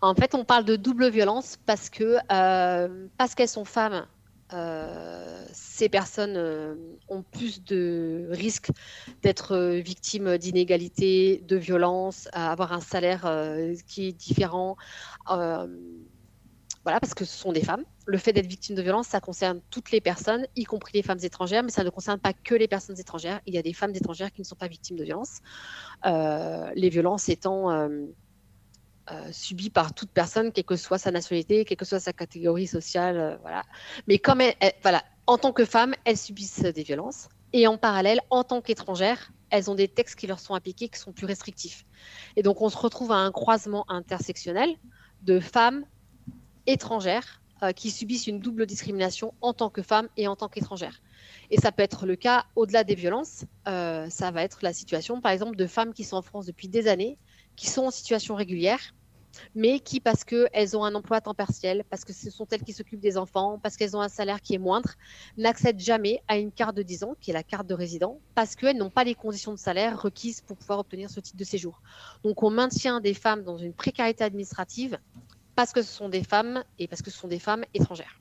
En 0.00 0.14
fait, 0.14 0.34
on 0.34 0.44
parle 0.44 0.64
de 0.64 0.76
double 0.76 1.08
violence 1.10 1.58
parce 1.64 1.88
que 1.88 2.16
euh, 2.30 3.06
parce 3.16 3.34
qu'elles 3.34 3.48
sont 3.48 3.64
femmes, 3.64 4.04
euh, 4.52 5.44
ces 5.52 5.88
personnes 5.88 6.36
euh, 6.36 6.74
ont 7.08 7.22
plus 7.22 7.64
de 7.64 8.28
risques 8.30 8.70
d'être 9.22 9.52
euh, 9.52 9.80
victimes 9.80 10.36
d'inégalités, 10.36 11.42
de 11.46 11.56
violences, 11.56 12.28
à 12.32 12.52
avoir 12.52 12.72
un 12.72 12.80
salaire 12.80 13.22
qui 13.86 14.08
est 14.08 14.12
différent. 14.12 14.76
voilà, 15.26 17.00
parce 17.00 17.14
que 17.14 17.24
ce 17.24 17.36
sont 17.36 17.52
des 17.52 17.62
femmes. 17.62 17.84
Le 18.06 18.18
fait 18.18 18.34
d'être 18.34 18.46
victime 18.46 18.76
de 18.76 18.82
violence, 18.82 19.08
ça 19.08 19.20
concerne 19.20 19.62
toutes 19.70 19.90
les 19.90 20.02
personnes, 20.02 20.46
y 20.54 20.64
compris 20.64 20.92
les 20.94 21.02
femmes 21.02 21.20
étrangères, 21.22 21.62
mais 21.62 21.70
ça 21.70 21.82
ne 21.82 21.88
concerne 21.88 22.20
pas 22.20 22.34
que 22.34 22.54
les 22.54 22.68
personnes 22.68 23.00
étrangères. 23.00 23.40
Il 23.46 23.54
y 23.54 23.58
a 23.58 23.62
des 23.62 23.72
femmes 23.72 23.94
étrangères 23.94 24.30
qui 24.30 24.42
ne 24.42 24.46
sont 24.46 24.56
pas 24.56 24.68
victimes 24.68 24.98
de 24.98 25.04
violences. 25.04 25.40
Les 26.04 26.90
violences 26.90 27.30
étant 27.30 27.88
euh, 29.12 29.30
subies 29.32 29.68
par 29.68 29.92
toute 29.92 30.10
personne, 30.10 30.50
quelle 30.50 30.64
que 30.64 30.76
soit 30.76 30.96
sa 30.96 31.10
nationalité, 31.10 31.66
quelle 31.66 31.76
que 31.76 31.84
soit 31.84 32.00
sa 32.00 32.14
catégorie 32.14 32.66
sociale, 32.66 33.18
euh, 33.18 33.36
voilà. 33.42 33.62
Mais 34.08 34.18
comme 34.18 34.42
voilà, 34.80 35.04
en 35.26 35.36
tant 35.36 35.52
que 35.52 35.66
femmes, 35.66 35.94
elles 36.06 36.16
subissent 36.16 36.60
des 36.62 36.82
violences. 36.82 37.28
Et 37.52 37.66
en 37.66 37.76
parallèle, 37.76 38.20
en 38.30 38.44
tant 38.44 38.62
qu'étrangères, 38.62 39.30
elles 39.50 39.70
ont 39.70 39.74
des 39.74 39.88
textes 39.88 40.18
qui 40.18 40.26
leur 40.26 40.40
sont 40.40 40.54
appliqués 40.54 40.88
qui 40.88 40.98
sont 40.98 41.12
plus 41.12 41.26
restrictifs. 41.26 41.84
Et 42.36 42.42
donc, 42.42 42.62
on 42.62 42.70
se 42.70 42.78
retrouve 42.78 43.12
à 43.12 43.16
un 43.16 43.30
croisement 43.30 43.84
intersectionnel 43.90 44.70
de 45.20 45.38
femmes 45.38 45.84
étrangères 46.66 47.42
euh, 47.62 47.72
qui 47.72 47.90
subissent 47.90 48.26
une 48.26 48.40
double 48.40 48.64
discrimination 48.64 49.34
en 49.42 49.52
tant 49.52 49.68
que 49.68 49.82
femmes 49.82 50.08
et 50.16 50.28
en 50.28 50.34
tant 50.34 50.48
qu'étrangères. 50.48 51.02
Et 51.50 51.60
ça 51.60 51.72
peut 51.72 51.82
être 51.82 52.06
le 52.06 52.16
cas 52.16 52.46
au-delà 52.56 52.84
des 52.84 52.94
violences. 52.94 53.44
ça 53.66 54.30
va 54.32 54.42
être 54.42 54.60
la 54.62 54.72
situation, 54.72 55.20
par 55.20 55.32
exemple, 55.32 55.56
de 55.56 55.66
femmes 55.66 55.92
qui 55.92 56.04
sont 56.04 56.16
en 56.16 56.22
France 56.22 56.46
depuis 56.46 56.68
des 56.68 56.88
années, 56.88 57.18
qui 57.56 57.68
sont 57.68 57.82
en 57.82 57.90
situation 57.90 58.34
régulière, 58.34 58.94
mais 59.54 59.80
qui, 59.80 60.00
parce 60.00 60.24
qu'elles 60.24 60.76
ont 60.76 60.84
un 60.84 60.94
emploi 60.94 61.18
à 61.18 61.20
temps 61.20 61.34
partiel, 61.34 61.84
parce 61.90 62.04
que 62.04 62.12
ce 62.12 62.30
sont 62.30 62.46
elles 62.50 62.62
qui 62.62 62.72
s'occupent 62.72 63.00
des 63.00 63.16
enfants, 63.16 63.58
parce 63.62 63.76
qu'elles 63.76 63.96
ont 63.96 64.00
un 64.00 64.08
salaire 64.08 64.40
qui 64.40 64.54
est 64.54 64.58
moindre, 64.58 64.94
n'accèdent 65.36 65.80
jamais 65.80 66.22
à 66.28 66.38
une 66.38 66.52
carte 66.52 66.76
de 66.76 66.82
10 66.82 67.04
ans, 67.04 67.14
qui 67.20 67.30
est 67.30 67.34
la 67.34 67.42
carte 67.42 67.66
de 67.66 67.74
résident, 67.74 68.20
parce 68.34 68.54
qu'elles 68.56 68.76
n'ont 68.76 68.90
pas 68.90 69.04
les 69.04 69.14
conditions 69.14 69.52
de 69.52 69.58
salaire 69.58 70.00
requises 70.00 70.40
pour 70.40 70.56
pouvoir 70.56 70.78
obtenir 70.78 71.10
ce 71.10 71.20
titre 71.20 71.36
de 71.36 71.44
séjour. 71.44 71.82
Donc 72.22 72.42
on 72.42 72.50
maintient 72.50 73.00
des 73.00 73.14
femmes 73.14 73.42
dans 73.42 73.58
une 73.58 73.72
précarité 73.72 74.24
administrative 74.24 74.98
parce 75.56 75.72
que 75.72 75.82
ce 75.82 75.92
sont 75.92 76.08
des 76.08 76.24
femmes 76.24 76.64
et 76.78 76.88
parce 76.88 77.02
que 77.02 77.10
ce 77.10 77.18
sont 77.18 77.28
des 77.28 77.38
femmes 77.38 77.64
étrangères. 77.74 78.20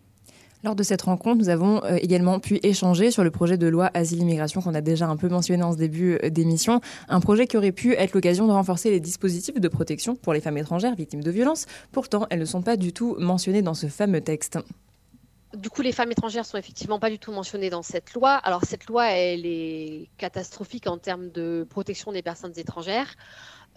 Lors 0.63 0.75
de 0.75 0.83
cette 0.83 1.01
rencontre, 1.01 1.39
nous 1.39 1.49
avons 1.49 1.83
euh, 1.83 1.97
également 2.01 2.39
pu 2.39 2.57
échanger 2.63 3.11
sur 3.11 3.25
le 3.25 3.31
projet 3.31 3.57
de 3.57 3.67
loi 3.67 3.91
Asile-Immigration 3.93 4.61
qu'on 4.61 4.73
a 4.73 4.79
déjà 4.79 5.07
un 5.07 5.17
peu 5.17 5.27
mentionné 5.27 5.61
en 5.61 5.73
ce 5.73 5.77
début 5.77 6.17
euh, 6.23 6.29
d'émission. 6.29 6.79
Un 7.09 7.19
projet 7.19 7.47
qui 7.47 7.57
aurait 7.57 7.73
pu 7.73 7.95
être 7.95 8.13
l'occasion 8.13 8.47
de 8.47 8.53
renforcer 8.53 8.89
les 8.89 9.01
dispositifs 9.01 9.59
de 9.59 9.67
protection 9.67 10.15
pour 10.15 10.31
les 10.31 10.39
femmes 10.39 10.57
étrangères 10.57 10.95
victimes 10.95 11.21
de 11.21 11.31
violences. 11.31 11.65
Pourtant, 11.91 12.27
elles 12.29 12.39
ne 12.39 12.45
sont 12.45 12.61
pas 12.61 12.77
du 12.77 12.93
tout 12.93 13.17
mentionnées 13.19 13.61
dans 13.61 13.73
ce 13.73 13.87
fameux 13.87 14.21
texte. 14.21 14.57
Du 15.53 15.69
coup, 15.69 15.81
les 15.81 15.91
femmes 15.91 16.11
étrangères 16.11 16.45
sont 16.45 16.57
effectivement 16.57 16.97
pas 16.97 17.09
du 17.09 17.19
tout 17.19 17.33
mentionnées 17.33 17.69
dans 17.69 17.83
cette 17.83 18.13
loi. 18.13 18.31
Alors 18.31 18.63
cette 18.63 18.85
loi, 18.85 19.07
elle 19.11 19.45
est 19.45 20.07
catastrophique 20.17 20.87
en 20.87 20.97
termes 20.97 21.29
de 21.29 21.67
protection 21.69 22.13
des 22.13 22.21
personnes 22.21 22.53
étrangères. 22.55 23.15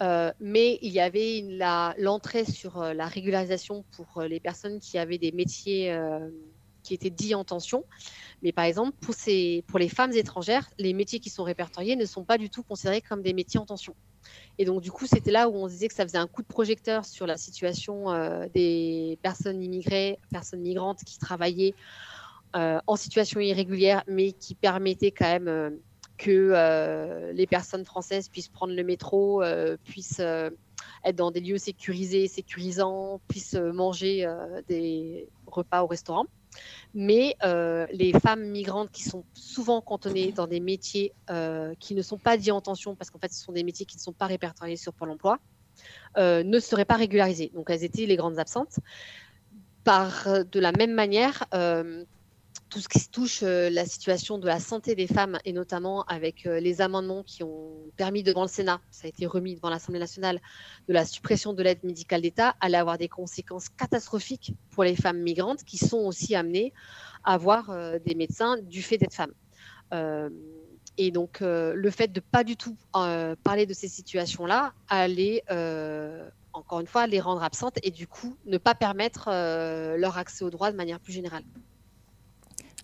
Euh, 0.01 0.31
mais 0.39 0.79
il 0.81 0.93
y 0.93 1.01
avait 1.01 1.43
l'entrée 1.97 2.45
sur 2.45 2.81
la 2.81 3.07
régularisation 3.07 3.83
pour 3.91 4.21
les 4.21 4.39
personnes 4.39 4.79
qui 4.79 4.97
avaient 4.97 5.17
des 5.17 5.33
métiers 5.33 5.91
qui 6.87 6.93
étaient 6.93 7.09
dits 7.09 7.35
en 7.35 7.43
tension. 7.43 7.83
Mais 8.41 8.53
par 8.53 8.65
exemple, 8.65 8.95
pour, 9.01 9.79
les 9.79 9.89
femmes 9.89 10.13
étrangères, 10.13 10.69
les 10.77 10.93
métiers 10.93 11.19
qui 11.19 11.29
sont 11.29 11.43
répertoriés 11.43 11.95
ne 11.95 12.05
sont 12.05 12.23
pas 12.23 12.37
du 12.37 12.49
tout 12.49 12.63
considérés 12.63 13.01
comme 13.01 13.21
des 13.21 13.33
métiers 13.33 13.59
en 13.59 13.65
tension. 13.65 13.93
Et 14.57 14.65
donc, 14.65 14.81
du 14.81 14.91
coup, 14.91 15.05
c'était 15.05 15.31
là 15.31 15.49
où 15.49 15.55
on 15.55 15.67
disait 15.67 15.87
que 15.89 15.93
ça 15.93 16.03
faisait 16.03 16.17
un 16.17 16.27
coup 16.27 16.41
de 16.41 16.47
projecteur 16.47 17.05
sur 17.05 17.27
la 17.27 17.37
situation 17.37 18.11
euh, 18.11 18.45
des 18.53 19.19
personnes 19.21 19.61
immigrées, 19.61 20.17
personnes 20.31 20.61
migrantes 20.61 21.03
qui 21.03 21.17
travaillaient 21.19 21.73
euh, 22.55 22.79
en 22.87 22.95
situation 22.95 23.39
irrégulière, 23.41 24.03
mais 24.07 24.31
qui 24.31 24.55
permettaient 24.55 25.11
quand 25.11 25.25
même 25.25 25.47
euh, 25.47 25.69
que 26.17 27.31
les 27.33 27.45
personnes 27.45 27.85
françaises 27.85 28.29
puissent 28.29 28.49
prendre 28.49 28.73
le 28.73 28.83
métro, 28.83 29.43
puissent 29.83 30.19
être 30.19 31.15
dans 31.15 31.29
des 31.29 31.41
lieux 31.41 31.59
sécurisés, 31.59 32.27
sécurisants, 32.27 33.21
puissent 33.27 33.53
manger 33.53 34.27
des 34.67 35.29
repas 35.45 35.83
au 35.83 35.85
restaurant. 35.85 36.25
Mais 36.93 37.35
euh, 37.43 37.85
les 37.91 38.13
femmes 38.13 38.45
migrantes 38.45 38.91
qui 38.91 39.03
sont 39.03 39.23
souvent 39.33 39.81
cantonnées 39.81 40.31
dans 40.31 40.47
des 40.47 40.59
métiers 40.59 41.13
euh, 41.29 41.73
qui 41.79 41.95
ne 41.95 42.01
sont 42.01 42.17
pas 42.17 42.37
dits 42.37 42.51
en 42.51 42.61
tension, 42.61 42.95
parce 42.95 43.09
qu'en 43.09 43.19
fait, 43.19 43.31
ce 43.31 43.43
sont 43.43 43.51
des 43.51 43.63
métiers 43.63 43.85
qui 43.85 43.97
ne 43.97 44.01
sont 44.01 44.13
pas 44.13 44.25
répertoriés 44.25 44.77
sur 44.77 44.93
Pôle 44.93 45.11
emploi, 45.11 45.39
euh, 46.17 46.43
ne 46.43 46.59
seraient 46.59 46.85
pas 46.85 46.95
régularisées. 46.95 47.51
Donc, 47.53 47.69
elles 47.69 47.83
étaient 47.83 48.05
les 48.05 48.15
grandes 48.15 48.39
absentes. 48.39 48.79
Par 49.83 50.27
de 50.43 50.59
la 50.59 50.73
même 50.73 50.93
manière, 50.93 51.45
tout 52.69 52.79
ce 52.79 52.89
qui 52.89 53.09
touche 53.09 53.43
euh, 53.43 53.69
la 53.69 53.85
situation 53.85 54.37
de 54.37 54.47
la 54.47 54.59
santé 54.59 54.95
des 54.95 55.07
femmes, 55.07 55.37
et 55.45 55.53
notamment 55.53 56.03
avec 56.03 56.45
euh, 56.45 56.59
les 56.59 56.81
amendements 56.81 57.23
qui 57.23 57.43
ont 57.43 57.73
permis 57.95 58.23
devant 58.23 58.41
le 58.41 58.47
Sénat, 58.47 58.81
ça 58.91 59.05
a 59.05 59.09
été 59.09 59.25
remis 59.25 59.55
devant 59.55 59.69
l'Assemblée 59.69 59.99
nationale, 59.99 60.41
de 60.87 60.93
la 60.93 61.05
suppression 61.05 61.53
de 61.53 61.63
l'aide 61.63 61.83
médicale 61.83 62.21
d'État, 62.21 62.55
allait 62.59 62.77
avoir 62.77 62.97
des 62.97 63.07
conséquences 63.07 63.69
catastrophiques 63.69 64.53
pour 64.71 64.83
les 64.83 64.95
femmes 64.95 65.21
migrantes 65.21 65.63
qui 65.63 65.77
sont 65.77 65.99
aussi 65.99 66.35
amenées 66.35 66.73
à 67.23 67.33
avoir 67.33 67.69
euh, 67.69 67.99
des 68.05 68.15
médecins 68.15 68.57
du 68.57 68.81
fait 68.81 68.97
d'être 68.97 69.13
femmes. 69.13 69.33
Et 70.99 71.11
donc, 71.11 71.41
le 71.41 71.89
fait 71.91 72.11
de 72.11 72.19
pas 72.19 72.43
du 72.43 72.57
tout 72.57 72.75
parler 72.91 73.67
de 73.67 73.73
ces 73.73 73.87
situations-là 73.87 74.73
allait, 74.89 75.43
encore 76.53 76.79
une 76.79 76.87
fois, 76.87 77.05
les 77.05 77.19
rendre 77.21 77.43
absentes 77.43 77.77
et 77.83 77.91
du 77.91 78.07
coup, 78.07 78.35
ne 78.45 78.57
pas 78.57 78.73
permettre 78.73 79.29
leur 79.95 80.17
accès 80.17 80.43
aux 80.43 80.49
droits 80.49 80.71
de 80.71 80.75
manière 80.75 80.99
plus 80.99 81.13
générale. 81.13 81.43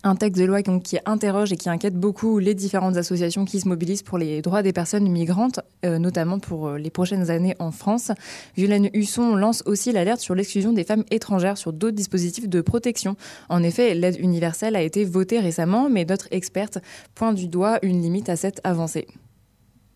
Un 0.06 0.16
texte 0.16 0.38
de 0.38 0.44
loi 0.44 0.60
qui 0.62 0.98
interroge 1.06 1.50
et 1.50 1.56
qui 1.56 1.70
inquiète 1.70 1.94
beaucoup 1.94 2.38
les 2.38 2.52
différentes 2.54 2.98
associations 2.98 3.46
qui 3.46 3.58
se 3.58 3.66
mobilisent 3.66 4.02
pour 4.02 4.18
les 4.18 4.42
droits 4.42 4.62
des 4.62 4.74
personnes 4.74 5.08
migrantes, 5.08 5.60
euh, 5.86 5.98
notamment 5.98 6.38
pour 6.38 6.68
euh, 6.68 6.76
les 6.76 6.90
prochaines 6.90 7.30
années 7.30 7.56
en 7.58 7.70
France. 7.70 8.12
Violaine 8.54 8.90
Husson 8.92 9.34
lance 9.34 9.62
aussi 9.64 9.92
l'alerte 9.92 10.20
sur 10.20 10.34
l'exclusion 10.34 10.74
des 10.74 10.84
femmes 10.84 11.04
étrangères 11.10 11.56
sur 11.56 11.72
d'autres 11.72 11.96
dispositifs 11.96 12.50
de 12.50 12.60
protection. 12.60 13.16
En 13.48 13.62
effet, 13.62 13.94
l'aide 13.94 14.20
universelle 14.20 14.76
a 14.76 14.82
été 14.82 15.06
votée 15.06 15.40
récemment, 15.40 15.88
mais 15.88 16.04
d'autres 16.04 16.28
expertes 16.32 16.80
pointent 17.14 17.36
du 17.36 17.48
doigt 17.48 17.78
une 17.80 18.02
limite 18.02 18.28
à 18.28 18.36
cette 18.36 18.60
avancée. 18.62 19.06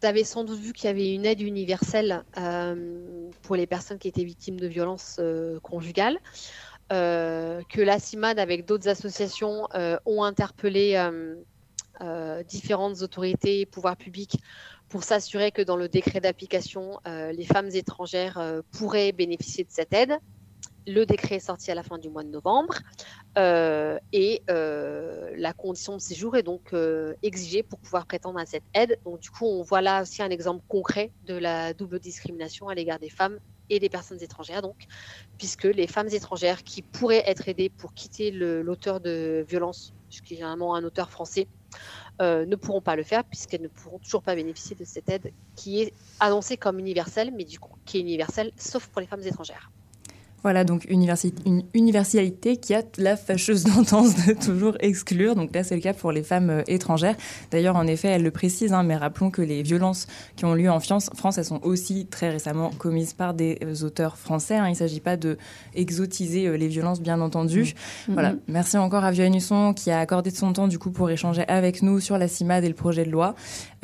Vous 0.00 0.06
avez 0.06 0.22
sans 0.22 0.44
doute 0.44 0.60
vu 0.60 0.72
qu'il 0.72 0.84
y 0.84 0.90
avait 0.90 1.12
une 1.12 1.26
aide 1.26 1.40
universelle 1.40 2.22
euh, 2.36 3.28
pour 3.42 3.56
les 3.56 3.66
personnes 3.66 3.98
qui 3.98 4.06
étaient 4.06 4.22
victimes 4.22 4.60
de 4.60 4.68
violences 4.68 5.16
euh, 5.18 5.58
conjugales, 5.58 6.18
que 6.90 7.80
la 7.80 7.98
CIMAD 7.98 8.38
avec 8.38 8.64
d'autres 8.64 8.88
associations 8.88 9.68
euh, 9.74 9.98
ont 10.06 10.22
interpellé 10.22 10.94
euh, 10.96 11.36
euh, 12.00 12.42
différentes 12.44 13.02
autorités 13.02 13.60
et 13.60 13.66
pouvoirs 13.66 13.96
publics 13.96 14.40
pour 14.88 15.04
s'assurer 15.04 15.50
que 15.50 15.62
dans 15.62 15.76
le 15.76 15.88
décret 15.88 16.20
d'application, 16.20 16.98
euh, 17.06 17.32
les 17.32 17.44
femmes 17.44 17.70
étrangères 17.72 18.38
euh, 18.38 18.62
pourraient 18.72 19.12
bénéficier 19.12 19.64
de 19.64 19.70
cette 19.70 19.92
aide. 19.92 20.18
Le 20.86 21.04
décret 21.04 21.34
est 21.34 21.40
sorti 21.40 21.70
à 21.70 21.74
la 21.74 21.82
fin 21.82 21.98
du 21.98 22.08
mois 22.08 22.22
de 22.22 22.30
novembre 22.30 22.78
euh, 23.36 23.98
et 24.12 24.42
euh, 24.48 25.30
la 25.36 25.52
condition 25.52 25.96
de 25.96 26.00
séjour 26.00 26.36
est 26.36 26.42
donc 26.42 26.72
euh, 26.72 27.14
exigée 27.22 27.62
pour 27.62 27.78
pouvoir 27.78 28.06
prétendre 28.06 28.38
à 28.38 28.46
cette 28.46 28.64
aide. 28.72 28.98
Donc 29.04 29.20
du 29.20 29.30
coup, 29.30 29.44
on 29.44 29.62
voit 29.62 29.82
là 29.82 30.00
aussi 30.00 30.22
un 30.22 30.30
exemple 30.30 30.64
concret 30.66 31.12
de 31.26 31.34
la 31.34 31.74
double 31.74 31.98
discrimination 31.98 32.68
à 32.68 32.74
l'égard 32.74 32.98
des 32.98 33.10
femmes 33.10 33.38
et 33.70 33.78
des 33.80 33.88
personnes 33.88 34.22
étrangères, 34.22 34.62
donc, 34.62 34.76
puisque 35.38 35.64
les 35.64 35.86
femmes 35.86 36.08
étrangères 36.08 36.62
qui 36.64 36.82
pourraient 36.82 37.22
être 37.26 37.48
aidées 37.48 37.70
pour 37.70 37.94
quitter 37.94 38.30
l'auteur 38.30 39.00
de 39.00 39.44
violence, 39.48 39.94
qui 40.24 40.34
est 40.34 40.36
généralement 40.38 40.74
un 40.74 40.84
auteur 40.84 41.10
français, 41.10 41.48
euh, 42.22 42.46
ne 42.46 42.56
pourront 42.56 42.80
pas 42.80 42.96
le 42.96 43.02
faire 43.02 43.24
puisqu'elles 43.24 43.62
ne 43.62 43.68
pourront 43.68 43.98
toujours 43.98 44.22
pas 44.22 44.34
bénéficier 44.34 44.74
de 44.74 44.84
cette 44.84 45.08
aide 45.08 45.32
qui 45.54 45.82
est 45.82 45.94
annoncée 46.18 46.56
comme 46.56 46.78
universelle, 46.78 47.30
mais 47.36 47.44
du 47.44 47.58
coup 47.58 47.74
qui 47.84 47.98
est 47.98 48.00
universelle 48.00 48.52
sauf 48.56 48.88
pour 48.88 49.00
les 49.00 49.06
femmes 49.06 49.22
étrangères. 49.22 49.70
Voilà, 50.42 50.64
donc 50.64 50.86
une 50.88 51.62
universalité 51.74 52.56
qui 52.56 52.74
a 52.74 52.82
la 52.96 53.16
fâcheuse 53.16 53.64
tendance 53.90 54.26
de 54.26 54.32
toujours 54.32 54.76
exclure. 54.80 55.34
Donc 55.34 55.54
là, 55.54 55.64
c'est 55.64 55.74
le 55.74 55.80
cas 55.80 55.92
pour 55.94 56.12
les 56.12 56.22
femmes 56.22 56.50
euh, 56.50 56.62
étrangères. 56.68 57.16
D'ailleurs, 57.50 57.76
en 57.76 57.86
effet, 57.86 58.08
elle 58.08 58.22
le 58.22 58.30
précise, 58.30 58.72
hein, 58.72 58.82
mais 58.82 58.96
rappelons 58.96 59.30
que 59.30 59.42
les 59.42 59.62
violences 59.62 60.06
qui 60.36 60.44
ont 60.44 60.54
lieu 60.54 60.70
en 60.70 60.80
France, 60.80 61.10
elles 61.36 61.44
sont 61.44 61.60
aussi 61.62 62.06
très 62.06 62.30
récemment 62.30 62.70
commises 62.78 63.12
par 63.14 63.34
des 63.34 63.58
euh, 63.64 63.84
auteurs 63.84 64.16
français. 64.16 64.56
hein. 64.56 64.66
Il 64.66 64.72
ne 64.72 64.76
s'agit 64.76 65.00
pas 65.00 65.16
de 65.16 65.38
exotiser 65.74 66.46
euh, 66.46 66.56
les 66.56 66.68
violences, 66.68 67.00
bien 67.00 67.20
entendu. 67.20 67.74
Voilà. 68.08 68.32
Mhm. 68.32 68.38
Merci 68.48 68.78
encore 68.78 69.04
à 69.04 69.10
Violaine 69.10 69.34
Husson 69.34 69.74
qui 69.74 69.90
a 69.90 69.98
accordé 69.98 70.30
de 70.30 70.36
son 70.36 70.52
temps 70.52 70.68
du 70.68 70.78
coup 70.78 70.90
pour 70.90 71.10
échanger 71.10 71.44
avec 71.48 71.82
nous 71.82 72.00
sur 72.00 72.18
la 72.18 72.28
CIMAD 72.28 72.64
et 72.64 72.68
le 72.68 72.74
projet 72.74 73.04
de 73.04 73.10
loi. 73.10 73.34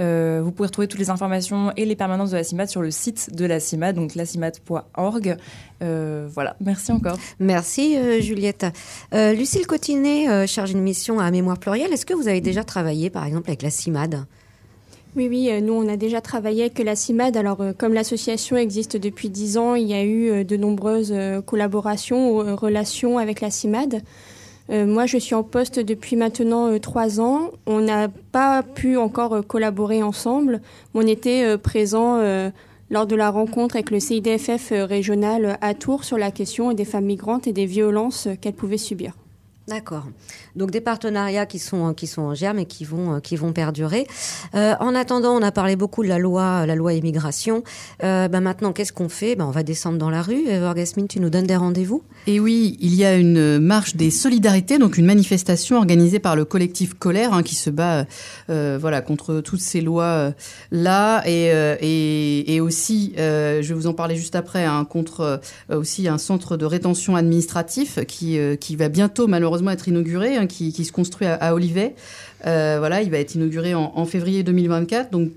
Euh, 0.00 0.40
vous 0.42 0.50
pouvez 0.50 0.66
retrouver 0.66 0.88
toutes 0.88 1.00
les 1.00 1.10
informations 1.10 1.72
et 1.76 1.84
les 1.84 1.96
permanences 1.96 2.30
de 2.30 2.36
la 2.36 2.44
CIMAD 2.44 2.68
sur 2.68 2.82
le 2.82 2.90
site 2.90 3.34
de 3.34 3.44
la 3.44 3.60
CIMAD, 3.60 3.94
donc 3.96 4.14
lacimad.org. 4.14 5.36
Euh, 5.82 6.28
voilà, 6.32 6.56
merci 6.60 6.92
encore. 6.92 7.18
Merci 7.40 7.96
euh, 7.96 8.20
Juliette. 8.20 8.66
Euh, 9.12 9.32
Lucille 9.32 9.66
Cotinet, 9.66 10.28
euh, 10.28 10.46
chargée 10.46 10.74
de 10.74 10.78
mission 10.78 11.18
à 11.18 11.30
Mémoire 11.30 11.58
Plurielle, 11.58 11.92
est-ce 11.92 12.06
que 12.06 12.14
vous 12.14 12.28
avez 12.28 12.40
déjà 12.40 12.64
travaillé 12.64 13.10
par 13.10 13.24
exemple 13.24 13.50
avec 13.50 13.62
la 13.62 13.70
CIMAD? 13.70 14.24
Oui, 15.16 15.28
oui, 15.28 15.62
nous 15.62 15.74
on 15.74 15.88
a 15.88 15.96
déjà 15.96 16.20
travaillé 16.20 16.62
avec 16.62 16.78
la 16.80 16.96
CIMAD. 16.96 17.36
Alors, 17.36 17.62
comme 17.78 17.94
l'association 17.94 18.56
existe 18.56 18.96
depuis 18.96 19.30
10 19.30 19.58
ans, 19.58 19.74
il 19.76 19.86
y 19.86 19.94
a 19.94 20.04
eu 20.04 20.44
de 20.44 20.56
nombreuses 20.56 21.14
collaborations 21.46 22.32
ou 22.32 22.56
relations 22.56 23.18
avec 23.18 23.40
la 23.40 23.50
CIMAD. 23.50 24.02
Moi, 24.70 25.06
je 25.06 25.18
suis 25.18 25.36
en 25.36 25.44
poste 25.44 25.78
depuis 25.78 26.16
maintenant 26.16 26.68
euh, 26.68 26.78
trois 26.80 27.20
ans. 27.20 27.50
On 27.66 27.80
n'a 27.80 28.08
pas 28.08 28.62
pu 28.62 28.96
encore 28.96 29.46
collaborer 29.46 30.02
ensemble. 30.02 30.60
mais 30.94 31.04
On 31.04 31.06
était 31.06 31.56
présents 31.58 32.18
lors 32.90 33.06
de 33.06 33.16
la 33.16 33.30
rencontre 33.30 33.76
avec 33.76 33.90
le 33.90 34.00
CIDFF 34.00 34.72
euh, 34.72 34.84
régional 34.84 35.44
euh, 35.44 35.54
à 35.60 35.74
Tours 35.74 36.04
sur 36.04 36.18
la 36.18 36.30
question 36.30 36.72
des 36.72 36.84
femmes 36.84 37.06
migrantes 37.06 37.46
et 37.46 37.52
des 37.52 37.66
violences 37.66 38.26
euh, 38.26 38.34
qu'elles 38.34 38.54
pouvaient 38.54 38.76
subir. 38.76 39.14
D'accord. 39.68 40.04
Donc 40.56 40.70
des 40.70 40.80
partenariats 40.80 41.46
qui 41.46 41.58
sont 41.58 41.94
qui 41.94 42.06
sont 42.06 42.22
en 42.22 42.34
germe 42.34 42.58
et 42.58 42.66
qui 42.66 42.84
vont 42.84 43.16
euh, 43.16 43.20
qui 43.20 43.36
vont 43.36 43.52
perdurer. 43.52 44.06
Euh, 44.54 44.74
en 44.80 44.94
attendant, 44.94 45.32
on 45.32 45.42
a 45.42 45.52
parlé 45.52 45.76
beaucoup 45.76 46.02
de 46.02 46.08
la 46.08 46.18
loi 46.18 46.66
la 46.66 46.74
loi 46.74 46.94
immigration. 46.94 47.62
Euh, 48.02 48.28
ben 48.28 48.40
maintenant, 48.40 48.72
qu'est-ce 48.72 48.92
qu'on 48.92 49.08
fait? 49.08 49.36
Ben 49.36 49.44
on 49.46 49.50
va 49.50 49.62
descendre 49.62 49.98
dans 49.98 50.10
la 50.10 50.22
rue. 50.22 50.44
Euh, 50.48 50.66
Orgasmine, 50.66 51.08
tu 51.08 51.20
nous 51.20 51.30
donnes 51.30 51.46
des 51.46 51.56
rendez-vous? 51.56 52.02
Et 52.26 52.40
oui, 52.40 52.76
il 52.80 52.94
y 52.94 53.04
a 53.04 53.16
une 53.16 53.58
marche 53.58 53.96
des 53.96 54.10
solidarités, 54.10 54.78
donc 54.78 54.96
une 54.96 55.06
manifestation 55.06 55.76
organisée 55.76 56.18
par 56.18 56.36
le 56.36 56.44
collectif 56.44 56.94
Colère 56.94 57.32
hein, 57.34 57.42
qui 57.42 57.54
se 57.54 57.70
bat 57.70 58.06
euh, 58.48 58.78
voilà, 58.80 59.00
contre 59.00 59.40
toutes 59.40 59.60
ces 59.60 59.80
lois 59.80 60.32
là 60.70 61.22
et, 61.26 61.50
euh, 61.52 61.76
et, 61.80 62.60
aussi, 62.60 63.12
euh, 63.18 63.62
je 63.62 63.68
vais 63.68 63.74
vous 63.74 63.86
en 63.86 63.94
parler 63.94 64.16
juste 64.16 64.36
après, 64.36 64.64
hein, 64.64 64.84
contre 64.84 65.40
euh, 65.70 65.78
aussi 65.78 66.08
un 66.08 66.18
centre 66.18 66.56
de 66.56 66.64
rétention 66.64 67.16
administratif 67.16 67.98
qui, 68.06 68.38
euh, 68.38 68.56
qui 68.56 68.76
va 68.76 68.88
bientôt 68.88 69.26
malheureusement 69.26 69.70
être 69.70 69.88
inauguré, 69.88 70.36
qui, 70.46 70.72
se 70.72 70.92
construit 70.92 71.26
à, 71.26 71.54
Olivet. 71.54 71.94
Euh, 72.46 72.76
voilà, 72.78 73.02
il 73.02 73.10
va 73.10 73.18
être 73.18 73.34
inauguré 73.34 73.74
en, 73.74 73.92
en 73.94 74.04
février 74.04 74.42
2024. 74.42 75.10
Donc 75.10 75.30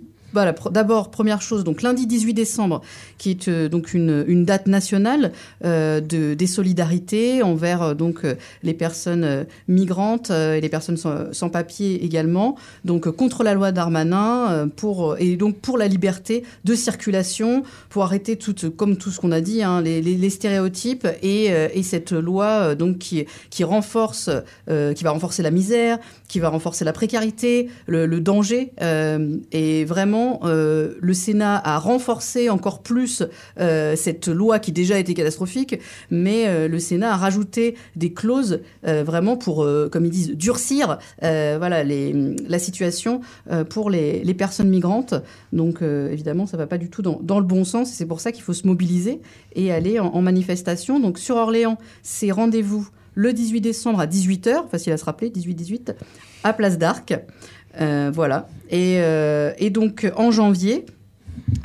pr- 0.45 0.71
d'abord, 0.71 1.11
première 1.11 1.41
chose, 1.41 1.63
donc 1.63 1.81
lundi 1.81 2.07
18 2.07 2.33
décembre, 2.33 2.81
qui 3.17 3.31
est 3.31 3.47
euh, 3.47 3.69
donc 3.69 3.93
une, 3.93 4.45
date 4.45 4.67
nationale 4.67 5.31
euh, 5.65 5.99
de, 5.99 6.33
des 6.33 6.47
solidarités 6.47 7.43
envers 7.43 7.81
euh, 7.81 7.93
donc 7.93 8.21
les 8.63 8.73
personnes 8.73 9.45
migrantes 9.67 10.29
et 10.29 10.61
les 10.61 10.69
personnes 10.69 10.97
sans, 10.97 11.33
sans 11.33 11.49
papier 11.49 12.03
également, 12.05 12.55
donc 12.85 13.09
contre 13.09 13.43
la 13.43 13.53
loi 13.53 13.71
Darmanin 13.71 14.69
pour 14.75 15.17
et 15.19 15.35
donc 15.35 15.59
pour 15.59 15.77
la 15.77 15.87
liberté 15.87 16.43
de 16.63 16.75
circulation, 16.75 17.63
pour 17.89 18.03
arrêter 18.03 18.35
tout 18.35 18.55
comme 18.75 18.97
tout 18.97 19.11
ce 19.11 19.19
qu'on 19.19 19.31
a 19.31 19.41
dit, 19.41 19.63
hein, 19.63 19.81
les, 19.81 20.29
stéréotypes 20.29 21.07
et, 21.23 21.45
et 21.45 21.83
cette 21.83 22.11
loi 22.11 22.75
donc 22.75 22.97
qui 22.97 23.63
renforce, 23.63 24.29
qui 24.67 25.03
va 25.03 25.11
renforcer 25.11 25.43
la 25.43 25.51
misère, 25.51 25.99
qui 26.27 26.39
va 26.39 26.49
renforcer 26.49 26.85
la 26.85 26.93
précarité, 26.93 27.69
le, 27.87 28.05
le 28.05 28.19
danger 28.19 28.71
et 29.51 29.85
vraiment 29.85 30.26
euh, 30.43 30.95
le 30.99 31.13
Sénat 31.13 31.61
a 31.63 31.79
renforcé 31.79 32.49
encore 32.49 32.81
plus 32.81 33.23
euh, 33.59 33.95
cette 33.95 34.27
loi 34.27 34.59
qui 34.59 34.71
déjà 34.71 34.99
était 34.99 35.13
catastrophique, 35.13 35.79
mais 36.09 36.47
euh, 36.47 36.67
le 36.67 36.79
Sénat 36.79 37.13
a 37.13 37.15
rajouté 37.15 37.75
des 37.95 38.13
clauses 38.13 38.61
vraiment 38.83 39.37
pour, 39.37 39.67
comme 39.91 40.05
ils 40.05 40.11
disent, 40.11 40.31
durcir 40.31 40.97
voilà, 41.21 41.83
la 41.83 42.59
situation 42.59 43.21
pour 43.69 43.89
les, 43.89 44.33
personnes 44.33 44.69
migrantes. 44.69 45.15
Donc 45.51 45.81
évidemment, 45.81 46.45
ça 46.45 46.57
va 46.57 46.67
pas 46.67 46.77
du 46.77 46.89
tout 46.89 47.01
dans, 47.01 47.19
dans 47.21 47.39
le 47.39 47.45
bon 47.45 47.63
sens 47.63 47.91
et 47.91 47.95
c'est 47.95 48.05
pour 48.05 48.19
ça 48.19 48.31
qu'il 48.31 48.43
faut 48.43 48.53
se 48.53 48.67
mobiliser 48.67 49.19
et 49.55 49.71
aller 49.71 49.99
en, 49.99 50.07
en 50.07 50.21
manifestation. 50.21 50.99
Donc 50.99 51.17
sur 51.17 51.35
Orléans, 51.35 51.77
c'est 52.03 52.31
rendez-vous 52.31 52.87
le 53.17 53.33
18 53.33 53.61
décembre 53.61 53.99
à 53.99 54.05
18h, 54.05 54.69
facile 54.69 54.93
à 54.93 54.97
se 54.97 55.03
rappeler, 55.05 55.29
18-18, 55.29 55.95
à 56.43 56.53
Place 56.53 56.77
d'Arc. 56.77 57.19
Euh, 57.79 58.11
voilà. 58.13 58.47
Et, 58.69 58.97
euh, 58.99 59.51
et 59.57 59.69
donc 59.69 60.11
en 60.15 60.31
janvier, 60.31 60.85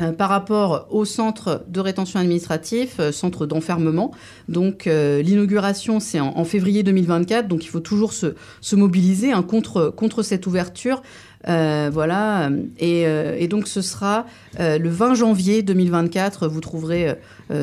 euh, 0.01 0.13
par 0.13 0.29
rapport 0.29 0.87
au 0.91 1.05
centre 1.05 1.65
de 1.69 1.81
rétention 1.81 2.21
administratif, 2.21 2.97
euh, 3.01 3.13
centre 3.13 3.47
d'enfermement. 3.47 4.13
Donc 4.49 4.85
l'inauguration, 4.87 6.01
c'est 6.01 6.21
en, 6.21 6.45
février 6.45 6.83
2024, 6.83 7.49
donc 7.49 7.65
il 7.65 7.69
faut 7.69 7.81
toujours 7.81 8.13
se, 8.13 8.35
se 8.61 8.77
mobiliser 8.77 9.33
hein, 9.33 9.43
contre 9.43 10.23
cette 10.23 10.47
ouverture. 10.47 11.03
Euh, 11.49 11.91
voilà, 11.93 12.51
et, 12.79 13.07
euh, 13.07 13.37
et 13.39 13.49
donc 13.49 13.67
ce 13.67 13.83
sera 13.83 14.27
euh, 14.61 14.79
le 14.79 14.89
20 14.89 15.15
janvier 15.15 15.63
2024. 15.63 16.47
Vous 16.49 16.61
trouverez 16.61 17.15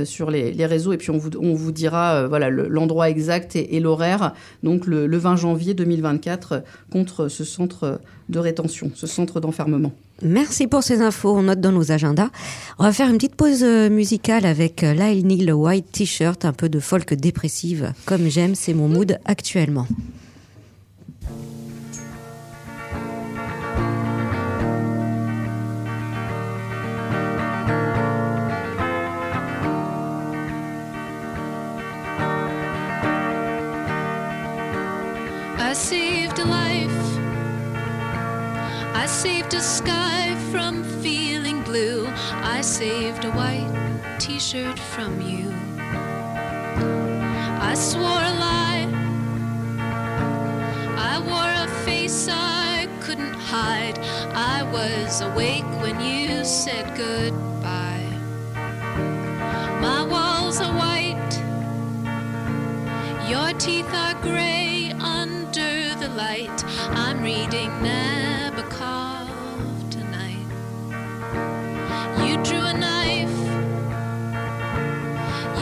sur 0.03 0.29
les, 0.29 0.53
réseaux 0.67 0.93
et 0.93 0.97
puis 0.97 1.09
on 1.09 1.17
vous, 1.17 1.31
on 1.41 1.55
vous 1.55 1.71
dira 1.71 2.27
voilà 2.27 2.51
le- 2.51 2.67
l'endroit 2.67 3.09
exact 3.09 3.55
et, 3.55 3.79
l'horaire. 3.79 4.33
Donc 4.61 4.85
le, 4.85 5.07
le 5.07 5.17
20 5.17 5.35
janvier 5.37 5.73
2024 5.73 6.51
euh, 6.51 6.59
contre 6.91 7.27
ce 7.27 7.43
centre 7.43 7.99
de 8.27 8.39
rétention, 8.39 8.91
ce 8.93 9.07
centre 9.07 9.39
d'enfermement. 9.39 9.91
Merci 10.21 10.67
pour 10.67 10.83
ces 10.83 11.01
infos, 11.01 11.35
on 11.35 11.43
note 11.43 11.61
dans 11.61 11.71
nos 11.71 11.91
agendas. 11.91 12.29
On 12.77 12.83
va 12.83 12.91
faire 12.91 13.09
une 13.09 13.15
petite 13.15 13.35
pause 13.35 13.63
musicale 13.63 14.45
avec 14.45 14.81
Lyle 14.81 15.25
Neal 15.25 15.53
White 15.53 15.91
T-shirt, 15.91 16.45
un 16.45 16.53
peu 16.53 16.69
de 16.69 16.79
folk 16.79 17.13
dépressive. 17.15 17.93
Comme 18.05 18.27
j'aime, 18.27 18.53
c'est 18.53 18.73
mon 18.73 18.87
mood 18.89 19.17
actuellement. 19.25 19.87
Saved 35.79 36.37
a 36.39 36.45
life. 36.45 37.01
I 38.93 39.05
saved 39.07 39.53
a 39.53 39.61
sky 39.61 40.35
from 40.51 40.83
feeling 41.01 41.63
blue. 41.63 42.05
I 42.55 42.59
saved 42.59 43.23
a 43.23 43.31
white 43.31 43.71
t 44.19 44.39
shirt 44.39 44.77
from 44.77 45.21
you. 45.21 45.47
I 47.71 47.73
swore 47.75 48.23
a 48.31 48.35
lie. 48.47 48.87
I 51.11 51.15
wore 51.29 51.53
a 51.65 51.69
face 51.85 52.27
I 52.29 52.89
couldn't 52.99 53.35
hide. 53.35 53.97
I 54.35 54.63
was 54.63 55.21
awake 55.21 55.69
when 55.81 55.97
you 56.01 56.43
said 56.43 56.85
goodbye. 56.97 58.11
My 59.79 60.03
walls 60.03 60.59
are 60.59 60.75
white. 60.83 61.33
Your 63.29 63.53
teeth 63.57 63.93
are 63.93 64.15
gray 64.21 64.68
light. 66.19 66.59
I'm 67.05 67.21
reading 67.23 67.69
Nabokov 67.85 69.29
tonight. 69.95 70.49
You 72.25 72.33
drew 72.47 72.63
a 72.73 72.75
knife. 72.85 73.39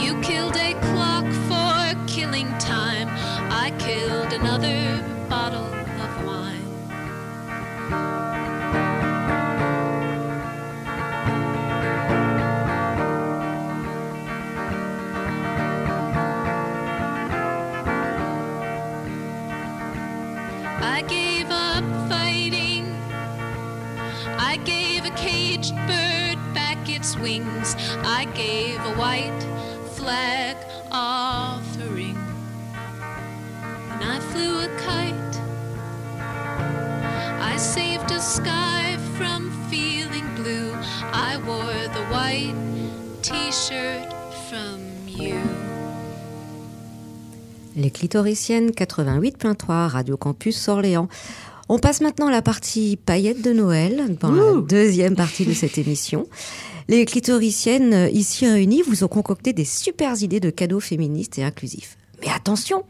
You 0.03 0.11
killed 0.29 0.57
a 0.69 0.71
clock 0.87 1.27
for 1.49 1.79
killing 2.15 2.49
time. 2.57 3.07
I 3.65 3.67
killed 3.85 4.31
another 4.39 4.76
white 28.97 29.43
flag 29.95 30.57
offering. 30.91 32.17
And 33.91 34.01
I 34.03 34.19
flew 34.31 34.59
a 34.59 34.69
kite. 34.77 35.39
I 37.39 37.57
saved 37.57 38.11
a 38.11 38.19
sky 38.19 38.97
from 39.17 39.51
feeling 39.69 40.25
blue. 40.35 40.73
I 41.13 41.37
wore 41.45 41.87
the 41.93 42.05
white 42.11 42.55
t 43.21 43.33
shirt 43.51 44.11
from 44.49 44.79
you. 45.07 45.35
Les 47.75 47.91
clitoriciennes 47.91 48.71
88.3 48.71 49.87
Radio 49.89 50.17
Campus 50.17 50.67
Orléans. 50.67 51.07
On 51.69 51.77
passe 51.77 52.01
maintenant 52.01 52.27
à 52.27 52.31
la 52.31 52.41
partie 52.41 52.97
paillettes 53.05 53.43
de 53.43 53.51
Noël, 53.51 54.15
dans 54.19 54.31
la 54.31 54.61
deuxième 54.61 55.15
partie 55.15 55.45
de 55.45 55.53
cette 55.53 55.77
émission. 55.77 56.27
Les 56.89 57.03
clitoriciennes 57.03 57.93
euh, 57.93 58.09
ici 58.09 58.47
réunies 58.47 58.81
vous 58.81 59.03
ont 59.03 59.09
concocté 59.09 59.51
des 59.51 59.65
super 59.65 60.21
idées 60.23 60.39
de 60.39 60.49
cadeaux 60.49 60.79
féministes 60.79 61.37
et 61.37 61.43
inclusifs. 61.43 61.97
Mais 62.21 62.29
attention, 62.33 62.83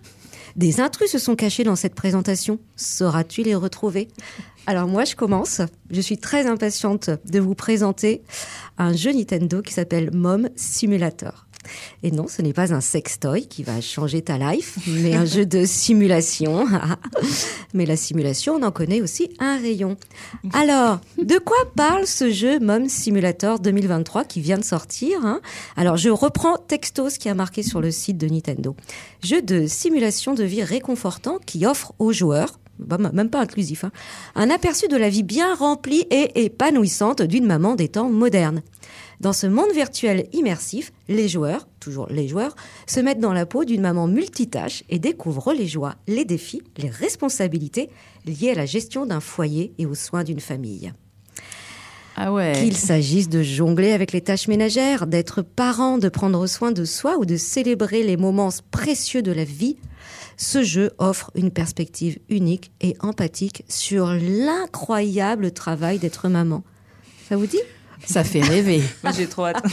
des 0.55 0.79
intrus 0.79 1.11
se 1.11 1.17
sont 1.17 1.35
cachés 1.35 1.63
dans 1.63 1.75
cette 1.75 1.95
présentation. 1.95 2.59
Sauras-tu 2.75 3.41
les 3.41 3.55
retrouver? 3.55 4.07
Alors 4.67 4.87
moi, 4.87 5.03
je 5.03 5.15
commence. 5.15 5.61
Je 5.89 6.01
suis 6.01 6.17
très 6.19 6.45
impatiente 6.45 7.09
de 7.25 7.39
vous 7.39 7.55
présenter 7.55 8.21
un 8.77 8.93
jeu 8.93 9.13
Nintendo 9.13 9.63
qui 9.63 9.73
s'appelle 9.73 10.11
Mom 10.13 10.49
Simulator. 10.55 11.46
Et 12.03 12.11
non, 12.11 12.27
ce 12.27 12.41
n'est 12.41 12.53
pas 12.53 12.73
un 12.73 12.81
sextoy 12.81 13.47
qui 13.47 13.63
va 13.63 13.81
changer 13.81 14.21
ta 14.21 14.37
life, 14.37 14.77
mais 14.87 15.15
un 15.15 15.25
jeu 15.25 15.45
de 15.45 15.65
simulation. 15.65 16.67
mais 17.73 17.85
la 17.85 17.95
simulation, 17.97 18.55
on 18.55 18.63
en 18.63 18.71
connaît 18.71 19.01
aussi 19.01 19.29
un 19.39 19.57
rayon. 19.57 19.97
Alors, 20.53 20.99
de 21.17 21.37
quoi 21.37 21.57
parle 21.75 22.05
ce 22.07 22.31
jeu 22.31 22.59
Mom 22.59 22.89
Simulator 22.89 23.59
2023 23.59 24.25
qui 24.25 24.41
vient 24.41 24.57
de 24.57 24.63
sortir 24.63 25.25
hein? 25.25 25.41
Alors, 25.75 25.97
je 25.97 26.09
reprends 26.09 26.57
texto 26.57 27.09
ce 27.09 27.19
qui 27.19 27.29
a 27.29 27.33
marqué 27.33 27.63
sur 27.63 27.81
le 27.81 27.91
site 27.91 28.17
de 28.17 28.27
Nintendo. 28.27 28.75
Jeu 29.23 29.41
de 29.41 29.67
simulation 29.67 30.33
de 30.33 30.43
vie 30.43 30.63
réconfortant 30.63 31.39
qui 31.45 31.65
offre 31.65 31.93
aux 31.99 32.11
joueurs 32.11 32.59
bah, 32.79 32.97
même 32.97 33.29
pas 33.29 33.41
inclusif, 33.41 33.83
hein, 33.83 33.91
un 34.35 34.49
aperçu 34.49 34.87
de 34.87 34.97
la 34.97 35.09
vie 35.09 35.23
bien 35.23 35.53
remplie 35.55 36.05
et 36.11 36.45
épanouissante 36.45 37.21
d'une 37.21 37.45
maman 37.45 37.75
des 37.75 37.89
temps 37.89 38.09
modernes. 38.09 38.61
Dans 39.19 39.33
ce 39.33 39.47
monde 39.47 39.71
virtuel 39.73 40.27
immersif, 40.31 40.93
les 41.07 41.27
joueurs, 41.27 41.67
toujours 41.79 42.07
les 42.09 42.27
joueurs, 42.27 42.55
se 42.85 42.99
mettent 42.99 43.19
dans 43.19 43.33
la 43.33 43.47
peau 43.47 43.65
d'une 43.65 43.81
maman 43.81 44.07
multitâche 44.07 44.83
et 44.89 44.99
découvrent 44.99 45.53
les 45.53 45.67
joies, 45.67 45.95
les 46.07 46.23
défis, 46.23 46.61
les 46.77 46.89
responsabilités 46.89 47.89
liées 48.25 48.51
à 48.51 48.55
la 48.55 48.67
gestion 48.67 49.07
d'un 49.07 49.19
foyer 49.19 49.73
et 49.79 49.87
aux 49.87 49.95
soins 49.95 50.23
d'une 50.23 50.39
famille. 50.39 50.93
Ah 52.15 52.33
ouais. 52.33 52.53
Qu'il 52.59 52.75
s'agisse 52.75 53.29
de 53.29 53.43
jongler 53.43 53.91
avec 53.91 54.11
les 54.11 54.21
tâches 54.21 54.47
ménagères, 54.47 55.05
d'être 55.05 55.41
parent, 55.43 55.97
de 55.97 56.09
prendre 56.09 56.45
soin 56.47 56.71
de 56.71 56.83
soi 56.83 57.17
ou 57.17 57.25
de 57.25 57.37
célébrer 57.37 58.03
les 58.03 58.17
moments 58.17 58.49
précieux 58.71 59.21
de 59.21 59.31
la 59.31 59.43
vie, 59.43 59.77
ce 60.37 60.63
jeu 60.63 60.91
offre 60.99 61.31
une 61.35 61.51
perspective 61.51 62.19
unique 62.29 62.71
et 62.79 62.95
empathique 62.99 63.63
sur 63.67 64.13
l'incroyable 64.13 65.51
travail 65.51 65.99
d'être 65.99 66.29
maman. 66.29 66.63
Ça 67.27 67.35
vous 67.35 67.47
dit? 67.47 67.59
Ça 68.05 68.23
fait 68.23 68.41
rêver. 68.41 68.81
J'ai 69.17 69.27
trop 69.27 69.47
hâte. 69.47 69.63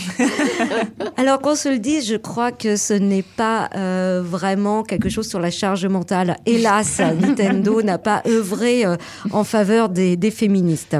Alors 1.16 1.40
qu'on 1.40 1.54
se 1.54 1.68
le 1.68 1.78
dise, 1.78 2.08
je 2.08 2.16
crois 2.16 2.52
que 2.52 2.76
ce 2.76 2.94
n'est 2.94 3.22
pas 3.22 3.68
euh, 3.74 4.22
vraiment 4.24 4.82
quelque 4.82 5.08
chose 5.08 5.28
sur 5.28 5.38
la 5.38 5.50
charge 5.50 5.84
mentale. 5.86 6.38
Hélas, 6.46 6.98
Nintendo 7.20 7.82
n'a 7.82 7.98
pas 7.98 8.22
œuvré 8.26 8.86
euh, 8.86 8.96
en 9.30 9.44
faveur 9.44 9.90
des, 9.90 10.16
des 10.16 10.30
féministes. 10.30 10.96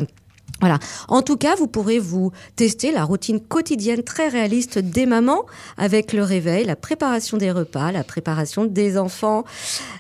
Voilà. 0.61 0.79
En 1.09 1.21
tout 1.21 1.37
cas, 1.37 1.57
vous 1.57 1.67
pourrez 1.67 1.99
vous 1.99 2.31
tester 2.57 2.93
la 2.93 3.05
routine 3.05 3.41
quotidienne 3.41 4.03
très 4.03 4.29
réaliste 4.29 4.79
des 4.79 5.05
mamans 5.05 5.45
avec 5.77 6.13
le 6.13 6.23
réveil, 6.23 6.65
la 6.65 6.77
préparation 6.77 7.37
des 7.37 7.51
repas, 7.51 7.93
la 7.93 8.05
préparation 8.05 8.65
des 8.65 8.97
enfants. 8.97 9.45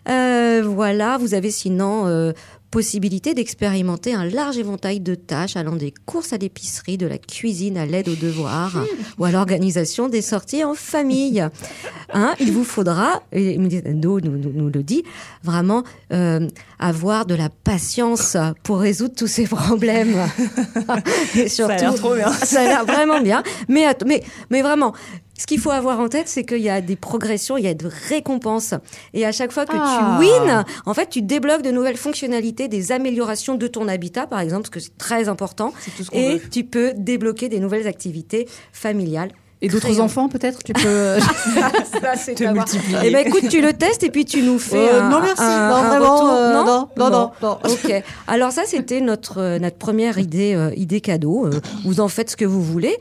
Euh, 0.08 0.62
voilà. 0.64 1.18
Vous 1.18 1.34
avez 1.34 1.50
sinon 1.50 2.06
euh, 2.06 2.32
possibilité 2.74 3.34
d'expérimenter 3.34 4.14
un 4.14 4.24
large 4.24 4.58
éventail 4.58 4.98
de 4.98 5.14
tâches 5.14 5.54
allant 5.54 5.76
des 5.76 5.94
courses 6.06 6.32
à 6.32 6.38
l'épicerie, 6.38 6.98
de 6.98 7.06
la 7.06 7.18
cuisine 7.18 7.78
à 7.78 7.86
l'aide 7.86 8.08
aux 8.08 8.16
devoirs 8.16 8.84
ou 9.16 9.24
à 9.24 9.30
l'organisation 9.30 10.08
des 10.08 10.22
sorties 10.22 10.64
en 10.64 10.74
famille. 10.74 11.46
Hein, 12.12 12.34
il 12.40 12.50
vous 12.50 12.64
faudra, 12.64 13.22
et 13.30 13.56
Nintendo 13.58 14.18
nous, 14.18 14.36
nous, 14.36 14.52
nous 14.52 14.70
le 14.70 14.82
dit, 14.82 15.04
vraiment 15.44 15.84
euh, 16.12 16.48
avoir 16.80 17.26
de 17.26 17.36
la 17.36 17.48
patience 17.48 18.36
pour 18.64 18.80
résoudre 18.80 19.14
tous 19.14 19.28
ces 19.28 19.46
problèmes. 19.46 20.16
et 21.36 21.48
Ça 21.48 21.68
a 21.68 21.76
l'air 21.76 21.94
trop 21.94 22.16
bien. 22.16 22.32
Ça 22.32 22.62
a 22.62 22.64
l'air 22.64 22.84
vraiment 22.84 23.20
bien. 23.20 23.44
Mais, 23.68 23.86
mais, 24.04 24.24
mais 24.50 24.62
vraiment, 24.62 24.94
ce 25.38 25.46
qu'il 25.46 25.58
faut 25.60 25.70
avoir 25.70 25.98
en 26.00 26.08
tête, 26.08 26.28
c'est 26.28 26.44
qu'il 26.44 26.58
y 26.60 26.68
a 26.70 26.80
des 26.80 26.96
progressions, 26.96 27.56
il 27.56 27.64
y 27.64 27.68
a 27.68 27.74
de 27.74 27.90
récompenses. 28.08 28.74
Et 29.14 29.26
à 29.26 29.32
chaque 29.32 29.50
fois 29.52 29.66
que 29.66 29.76
Ah. 29.76 30.18
tu 30.20 30.26
wins, 30.26 30.64
en 30.86 30.94
fait, 30.94 31.08
tu 31.10 31.22
débloques 31.22 31.62
de 31.62 31.70
nouvelles 31.70 31.96
fonctionnalités, 31.96 32.68
des 32.68 32.92
améliorations 32.92 33.54
de 33.56 33.66
ton 33.66 33.88
habitat, 33.88 34.26
par 34.26 34.40
exemple, 34.40 34.62
parce 34.62 34.70
que 34.70 34.80
c'est 34.80 34.96
très 34.98 35.28
important. 35.28 35.72
tout 35.96 36.04
ce 36.04 36.10
qu'on 36.10 36.16
Et 36.16 36.36
veut. 36.36 36.48
tu 36.50 36.64
peux 36.64 36.92
débloquer 36.96 37.48
des 37.48 37.58
nouvelles 37.60 37.86
activités 37.88 38.48
familiales. 38.72 39.32
Et 39.64 39.68
d'autres 39.68 40.00
enfants, 40.00 40.28
peut-être 40.28 40.62
Tu 40.62 40.72
peux. 40.72 41.18
Ça, 42.00 42.16
c'est 42.16 42.34
Te 42.34 42.44
multiplier. 42.44 42.98
Eh 43.04 43.10
ben, 43.10 43.26
écoute, 43.26 43.48
tu 43.48 43.60
le 43.60 43.72
testes 43.72 44.02
et 44.02 44.10
puis 44.10 44.24
tu 44.24 44.42
nous 44.42 44.58
fais 44.58 44.76
Euh, 44.92 45.02
un, 45.02 45.08
non, 45.10 45.20
merci. 45.20 45.42
un- 45.42 45.68
Non, 45.70 45.74
un 45.76 45.88
vraiment, 45.88 46.14
retour. 46.16 46.30
euh, 46.32 46.52
non, 46.52 46.64
non, 46.64 46.88
Bon. 46.96 47.10
non, 47.10 47.30
non. 47.42 47.58
Ok. 47.64 48.02
Alors 48.26 48.52
ça, 48.52 48.62
c'était 48.66 49.00
notre 49.00 49.38
euh, 49.40 49.58
notre 49.58 49.76
première 49.76 50.18
idée 50.18 50.54
euh, 50.54 50.70
idée 50.76 51.00
cadeau. 51.00 51.46
Euh, 51.46 51.60
vous 51.84 52.00
en 52.00 52.08
faites 52.08 52.30
ce 52.30 52.36
que 52.36 52.44
vous 52.44 52.62
voulez. 52.62 52.96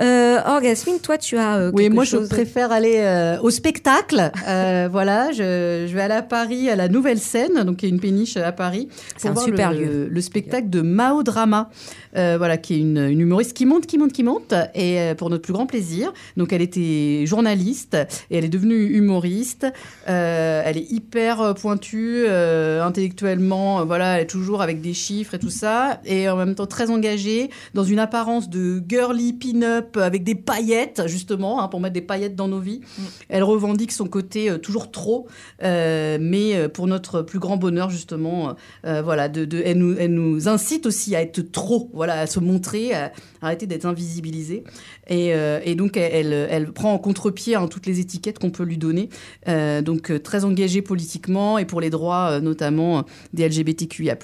Euh, 0.00 0.38
Orgasmine, 0.46 0.98
toi, 1.00 1.18
tu 1.18 1.36
as 1.38 1.56
euh, 1.56 1.70
Oui, 1.74 1.88
moi 1.90 2.04
chose. 2.04 2.24
je 2.24 2.28
préfère 2.34 2.72
aller 2.72 2.96
euh, 2.98 3.38
au 3.42 3.50
spectacle. 3.50 4.30
Euh, 4.48 4.88
voilà, 4.92 5.32
je, 5.32 5.84
je 5.88 5.94
vais 5.94 6.02
aller 6.02 6.14
à 6.14 6.22
Paris 6.22 6.70
à 6.70 6.76
la 6.76 6.88
Nouvelle 6.88 7.18
Scène, 7.18 7.62
donc 7.64 7.82
il 7.82 7.88
y 7.88 7.92
a 7.92 7.94
une 7.94 8.00
péniche 8.00 8.36
à 8.36 8.52
Paris. 8.52 8.88
C'est 9.16 9.28
un 9.28 9.32
voir 9.32 9.44
super 9.44 9.72
le, 9.72 9.78
lieu. 9.78 10.08
Le 10.10 10.20
spectacle 10.20 10.70
de 10.70 10.80
Mao 10.80 11.22
Drama, 11.22 11.68
euh, 12.16 12.36
voilà, 12.38 12.56
qui 12.56 12.74
est 12.74 12.78
une, 12.78 12.98
une 12.98 13.20
humoriste 13.20 13.52
qui 13.52 13.66
monte, 13.66 13.86
qui 13.86 13.98
monte, 13.98 14.12
qui 14.12 14.22
monte, 14.22 14.54
et 14.74 15.00
euh, 15.00 15.14
pour 15.14 15.30
notre 15.30 15.42
plus 15.42 15.52
grand 15.52 15.66
plaisir. 15.66 16.05
Donc 16.36 16.52
elle 16.52 16.62
était 16.62 17.24
journaliste 17.26 17.94
et 18.30 18.38
elle 18.38 18.44
est 18.44 18.48
devenue 18.48 18.84
humoriste. 18.96 19.66
Euh, 20.08 20.62
elle 20.64 20.76
est 20.78 20.90
hyper 20.90 21.54
pointue 21.54 22.24
euh, 22.28 22.82
intellectuellement, 22.82 23.80
euh, 23.80 23.84
voilà, 23.84 24.16
elle 24.16 24.22
est 24.22 24.26
toujours 24.26 24.62
avec 24.62 24.80
des 24.80 24.94
chiffres 24.94 25.34
et 25.34 25.38
tout 25.38 25.50
ça, 25.50 26.00
et 26.04 26.28
en 26.28 26.36
même 26.36 26.54
temps 26.54 26.66
très 26.66 26.90
engagée 26.90 27.50
dans 27.74 27.84
une 27.84 27.98
apparence 27.98 28.48
de 28.50 28.82
girly 28.88 29.32
pin-up 29.32 29.96
avec 29.96 30.24
des 30.24 30.34
paillettes 30.34 31.02
justement 31.06 31.62
hein, 31.62 31.68
pour 31.68 31.80
mettre 31.80 31.94
des 31.94 32.00
paillettes 32.02 32.36
dans 32.36 32.48
nos 32.48 32.60
vies. 32.60 32.80
Elle 33.28 33.42
revendique 33.42 33.92
son 33.92 34.06
côté 34.06 34.50
euh, 34.50 34.58
toujours 34.58 34.90
trop, 34.90 35.26
euh, 35.62 36.18
mais 36.20 36.54
euh, 36.56 36.68
pour 36.68 36.86
notre 36.86 37.22
plus 37.22 37.38
grand 37.38 37.56
bonheur 37.56 37.90
justement, 37.90 38.54
euh, 38.84 39.02
voilà, 39.02 39.28
de, 39.28 39.44
de- 39.44 39.62
elle, 39.64 39.78
nous, 39.78 39.96
elle 39.98 40.14
nous 40.14 40.48
incite 40.48 40.86
aussi 40.86 41.14
à 41.16 41.22
être 41.22 41.40
trop, 41.40 41.90
voilà, 41.94 42.20
à 42.20 42.26
se 42.26 42.40
montrer, 42.40 42.94
à 42.94 43.12
arrêter 43.42 43.66
d'être 43.66 43.86
invisibilisée. 43.86 44.64
Et, 45.08 45.34
euh, 45.34 45.60
et 45.64 45.74
donc 45.74 45.96
elle, 45.96 46.72
prend 46.72 46.92
en 46.92 46.98
contre-pied 46.98 47.54
hein, 47.54 47.68
toutes 47.68 47.86
les 47.86 48.00
étiquettes 48.00 48.38
qu'on 48.38 48.50
peut 48.50 48.64
lui 48.64 48.78
donner. 48.78 49.08
Euh, 49.48 49.82
donc 49.82 50.10
euh, 50.10 50.18
très 50.18 50.44
engagée 50.44 50.82
politiquement 50.82 51.58
et 51.58 51.64
pour 51.64 51.80
les 51.80 51.90
droits 51.90 52.40
notamment 52.40 53.04
des 53.32 53.48
LGBTQIA+. 53.48 54.16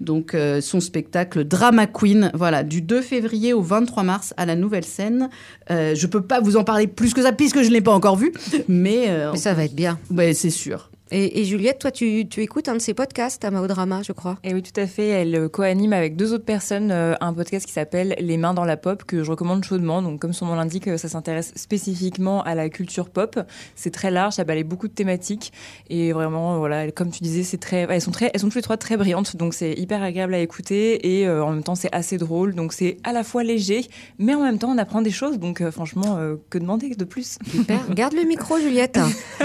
Donc 0.00 0.36
son 0.60 0.80
spectacle 0.80 1.44
Drama 1.44 1.86
Queen, 1.86 2.30
voilà, 2.34 2.62
du 2.62 2.82
2 2.82 3.02
février 3.02 3.52
au 3.52 3.62
23 3.62 4.02
mars 4.02 4.34
à 4.36 4.46
la 4.46 4.56
Nouvelle 4.56 4.84
Scène. 4.84 5.28
Je 5.68 6.06
peux 6.06 6.22
pas 6.22 6.40
vous 6.40 6.56
en 6.56 6.64
parler 6.64 6.86
plus 6.86 7.14
que 7.14 7.22
ça 7.22 7.32
puisque 7.32 7.62
je 7.62 7.68
ne 7.68 7.72
l'ai 7.74 7.80
pas 7.80 7.92
encore 7.92 8.16
vu, 8.16 8.32
mais, 8.68 9.08
Mais 9.32 9.38
ça 9.38 9.54
va 9.54 9.64
être 9.64 9.74
bien. 9.74 9.98
ouais, 10.10 10.34
c'est 10.34 10.50
sûr. 10.50 10.90
Et, 11.12 11.40
et 11.40 11.44
Juliette, 11.44 11.78
toi, 11.78 11.92
tu, 11.92 12.26
tu 12.28 12.42
écoutes 12.42 12.68
un 12.68 12.74
de 12.74 12.80
ces 12.80 12.92
podcasts 12.92 13.44
à 13.44 13.52
Maodrama, 13.52 14.02
je 14.02 14.10
crois. 14.12 14.38
Et 14.42 14.54
oui, 14.54 14.62
tout 14.62 14.78
à 14.80 14.88
fait. 14.88 15.06
Elle 15.06 15.36
euh, 15.36 15.48
co-anime 15.48 15.92
avec 15.92 16.16
deux 16.16 16.32
autres 16.32 16.44
personnes 16.44 16.90
euh, 16.90 17.14
un 17.20 17.32
podcast 17.32 17.64
qui 17.64 17.72
s'appelle 17.72 18.16
Les 18.18 18.36
mains 18.36 18.54
dans 18.54 18.64
la 18.64 18.76
pop, 18.76 19.04
que 19.04 19.22
je 19.22 19.30
recommande 19.30 19.62
chaudement. 19.62 20.02
Donc, 20.02 20.20
comme 20.20 20.32
son 20.32 20.46
nom 20.46 20.56
l'indique, 20.56 20.88
euh, 20.88 20.96
ça 20.96 21.08
s'intéresse 21.08 21.52
spécifiquement 21.54 22.42
à 22.42 22.56
la 22.56 22.68
culture 22.68 23.08
pop. 23.08 23.38
C'est 23.76 23.92
très 23.92 24.10
large, 24.10 24.34
ça 24.34 24.42
balaye 24.42 24.64
beaucoup 24.64 24.88
de 24.88 24.92
thématiques. 24.92 25.52
Et 25.90 26.12
vraiment, 26.12 26.58
voilà, 26.58 26.90
comme 26.90 27.10
tu 27.10 27.22
disais, 27.22 27.44
c'est 27.44 27.58
très, 27.58 27.86
elles 27.88 28.00
sont 28.00 28.10
très, 28.10 28.32
elles 28.34 28.40
sont 28.40 28.48
toutes 28.48 28.56
les 28.56 28.62
trois 28.62 28.76
très 28.76 28.96
brillantes. 28.96 29.36
Donc, 29.36 29.54
c'est 29.54 29.74
hyper 29.74 30.02
agréable 30.02 30.34
à 30.34 30.40
écouter. 30.40 31.18
Et 31.18 31.28
euh, 31.28 31.44
en 31.44 31.52
même 31.52 31.62
temps, 31.62 31.76
c'est 31.76 31.94
assez 31.94 32.18
drôle. 32.18 32.56
Donc, 32.56 32.72
c'est 32.72 32.96
à 33.04 33.12
la 33.12 33.22
fois 33.22 33.44
léger, 33.44 33.86
mais 34.18 34.34
en 34.34 34.42
même 34.42 34.58
temps, 34.58 34.70
on 34.70 34.78
apprend 34.78 35.02
des 35.02 35.12
choses. 35.12 35.38
Donc, 35.38 35.60
euh, 35.60 35.70
franchement, 35.70 36.18
que 36.50 36.58
demander 36.58 36.88
de 36.96 37.04
plus? 37.04 37.38
Super. 37.48 37.78
Garde 37.94 38.14
le 38.14 38.24
micro, 38.24 38.58
Juliette. 38.58 38.98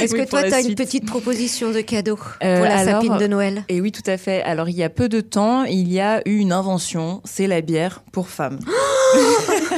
Est-ce 0.00 0.12
Oui, 0.12 0.20
que 0.20 0.28
toi, 0.28 0.42
tu 0.42 0.52
as 0.52 0.60
une 0.60 0.76
suite. 0.97 0.97
Petite 0.98 1.10
proposition 1.10 1.70
de 1.70 1.80
cadeau 1.80 2.18
Euh, 2.42 2.56
pour 2.56 2.64
la 2.64 2.78
alors, 2.78 3.02
sapine 3.02 3.18
de 3.18 3.26
Noël 3.26 3.64
Et 3.68 3.80
oui, 3.80 3.92
tout 3.92 4.02
à 4.06 4.16
fait. 4.16 4.42
Alors, 4.42 4.68
il 4.68 4.76
y 4.76 4.82
a 4.82 4.90
peu 4.90 5.08
de 5.08 5.20
temps, 5.20 5.64
il 5.64 5.92
y 5.92 6.00
a 6.00 6.20
eu 6.26 6.38
une 6.38 6.52
invention, 6.52 7.20
c'est 7.24 7.46
la 7.46 7.60
bière 7.60 8.02
pour 8.12 8.28
femmes. 8.28 8.58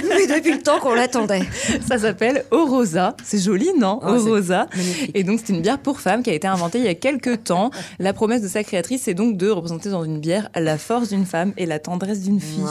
Mais 0.08 0.26
depuis 0.26 0.52
le 0.52 0.62
temps 0.62 0.78
qu'on 0.80 0.94
l'attendait. 0.94 1.42
Ça 1.86 1.98
s'appelle 1.98 2.44
Orosa. 2.50 3.16
C'est 3.24 3.38
joli, 3.38 3.70
non 3.78 4.00
Orosa. 4.02 4.66
Et 5.14 5.24
donc, 5.24 5.40
c'est 5.44 5.52
une 5.52 5.62
bière 5.62 5.78
pour 5.78 6.00
femmes 6.00 6.22
qui 6.22 6.30
a 6.30 6.34
été 6.34 6.46
inventée 6.46 6.78
il 6.78 6.84
y 6.84 6.88
a 6.88 6.94
quelques 6.94 7.44
temps. 7.44 7.70
La 7.98 8.12
promesse 8.12 8.42
de 8.42 8.48
sa 8.48 8.64
créatrice, 8.64 9.02
c'est 9.04 9.14
donc 9.14 9.36
de 9.36 9.48
représenter 9.48 9.90
dans 9.90 10.04
une 10.04 10.18
bière 10.18 10.48
la 10.54 10.78
force 10.78 11.08
d'une 11.08 11.26
femme 11.26 11.52
et 11.56 11.66
la 11.66 11.78
tendresse 11.78 12.20
d'une 12.20 12.40
fille. 12.40 12.64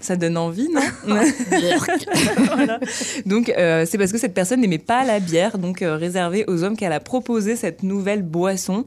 Ça 0.00 0.16
donne 0.16 0.36
envie, 0.36 0.68
non 0.72 0.80
Voilà. 2.54 2.80
Donc, 3.26 3.50
euh, 3.50 3.84
c'est 3.88 3.98
parce 3.98 4.12
que 4.12 4.18
cette 4.18 4.34
personne 4.34 4.60
n'aimait 4.60 4.78
pas 4.78 5.04
la 5.04 5.20
bière, 5.20 5.58
donc 5.58 5.82
euh, 5.82 5.96
réservée 5.96 6.44
aux 6.48 6.64
hommes, 6.64 6.76
qu'elle 6.76 6.92
a 6.92 7.00
proposé 7.00 7.56
cette 7.56 7.82
nouvelle 7.82 8.22
boisson. 8.22 8.84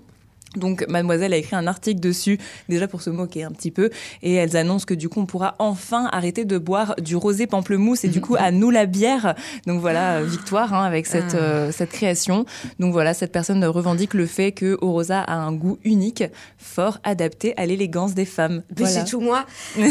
Donc, 0.55 0.85
mademoiselle 0.87 1.33
a 1.33 1.37
écrit 1.37 1.55
un 1.55 1.67
article 1.67 1.99
dessus, 1.99 2.37
déjà 2.69 2.87
pour 2.87 3.01
se 3.01 3.09
moquer 3.09 3.43
un 3.43 3.51
petit 3.51 3.71
peu, 3.71 3.89
et 4.21 4.33
elles 4.33 4.55
annoncent 4.55 4.85
que 4.85 4.93
du 4.93 5.09
coup, 5.09 5.19
on 5.21 5.25
pourra 5.25 5.55
enfin 5.59 6.07
arrêter 6.11 6.45
de 6.45 6.57
boire 6.57 6.95
du 7.01 7.15
rosé 7.15 7.47
pamplemousse, 7.47 8.03
et 8.03 8.07
du 8.09 8.21
coup, 8.21 8.35
à 8.37 8.51
nous 8.51 8.69
la 8.69 8.85
bière. 8.85 9.35
Donc 9.67 9.79
voilà, 9.81 10.17
euh, 10.17 10.23
victoire 10.23 10.73
hein, 10.73 10.83
avec 10.83 11.05
cette, 11.07 11.33
Ah. 11.33 11.37
euh, 11.37 11.71
cette 11.71 11.89
création. 11.91 12.45
Donc 12.79 12.91
voilà, 12.93 13.13
cette 13.13 13.31
personne 13.31 13.63
revendique 13.65 14.13
le 14.13 14.25
fait 14.25 14.51
que 14.51 14.77
Orosa 14.81 15.21
a 15.21 15.35
un 15.35 15.53
goût 15.53 15.77
unique, 15.83 16.23
fort 16.57 16.99
adapté 17.03 17.53
à 17.57 17.65
l'élégance 17.65 18.13
des 18.13 18.25
femmes. 18.25 18.63
Voilà. 18.75 18.91
c'est 18.91 19.05
tout 19.05 19.19
moi. 19.21 19.45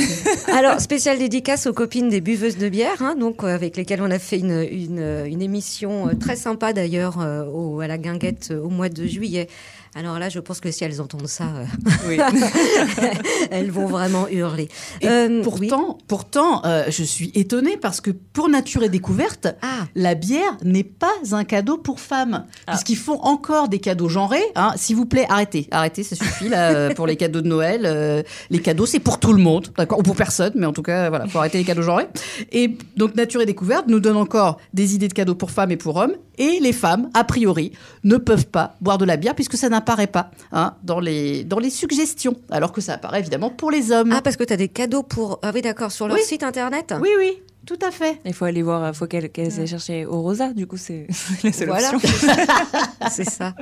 Alors, 0.57 0.81
spéciale 0.81 1.19
dédicace 1.19 1.67
aux 1.67 1.73
copines 1.73 2.09
des 2.09 2.21
buveuses 2.21 2.57
de 2.59 2.69
bière, 2.69 3.01
hein, 3.01 3.15
donc, 3.19 3.43
euh, 3.43 3.55
avec 3.55 3.77
lesquelles 3.77 4.03
on 4.03 4.11
a 4.11 4.19
fait 4.19 4.39
une, 4.39 4.67
une, 4.71 5.25
une 5.27 5.43
émission 5.43 6.11
très 6.21 6.37
sympa 6.37 6.73
d'ailleurs 6.73 7.19
euh, 7.21 7.79
à 7.81 7.87
la 7.87 7.99
guinguette 7.99 8.53
au 8.53 8.69
mois 8.69 8.89
de 8.89 9.05
juillet. 9.07 9.49
Alors 9.95 10.18
là, 10.18 10.30
je 10.30 10.40
pense 10.40 10.61
que 10.61 10.70
si 10.70 10.84
elles 10.84 11.03
entendent 11.03 11.26
ça, 11.28 11.45
euh, 11.45 11.64
Oui. 12.09 12.18
elles 13.51 13.70
vont 13.70 13.86
vraiment 13.86 14.26
hurler. 14.28 14.68
Et 15.03 15.09
Euh, 15.09 15.43
pourtant, 15.43 15.99
pourtant 16.09 16.64
euh, 16.64 16.84
je 16.88 17.03
suis 17.03 17.30
étonnée 17.34 17.76
parce 17.76 18.01
que 18.01 18.11
pour 18.11 18.49
Nature 18.49 18.82
et 18.82 18.88
Découverte, 18.88 19.49
Ah, 19.61 19.86
la 19.95 20.14
bière 20.14 20.57
n'est 20.64 20.82
pas 20.84 21.12
un 21.32 21.45
cadeau 21.45 21.76
pour 21.76 22.01
femmes. 22.01 22.47
Ah. 22.66 22.72
Puisqu'ils 22.72 22.97
font 22.97 23.20
encore 23.20 23.68
des 23.68 23.80
cadeaux 23.80 24.09
genrés. 24.09 24.43
hein. 24.55 24.72
S'il 24.76 24.97
vous 24.97 25.05
plaît, 25.07 25.26
arrêtez. 25.28 25.68
Arrêtez, 25.70 26.03
ça 26.05 26.16
suffit 26.16 26.49
là, 26.49 26.95
pour 26.95 27.07
les 27.07 27.16
cadeaux 27.16 27.43
de 27.43 27.49
Noël. 27.49 28.24
les 28.51 28.59
cadeaux, 28.61 28.86
c'est 28.86 28.99
pour 29.01 29.20
tout 29.20 29.32
le 29.34 29.43
monde, 29.43 29.68
d'accord 29.76 29.99
Ou 29.99 30.03
pour 30.03 30.16
personne, 30.16 30.53
mais 30.55 30.66
en 30.66 30.72
tout 30.72 30.82
cas, 30.82 31.11
voilà, 31.11 31.26
faut 31.26 31.38
arrêter 31.38 31.59
les 31.59 31.64
cadeaux 31.64 31.82
genrés. 31.82 32.07
Et 32.51 32.76
donc, 32.97 33.14
Nature 33.14 33.43
et 33.43 33.47
Découverte 33.47 33.86
nous 33.88 34.01
donne 34.01 34.16
encore 34.16 34.59
des 34.72 34.95
idées 34.95 35.09
de 35.09 35.14
cadeaux 35.14 35.34
pour 35.34 35.51
femmes 35.51 35.70
et 35.70 35.76
pour 35.76 35.97
hommes. 35.97 36.14
Et 36.38 36.61
les 36.61 36.72
femmes, 36.72 37.11
a 37.12 37.24
priori, 37.24 37.72
ne 38.05 38.16
peuvent 38.16 38.47
pas 38.47 38.74
boire 38.80 38.97
de 38.99 39.05
la 39.05 39.16
bière 39.18 39.34
puisque 39.34 39.57
ça 39.57 39.68
n'apparaît 39.83 40.07
pas 40.07 40.30
hein, 40.53 40.74
dans, 40.85 41.01
les, 41.01 41.45
dans 41.45 41.59
les 41.59 41.70
suggestions. 41.70 42.37
Alors 42.51 42.72
que 42.72 42.80
ça 42.80 42.95
apparaît 42.95 43.18
évidemment 43.20 43.51
pour 43.51 43.70
les 43.70 43.91
hommes. 43.91 44.12
ah 44.12 44.22
parce 44.22 44.37
que 44.37 44.45
tu 44.45 44.53
as 44.53 44.57
des 44.57 44.68
cadeaux 44.68 45.03
pour... 45.03 45.39
Ah 45.43 45.51
oui, 45.55 45.61
d'accord, 45.62 45.91
sur 45.93 46.07
leur 46.07 46.16
Oui. 46.16 46.22
site 46.22 46.43
internet? 46.45 46.95
Oui, 47.01 47.11
oui, 47.18 47.43
tout 47.67 47.79
à 47.81 47.91
fait. 47.91 48.21
Il 48.25 48.35
faut 48.35 48.45
aller 48.45 48.63
voir, 48.63 48.89
il 48.89 48.95
faut 48.95 49.07
qu'elle 49.07 49.31
qu'elle 49.31 49.53
aille 49.59 49.67
chercher 49.67 50.05
Orosa, 50.07 50.53
du 50.53 50.67
coup, 50.67 50.77
c'est 50.77 51.07
la 51.45 51.53
seule 51.53 51.69
Voilà. 51.69 51.93
C'est 53.11 53.29
ça. 53.29 53.55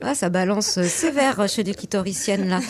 Ah, 0.00 0.14
ça 0.14 0.28
balance 0.28 0.78
euh, 0.78 0.84
sévère 0.84 1.48
chez 1.48 1.62
les 1.62 1.74
clitoriciennes, 1.74 2.48
là. 2.48 2.60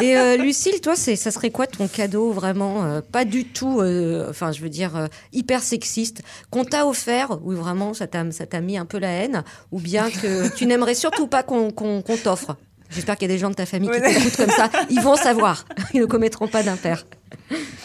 Et 0.00 0.16
euh, 0.16 0.36
Lucille, 0.36 0.80
toi, 0.80 0.94
ça 0.96 1.30
serait 1.30 1.50
quoi 1.50 1.66
ton 1.66 1.88
cadeau 1.88 2.30
vraiment 2.30 2.84
euh, 2.84 3.00
pas 3.00 3.24
du 3.24 3.44
tout, 3.46 3.80
euh, 3.80 4.26
enfin, 4.30 4.52
je 4.52 4.60
veux 4.60 4.68
dire, 4.68 4.96
euh, 4.96 5.06
hyper 5.32 5.62
sexiste, 5.62 6.22
qu'on 6.50 6.64
t'a 6.64 6.86
offert, 6.86 7.38
ou 7.44 7.52
vraiment 7.52 7.94
ça 7.94 8.06
t'a, 8.06 8.60
mis 8.60 8.76
un 8.78 8.84
peu 8.86 8.98
la 8.98 9.10
haine, 9.10 9.44
ou 9.72 9.80
bien 9.80 10.10
que 10.10 10.54
tu 10.54 10.66
n'aimerais 10.66 10.94
surtout 10.94 11.26
pas 11.26 11.42
qu'on, 11.42 11.72
t'offre? 12.22 12.56
J'espère 12.90 13.16
qu'il 13.16 13.28
y 13.28 13.30
a 13.30 13.34
des 13.34 13.40
gens 13.40 13.50
de 13.50 13.54
ta 13.54 13.66
famille 13.66 13.90
qui 13.90 14.00
Ouais. 14.00 14.14
t'écoutent 14.14 14.36
comme 14.36 14.50
ça. 14.50 14.70
Ils 14.88 15.00
vont 15.00 15.16
savoir. 15.16 15.64
Ils 15.94 16.00
ne 16.00 16.06
commettront 16.06 16.48
pas 16.48 16.62
d'impair. 16.62 17.04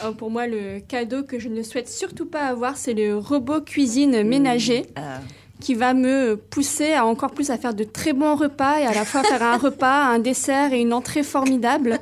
Alors, 0.02 0.16
pour 0.16 0.30
moi, 0.30 0.48
le 0.48 0.80
cadeau 0.80 1.24
que 1.24 1.40
je 1.40 1.50
ne 1.50 1.64
souhaite 1.64 1.90
surtout 1.90 2.26
pas 2.26 2.42
avoir, 2.42 2.78
c'est 2.78 2.94
le 2.94 3.18
robot 3.18 3.62
cuisine 3.62 4.24
ménager 4.24 4.84
Ah. 4.96 5.20
Qui 5.64 5.76
va 5.76 5.94
me 5.94 6.36
pousser 6.36 6.94
à 6.94 7.06
encore 7.06 7.32
plus 7.32 7.50
à 7.50 7.58
faire 7.58 7.74
de 7.74 7.86
très 7.86 8.12
bons 8.12 8.36
repas 8.36 8.82
et 8.82 8.86
à 8.86 8.94
la 8.94 9.06
fois 9.06 9.24
faire 9.24 9.42
un 9.42 9.58
repas, 9.58 10.04
un 10.04 10.20
dessert 10.20 10.74
et 10.74 10.82
une 10.82 10.92
entrée 10.92 11.24
formidable. 11.24 12.00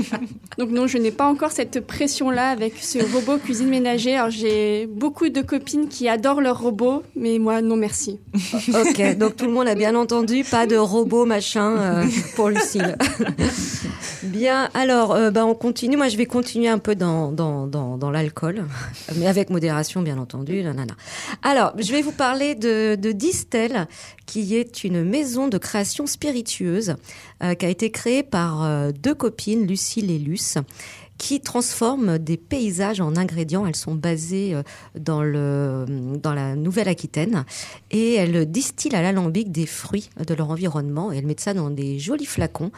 Donc 0.58 0.70
non, 0.70 0.86
je 0.86 0.96
n'ai 0.96 1.10
pas 1.10 1.26
encore 1.26 1.50
cette 1.50 1.80
pression-là 1.84 2.50
avec 2.50 2.74
ce 2.80 2.98
robot 3.12 3.38
cuisine 3.38 3.68
ménager. 3.68 4.14
Alors 4.14 4.30
j'ai 4.30 4.86
beaucoup 4.86 5.28
de 5.28 5.40
copines 5.40 5.88
qui 5.88 6.08
adorent 6.08 6.40
leur 6.40 6.60
robot, 6.60 7.02
mais 7.16 7.38
moi 7.38 7.60
non 7.60 7.76
merci. 7.76 8.20
Ok, 8.70 9.18
donc 9.18 9.36
tout 9.36 9.46
le 9.46 9.52
monde 9.52 9.68
a 9.68 9.74
bien 9.74 9.94
entendu, 9.96 10.44
pas 10.44 10.66
de 10.66 10.76
robot 10.76 11.26
machin 11.26 11.76
euh, 11.76 12.04
pour 12.36 12.48
Lucille. 12.48 12.96
bien, 14.22 14.68
alors, 14.74 15.12
euh, 15.12 15.30
bah, 15.30 15.44
on 15.44 15.54
continue. 15.54 15.96
Moi, 15.96 16.08
je 16.08 16.16
vais 16.16 16.26
continuer 16.26 16.68
un 16.68 16.78
peu 16.78 16.94
dans, 16.94 17.32
dans, 17.32 17.66
dans, 17.66 17.96
dans 17.96 18.10
l'alcool, 18.10 18.64
mais 19.16 19.26
avec 19.26 19.50
modération, 19.50 20.02
bien 20.02 20.18
entendu. 20.18 20.62
nanana. 20.62 20.94
Alors, 21.42 21.72
je 21.78 21.90
vais 21.92 22.02
vous 22.02 22.12
parler 22.12 22.54
de, 22.54 22.96
de 23.00 23.12
Distel, 23.12 23.88
qui 24.26 24.54
est 24.54 24.84
une 24.84 25.02
maison 25.02 25.48
de 25.48 25.58
création 25.58 26.06
spiritueuse 26.06 26.96
euh, 27.42 27.54
qui 27.54 27.66
a 27.66 27.68
été 27.68 27.90
créée 27.90 28.22
par 28.22 28.64
euh, 28.64 28.92
deux 28.92 29.14
copines, 29.14 29.66
Lucille 29.66 30.10
et 30.10 30.18
Luce 30.18 30.58
qui 31.20 31.38
transforment 31.42 32.16
des 32.16 32.38
paysages 32.38 32.98
en 33.02 33.14
ingrédients. 33.14 33.66
Elles 33.66 33.76
sont 33.76 33.94
basées 33.94 34.54
euh, 34.54 34.62
dans, 34.98 35.22
le, 35.22 35.84
dans 36.22 36.32
la 36.32 36.56
Nouvelle-Aquitaine 36.56 37.44
et 37.90 38.14
elles 38.14 38.50
distillent 38.50 38.94
à 38.94 39.02
l'alambic 39.02 39.52
des 39.52 39.66
fruits 39.66 40.08
de 40.26 40.32
leur 40.32 40.48
environnement 40.48 41.12
et 41.12 41.18
elles 41.18 41.26
mettent 41.26 41.40
ça 41.42 41.52
dans 41.52 41.68
des 41.68 41.98
jolis 41.98 42.24
flacons. 42.24 42.70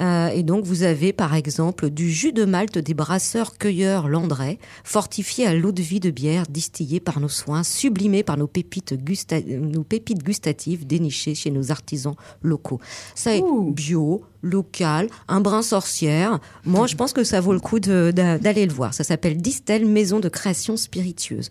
Euh, 0.00 0.28
et 0.28 0.42
donc 0.42 0.66
vous 0.66 0.82
avez 0.82 1.14
par 1.14 1.34
exemple 1.34 1.88
du 1.88 2.10
jus 2.12 2.32
de 2.32 2.44
malt 2.44 2.76
des 2.76 2.92
brasseurs-cueilleurs 2.92 4.06
Landrais, 4.08 4.58
fortifié 4.84 5.46
à 5.46 5.54
l'eau 5.54 5.72
de 5.72 5.80
vie 5.80 5.98
de 5.98 6.10
bière 6.10 6.44
distillée 6.46 7.00
par 7.00 7.20
nos 7.20 7.28
soins, 7.30 7.62
sublimé 7.62 8.22
par 8.22 8.36
nos 8.36 8.46
pépites, 8.48 8.92
gusta- 9.02 9.42
nos 9.46 9.82
pépites 9.82 10.22
gustatives 10.22 10.86
dénichées 10.86 11.34
chez 11.34 11.50
nos 11.50 11.70
artisans 11.70 12.16
locaux. 12.42 12.80
Ça 13.14 13.34
est 13.34 13.42
bio, 13.72 14.22
local, 14.42 15.08
un 15.28 15.40
brin 15.40 15.62
sorcière. 15.62 16.38
Moi, 16.64 16.86
je 16.86 16.96
pense 16.96 17.12
que 17.12 17.24
ça 17.24 17.40
vaut 17.40 17.52
le 17.52 17.60
coup 17.60 17.80
d'aller 17.80 18.66
le 18.66 18.72
voir. 18.72 18.94
Ça 18.94 19.04
s'appelle 19.04 19.36
Distel, 19.36 19.86
maison 19.86 20.20
de 20.20 20.28
création 20.28 20.76
spiritueuse. 20.76 21.48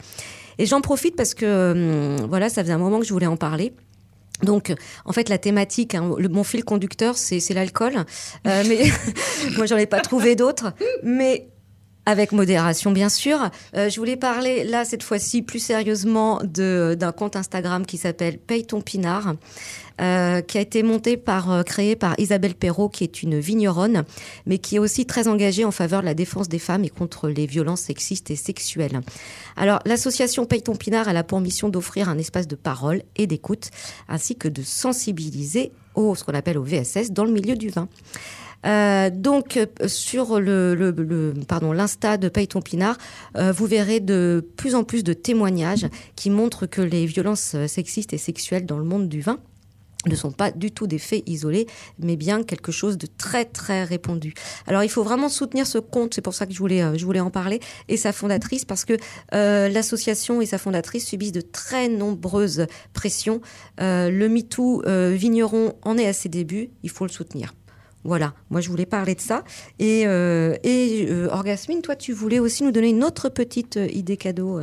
Et 0.57 0.65
j'en 0.65 0.81
profite 0.81 1.15
parce 1.15 1.33
que, 1.33 2.19
hum, 2.19 2.27
voilà, 2.27 2.49
ça 2.49 2.63
faisait 2.63 2.73
un 2.73 2.77
moment 2.77 2.99
que 2.99 3.05
je 3.05 3.13
voulais 3.13 3.27
en 3.27 3.37
parler. 3.37 3.73
Donc, 4.43 4.73
en 5.05 5.13
fait, 5.13 5.29
la 5.29 5.37
thématique, 5.37 5.95
hein, 5.95 6.13
le, 6.17 6.29
mon 6.29 6.43
fil 6.43 6.63
conducteur, 6.63 7.17
c'est 7.17 7.53
l'alcool. 7.53 8.05
Euh, 8.47 8.63
mais 8.67 8.91
moi, 9.57 9.65
j'en 9.65 9.77
ai 9.77 9.87
pas 9.87 10.01
trouvé 10.01 10.35
d'autres. 10.35 10.73
Mais 11.03 11.49
avec 12.05 12.31
modération, 12.31 12.91
bien 12.91 13.09
sûr. 13.09 13.49
Euh, 13.75 13.89
je 13.89 13.99
voulais 13.99 14.15
parler, 14.15 14.63
là, 14.63 14.85
cette 14.85 15.03
fois-ci, 15.03 15.41
plus 15.41 15.59
sérieusement, 15.59 16.39
d'un 16.43 17.11
compte 17.11 17.35
Instagram 17.35 17.85
qui 17.85 17.97
s'appelle 17.97 18.37
Paye 18.37 18.65
ton 18.65 18.79
pinard, 18.79 19.35
euh, 19.99 20.41
qui 20.41 20.59
a 20.59 20.61
été 20.61 20.83
monté 20.83 21.17
par, 21.17 21.51
euh, 21.51 21.63
créé 21.63 21.95
par 21.95 22.13
Isabelle 22.19 22.53
Perrault, 22.53 22.87
qui 22.87 23.03
est 23.03 23.23
une 23.23 23.39
vigneronne, 23.39 24.03
mais 24.45 24.59
qui 24.59 24.75
est 24.75 24.79
aussi 24.79 25.07
très 25.07 25.27
engagée 25.27 25.65
en 25.65 25.71
faveur 25.71 26.01
de 26.01 26.05
la 26.05 26.13
défense 26.13 26.47
des 26.47 26.59
femmes 26.59 26.83
et 26.83 26.89
contre 26.89 27.29
les 27.29 27.47
violences 27.47 27.81
sexistes 27.81 28.29
et 28.29 28.35
sexuelles. 28.35 29.01
Alors, 29.55 29.79
l'association 29.85 30.45
Paye 30.45 30.61
ton 30.61 30.75
pinard, 30.75 31.07
a 31.07 31.23
pour 31.23 31.41
mission 31.41 31.69
d'offrir 31.69 32.09
un 32.09 32.19
espace 32.19 32.47
de 32.47 32.55
parole 32.55 33.01
et 33.15 33.25
d'écoute, 33.25 33.71
ainsi 34.07 34.35
que 34.35 34.47
de 34.47 34.61
sensibiliser 34.61 35.71
au, 35.95 36.13
ce 36.13 36.23
qu'on 36.23 36.35
appelle 36.35 36.59
au 36.59 36.63
VSS, 36.63 37.09
dans 37.09 37.25
le 37.25 37.31
milieu 37.31 37.55
du 37.55 37.69
vin. 37.69 37.89
Euh, 38.67 39.09
donc 39.09 39.59
sur 39.87 40.39
le, 40.39 40.93
pardon 41.47 41.71
l'insta 41.71 42.17
de 42.17 42.29
Paye 42.29 42.47
ton 42.47 42.61
pinard, 42.61 42.97
vous 43.35 43.65
verrez 43.65 43.99
de 43.99 44.47
plus 44.57 44.75
en 44.75 44.83
plus 44.83 45.03
de 45.03 45.13
témoignages 45.13 45.87
qui 46.15 46.29
montrent 46.29 46.67
que 46.67 46.81
les 46.81 47.07
violences 47.07 47.55
sexistes 47.65 48.13
et 48.13 48.19
sexuelles 48.19 48.67
dans 48.67 48.77
le 48.77 48.85
monde 48.85 49.09
du 49.09 49.21
vin 49.21 49.39
ne 50.07 50.15
sont 50.15 50.31
pas 50.31 50.51
du 50.51 50.71
tout 50.71 50.87
des 50.87 50.99
faits 50.99 51.23
isolés, 51.27 51.67
mais 51.99 52.15
bien 52.15 52.43
quelque 52.43 52.71
chose 52.71 52.97
de 52.97 53.07
très 53.07 53.45
très 53.45 53.83
répandu. 53.83 54.33
Alors 54.65 54.83
il 54.83 54.89
faut 54.89 55.03
vraiment 55.03 55.29
soutenir 55.29 55.67
ce 55.67 55.77
compte, 55.77 56.13
c'est 56.13 56.21
pour 56.21 56.33
ça 56.33 56.45
que 56.45 56.53
je 56.53 56.59
voulais 56.59 56.81
euh, 56.81 56.97
je 56.97 57.05
voulais 57.05 57.19
en 57.19 57.31
parler, 57.31 57.59
et 57.87 57.97
sa 57.97 58.11
fondatrice 58.11 58.65
parce 58.65 58.85
que 58.85 58.93
euh, 59.33 59.69
l'association 59.69 60.41
et 60.41 60.45
sa 60.45 60.57
fondatrice 60.57 61.05
subissent 61.05 61.31
de 61.31 61.41
très 61.41 61.89
nombreuses 61.89 62.67
pressions. 62.93 63.41
Euh, 63.79 64.09
le 64.09 64.29
MeToo 64.29 64.83
vigneron 65.13 65.73
en 65.83 65.97
est 65.97 66.07
à 66.07 66.13
ses 66.13 66.29
débuts, 66.29 66.69
il 66.83 66.89
faut 66.89 67.05
le 67.05 67.11
soutenir. 67.11 67.53
Voilà, 68.03 68.33
moi 68.49 68.61
je 68.61 68.69
voulais 68.69 68.85
parler 68.85 69.15
de 69.15 69.21
ça. 69.21 69.43
Et, 69.79 70.01
et 70.03 71.09
Orgasmine, 71.29 71.81
toi 71.81 71.95
tu 71.95 72.13
voulais 72.13 72.39
aussi 72.39 72.63
nous 72.63 72.71
donner 72.71 72.89
une 72.89 73.03
autre 73.03 73.29
petite 73.29 73.77
idée 73.91 74.17
cadeau. 74.17 74.61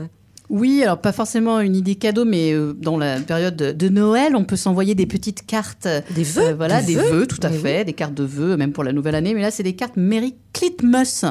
Oui, 0.51 0.83
alors 0.83 1.01
pas 1.01 1.13
forcément 1.13 1.59
une 1.61 1.75
idée 1.75 1.95
cadeau, 1.95 2.27
mais 2.27 2.53
euh, 2.53 2.75
dans 2.75 2.99
la 2.99 3.19
période 3.21 3.57
de 3.57 3.89
Noël, 3.89 4.37
on 4.37 4.45
peut 4.45 4.57
s'envoyer 4.57 4.95
des 4.95 5.07
petites 5.07 5.47
cartes. 5.47 5.89
Des 6.15 6.23
vœux 6.23 6.49
Euh, 6.49 6.55
voilà, 6.55 6.83
Des 6.83 6.95
des, 6.95 7.01
vœux 7.01 7.11
vœux, 7.11 7.27
tout 7.27 7.41
à 7.43 7.49
Mais 7.49 7.57
fait, 7.57 7.85
des 7.87 7.95
cartes 7.95 8.13
de 8.13 8.25
vœux, 8.25 8.57
même 8.59 8.73
pour 8.73 8.85
la 8.85 8.93
nouvelle 8.93 9.15
année. 9.15 9.33
Mais 9.33 9.41
là, 9.41 9.51
c'est 9.51 9.63
des 9.63 9.75
cartes 9.75 9.97
Merry 9.97 10.35
Clitmus. 10.53 11.25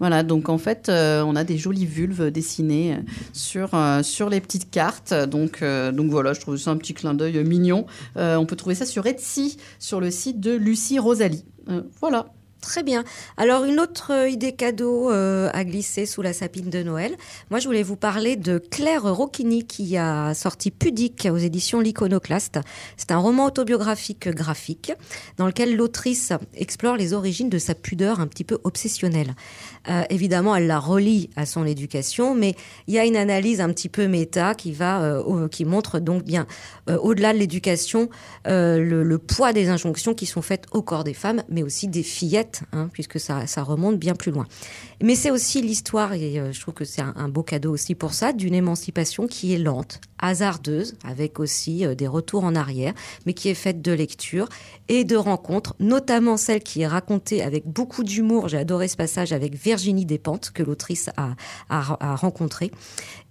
Voilà, 0.00 0.24
donc 0.24 0.48
en 0.48 0.58
fait, 0.58 0.88
euh, 0.88 1.22
on 1.22 1.36
a 1.36 1.44
des 1.44 1.58
jolies 1.58 1.86
vulves 1.86 2.32
dessinées 2.32 2.98
sur, 3.32 3.70
sur 4.02 4.28
les 4.28 4.40
petites 4.40 4.70
cartes. 4.70 5.14
Donc, 5.14 5.62
donc 5.62 6.10
voilà, 6.10 6.32
je 6.32 6.40
trouve 6.40 6.56
ça 6.56 6.72
un 6.72 6.76
petit 6.76 6.94
clin 6.94 7.14
d'œil 7.14 7.44
mignon. 7.44 7.86
On 8.16 8.46
peut 8.46 8.56
trouver 8.56 8.74
ça 8.74 8.84
sur 8.84 9.06
Etsy, 9.06 9.58
sur 9.78 10.00
le 10.00 10.10
site 10.10 10.40
de 10.40 10.52
Lucie 10.52 10.98
Rosalie. 10.98 11.44
Voilà. 12.00 12.26
Très 12.60 12.82
bien. 12.82 13.04
Alors 13.36 13.64
une 13.64 13.78
autre 13.78 14.12
euh, 14.12 14.28
idée 14.28 14.52
cadeau 14.52 15.10
euh, 15.10 15.50
à 15.52 15.64
glisser 15.64 16.04
sous 16.04 16.22
la 16.22 16.32
sapine 16.32 16.68
de 16.68 16.82
Noël. 16.82 17.16
Moi, 17.50 17.60
je 17.60 17.66
voulais 17.66 17.82
vous 17.82 17.96
parler 17.96 18.34
de 18.34 18.58
Claire 18.58 19.04
Rocchini 19.04 19.66
qui 19.66 19.96
a 19.96 20.34
sorti 20.34 20.70
Pudique 20.70 21.28
aux 21.30 21.36
éditions 21.36 21.80
L'Iconoclaste. 21.80 22.58
C'est 22.96 23.12
un 23.12 23.18
roman 23.18 23.46
autobiographique 23.46 24.28
graphique 24.28 24.92
dans 25.36 25.46
lequel 25.46 25.76
l'autrice 25.76 26.32
explore 26.54 26.96
les 26.96 27.12
origines 27.12 27.50
de 27.50 27.58
sa 27.58 27.74
pudeur 27.74 28.20
un 28.20 28.26
petit 28.26 28.44
peu 28.44 28.58
obsessionnelle. 28.64 29.34
Euh, 29.88 30.02
évidemment, 30.10 30.56
elle 30.56 30.66
la 30.66 30.78
relie 30.78 31.30
à 31.36 31.46
son 31.46 31.64
éducation, 31.64 32.34
mais 32.34 32.54
il 32.86 32.94
y 32.94 32.98
a 32.98 33.04
une 33.04 33.16
analyse 33.16 33.60
un 33.60 33.68
petit 33.70 33.88
peu 33.88 34.08
méta 34.08 34.54
qui 34.54 34.72
va, 34.72 35.02
euh, 35.02 35.48
qui 35.48 35.64
montre 35.64 35.98
donc 35.98 36.24
bien 36.24 36.46
euh, 36.88 36.98
au-delà 36.98 37.32
de 37.32 37.38
l'éducation 37.38 38.08
le, 38.44 39.16
poids 39.16 39.52
des 39.52 39.68
injonctions 39.68 40.14
qui 40.14 40.26
sont 40.26 40.42
faites 40.42 40.66
au 40.72 40.82
corps 40.82 41.04
des 41.04 41.14
femmes, 41.14 41.42
mais 41.48 41.62
aussi 41.62 41.88
des 41.88 42.02
fillettes, 42.02 42.62
hein, 42.72 42.88
puisque 42.92 43.18
ça, 43.18 43.44
remonte 43.62 43.98
bien 43.98 44.14
plus 44.14 44.30
loin. 44.30 44.46
Mais 45.02 45.14
c'est 45.14 45.30
aussi 45.30 45.62
l'histoire, 45.62 46.12
et 46.12 46.40
je 46.52 46.60
trouve 46.60 46.74
que 46.74 46.84
c'est 46.84 47.02
un, 47.02 47.28
beau 47.28 47.42
cadeau 47.42 47.72
aussi 47.72 47.94
pour 47.94 48.12
ça, 48.12 48.32
d'une 48.32 48.54
émancipation 48.54 49.26
qui 49.26 49.54
est 49.54 49.58
lente, 49.58 50.00
hasardeuse, 50.18 50.94
avec 51.04 51.40
aussi 51.40 51.84
des 51.96 52.06
retours 52.06 52.44
en 52.44 52.54
arrière, 52.54 52.92
mais 53.24 53.32
qui 53.32 53.48
est 53.48 53.54
faite 53.54 53.82
de 53.82 53.92
lecture 53.92 54.48
et 54.88 55.04
de 55.04 55.16
rencontres, 55.16 55.74
notamment 55.80 56.36
celle 56.36 56.62
qui 56.62 56.82
est 56.82 56.86
racontée 56.86 57.42
avec 57.42 57.66
beaucoup 57.66 58.04
d'humour. 58.04 58.48
J'ai 58.48 58.58
adoré 58.58 58.88
ce 58.88 58.96
passage 58.96 59.32
avec 59.32 59.54
Virginie 59.54 59.75
Despentes, 59.76 60.50
que 60.50 60.62
l'autrice 60.62 61.10
a, 61.16 61.34
a, 61.68 61.96
a 62.00 62.16
rencontré. 62.16 62.70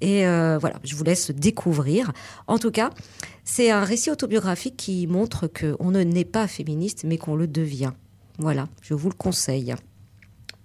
Et 0.02 0.26
euh, 0.26 0.58
voilà, 0.60 0.80
je 0.84 0.96
vous 0.96 1.04
laisse 1.04 1.32
découvrir. 1.32 2.12
En 2.48 2.60
tout 2.60 2.72
cas, 2.72 2.90
c'est 3.44 3.72
un 3.72 3.84
récit 3.84 4.12
autobiographique 4.12 4.78
qui 4.78 5.08
montre 5.08 5.48
qu'on 5.48 5.92
ne 5.92 6.04
naît 6.04 6.26
pas 6.26 6.48
féministe, 6.48 7.04
mais 7.06 7.18
qu'on 7.18 7.36
le 7.36 7.48
devient. 7.48 7.92
Voilà, 8.40 8.68
je 8.82 8.94
vous 8.94 9.10
le 9.10 9.16
conseille. 9.16 9.76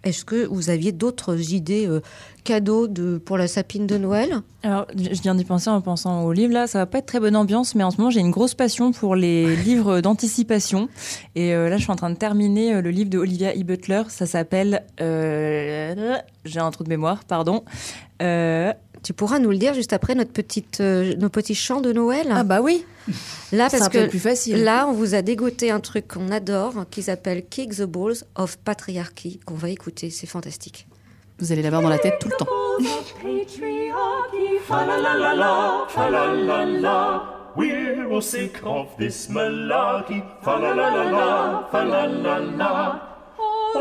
Est-ce 0.03 0.25
que 0.25 0.47
vous 0.47 0.71
aviez 0.71 0.93
d'autres 0.93 1.53
idées 1.53 1.87
euh, 1.87 2.01
cadeaux 2.45 2.89
de, 2.89 3.19
pour 3.19 3.37
la 3.37 3.47
sapine 3.47 3.87
de 3.87 3.99
Noël? 3.99 4.41
Alors, 4.63 4.87
je 4.97 5.21
viens 5.21 5.35
d'y 5.35 5.45
penser 5.45 5.69
en 5.69 5.81
pensant 5.81 6.23
au 6.23 6.33
livre 6.33 6.55
là. 6.55 6.67
Ça 6.67 6.79
va 6.79 6.87
pas 6.87 6.99
être 6.99 7.07
très 7.07 7.21
bonne 7.21 7.37
ambiance, 7.37 7.75
mais 7.75 7.85
en 7.85 7.91
ce 7.91 7.99
moment 7.99 8.11
j'ai 8.11 8.21
une 8.21 8.31
grosse 8.31 8.55
passion 8.55 8.93
pour 8.93 9.15
les 9.15 9.57
livres 9.65 10.01
d'anticipation. 10.01 10.89
Et 11.35 11.55
euh, 11.55 11.69
là, 11.69 11.77
je 11.77 11.83
suis 11.83 11.93
en 11.93 11.97
train 11.97 12.11
de 12.11 12.17
terminer 12.17 12.75
euh, 12.75 12.81
le 12.81 12.91
livre 12.91 13.11
de 13.11 13.19
Olivia 13.19 13.55
E. 13.55 13.63
Butler. 13.63 14.03
Ça 14.09 14.27
s'appelle. 14.27 14.85
J'ai 14.99 16.61
un 16.61 16.71
trou 16.71 16.85
de 16.85 16.89
mémoire, 16.89 17.25
pardon. 17.25 17.65
Tu 19.03 19.13
pourras 19.13 19.39
nous 19.39 19.51
le 19.51 19.57
dire 19.57 19.73
juste 19.75 19.93
après 19.93 20.15
notre 20.15 20.33
petite, 20.33 20.81
euh, 20.81 21.15
nos 21.17 21.29
petits 21.31 21.55
chants 21.55 21.81
de 21.81 21.93
Noël? 21.93 22.29
Ah 22.31 22.45
bah 22.45 22.61
oui. 22.61 22.85
Là, 23.53 23.69
parce 23.71 23.85
un 23.85 23.89
peu 23.91 24.03
que 24.03 24.07
plus 24.09 24.19
facile. 24.19 24.63
là, 24.63 24.87
on 24.87 24.93
vous 24.93 25.15
a 25.15 25.23
dégoté 25.23 25.71
un 25.71 25.81
truc 25.81 26.07
qu'on 26.09 26.31
adore, 26.31 26.85
qui 26.91 27.03
s'appelle 27.03 27.45
Kick 27.47 27.77
the 27.77 27.85
Balls 27.85 28.25
of 28.37 28.59
Patriarchy, 28.59 29.41
qu'on 29.47 29.55
va 29.55 29.71
écouter. 29.71 30.11
C'est 30.11 30.27
fantastique. 30.27 30.87
Vous 31.39 31.51
allez 31.53 31.63
l'avoir 31.63 31.81
dans 31.81 31.89
la 31.89 31.99
tête 31.99 32.19
tout 32.21 32.29
le 32.29 32.37
temps. 32.37 32.47
We're 37.57 38.07
all 38.13 38.23
sick 38.23 38.63
of 38.65 38.97
this 38.97 39.29
malarkey. 39.29 40.23
Fa 40.43 40.57
la 40.61 40.73
la 40.73 40.89
la 40.89 41.11
la, 41.11 41.69
fa 41.73 41.85
la 41.85 42.07
la 42.07 42.39
la. 42.39 43.20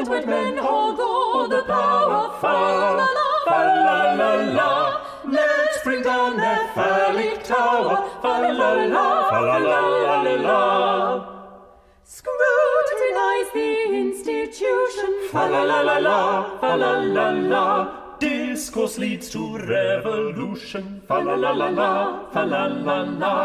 White 0.09 0.27
men 0.27 0.57
hold 0.57 0.99
all 0.99 1.47
the 1.47 1.61
power. 1.63 2.31
Fa 2.41 2.53
la 2.79 2.89
la 2.99 3.07
la, 3.47 3.59
la 3.85 4.13
la 4.19 4.31
la. 4.57 4.69
Let's 5.25 5.83
bring 5.83 6.01
down 6.01 6.37
their 6.37 6.67
phallic 6.73 7.43
tower. 7.43 8.09
Fa 8.21 8.39
la 8.43 8.51
la 8.51 8.71
la, 8.95 9.29
fa 9.29 9.39
la 9.41 9.57
la 9.57 9.79
la 10.05 10.21
la 10.21 10.35
la. 10.47 10.61
Scrutinize 12.03 13.49
the 13.53 13.71
institution. 14.03 15.09
Fa 15.31 15.47
la 15.47 15.63
la 15.63 15.81
la 15.81 15.97
la, 15.99 16.59
fa 16.59 16.75
la 16.75 16.91
la 16.99 17.29
la. 17.31 17.65
Discourse 18.19 18.97
leads 18.97 19.29
to 19.29 19.57
revolution. 19.57 21.01
Fa 21.07 21.19
la 21.19 21.35
la 21.35 21.51
la 21.51 21.69
la, 21.69 22.29
fa 22.31 22.43
la 22.43 22.65
la 22.67 23.01
la. 23.03 23.35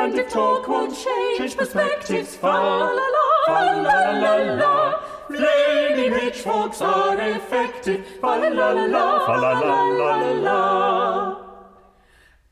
And 0.00 0.18
if 0.18 0.30
talk 0.30 0.68
won't 0.68 0.94
change, 0.94 1.38
change 1.38 1.56
perspectives, 1.56 2.34
fa 2.36 2.48
la 2.48 2.90
la 2.98 3.06
la, 3.16 3.24
fa 3.46 3.58
la 3.64 3.80
la 3.80 3.98
la 4.24 4.34
la. 4.60 5.00
Flaming 5.28 6.12
pitchforks 6.18 6.80
are 6.82 7.20
effective, 7.20 8.06
fa 8.20 8.36
la 8.36 8.48
la 8.48 8.70
la 8.72 9.26
fa 9.26 9.34
la 9.44 9.52
la 9.60 9.82
la 10.00 10.10
la 10.22 10.30
la. 10.46 11.38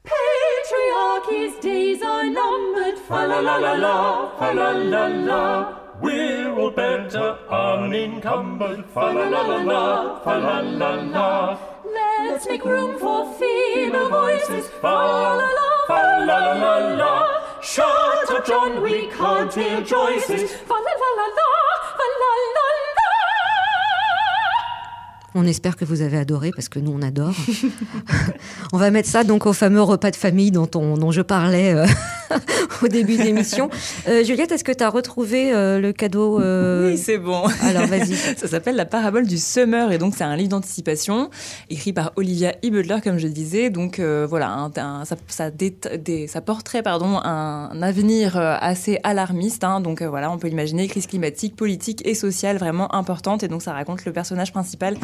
Patriarchy's 0.05 1.55
days 1.63 2.03
are 2.03 2.25
numbered. 2.25 2.99
Fa 2.99 3.27
la 3.27 3.41
la 3.41 3.57
la 3.57 3.73
la, 3.73 4.31
fa 4.39 4.53
la 4.53 4.71
la 4.71 5.07
la. 5.07 5.77
We're 6.01 6.55
all 6.59 6.71
better 6.71 7.39
unencumbered. 7.51 8.85
Fa 8.95 9.13
la 9.17 9.29
la 9.29 9.43
la 9.51 9.59
la, 9.73 10.21
fa 10.21 10.37
la 10.39 10.61
la 10.61 10.95
la. 11.17 11.59
Let's 12.25 12.47
make 12.47 12.65
room 12.65 12.99
for 12.99 13.27
female 13.35 14.09
voices. 14.09 14.69
Fa 14.81 14.89
la 14.89 15.35
la 15.41 15.49
la, 15.59 15.70
fa 15.91 16.01
la 16.29 16.39
la 16.39 16.53
la 16.63 16.75
la. 17.01 17.13
Shut 17.61 18.31
up, 18.31 18.47
John, 18.47 18.81
we 18.83 19.09
can't 19.09 19.53
hear 19.55 19.81
Joyce's. 19.83 20.53
Fa 20.69 20.77
la 20.87 20.95
la 21.03 21.11
la 21.19 21.27
la, 21.39 21.49
fa 21.99 22.07
la 22.23 22.33
la. 22.57 22.60
On 25.35 25.47
espère 25.47 25.77
que 25.77 25.85
vous 25.85 26.03
avez 26.03 26.19
adoré 26.19 26.51
parce 26.55 26.69
que 26.69 26.79
nous 26.81 26.91
on 26.93 27.03
adore. 27.03 27.35
on 28.73 28.79
va 28.79 28.91
mettre 28.91 29.09
ça 29.09 29.23
donc 29.25 29.47
au 29.47 29.53
fameux 29.53 29.83
repas 29.83 30.11
de 30.11 30.17
famille 30.17 30.51
dont, 30.51 30.69
on- 30.75 30.97
dont 30.97 31.13
je 31.13 31.21
parlais 31.23 31.73
euh, 31.73 31.87
au 32.83 32.89
début 32.89 33.17
de 33.17 33.23
l'émission. 33.23 33.71
Euh, 34.09 34.25
Juliette, 34.25 34.51
est-ce 34.51 34.65
que 34.65 34.73
tu 34.73 34.83
as 34.83 34.89
retrouvé 34.91 35.53
euh, 35.55 35.79
le 35.81 35.93
cadeau 35.93 36.41
Oui, 36.41 36.99
c'est 36.99 37.19
bon. 37.19 37.43
Alors 37.63 37.87
vas-y. 37.87 38.15
Ça 38.37 38.49
s'appelle 38.49 38.75
La 38.75 38.87
parabole 38.87 39.27
du 39.27 39.39
Summer 39.39 39.93
et 39.93 39.99
donc 39.99 40.15
c'est 40.17 40.25
un 40.25 40.35
livre 40.35 40.49
d'anticipation 40.51 41.31
écrit 41.69 41.93
par 41.93 42.13
Olivia 42.17 42.53
E. 42.65 42.71
Butler 42.71 42.99
comme 43.03 43.19
je 43.19 43.29
disais. 43.29 43.71
Donc 43.71 44.01
voilà, 44.01 44.49
un- 44.51 44.73
un- 44.77 45.05
ça, 45.05 45.15
ça, 45.29 45.51
dé- 45.51 45.77
ça 46.27 46.41
porterait 46.41 46.83
pardon 46.83 47.19
un, 47.23 47.71
un 47.73 47.83
avenir 47.83 48.37
assez 48.37 48.99
alarmiste. 49.05 49.63
hein. 49.63 49.81
donc 49.81 50.03
voilà, 50.03 50.31
on 50.33 50.39
peut 50.39 50.49
imaginer 50.49 50.89
crise 50.89 51.07
climatique, 51.07 51.55
politique 51.55 52.03
et 52.05 52.15
sociale 52.15 52.57
vraiment 52.59 52.93
importante. 52.97 53.45
Et 53.45 53.49
donc 53.49 53.63
ça 53.63 53.73
raconte 53.73 54.05
le 54.05 54.13
personnage 54.13 54.53
principal 54.53 54.97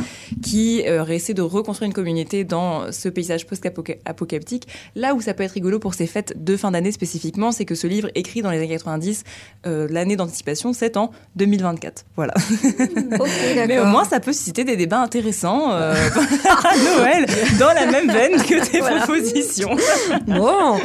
qui 0.43 0.83
euh, 0.87 1.05
essaie 1.07 1.35
de 1.35 1.43
reconstruire 1.43 1.87
une 1.89 1.95
communauté 1.95 2.45
dans 2.45 2.93
ce 2.93 3.09
paysage 3.09 3.47
post-apocalyptique. 3.47 4.67
Là 4.95 5.14
où 5.14 5.21
ça 5.21 5.35
peut 5.35 5.43
être 5.43 5.53
rigolo 5.53 5.79
pour 5.79 5.95
ces 5.95 6.07
fêtes 6.07 6.43
de 6.43 6.57
fin 6.57 6.71
d'année 6.71 6.93
spécifiquement, 6.93 7.53
c'est 7.53 7.64
que 7.64 7.75
ce 7.75 7.87
livre 7.87 8.09
écrit 8.14 8.43
dans 8.43 8.51
les 8.51 8.59
années 8.59 8.69
90, 8.69 9.25
euh, 9.67 9.87
l'année 9.91 10.17
d'anticipation, 10.17 10.73
c'est 10.73 10.97
en 10.97 11.11
2024. 11.37 12.05
Voilà. 12.17 12.35
Ok, 13.21 13.29
Mais 13.69 13.79
au 13.79 13.87
moins, 13.87 14.05
ça 14.05 14.21
peut 14.21 14.33
susciter 14.33 14.64
des 14.64 14.77
débats 14.77 15.01
intéressants 15.01 15.73
euh, 15.73 15.95
à 16.64 16.77
Noël, 16.99 17.27
dans 17.59 17.73
la 17.73 17.87
même 17.87 18.11
veine 18.11 18.37
que 18.43 18.64
tes 18.71 18.79
propositions. 18.79 19.77
Bon, 20.27 20.79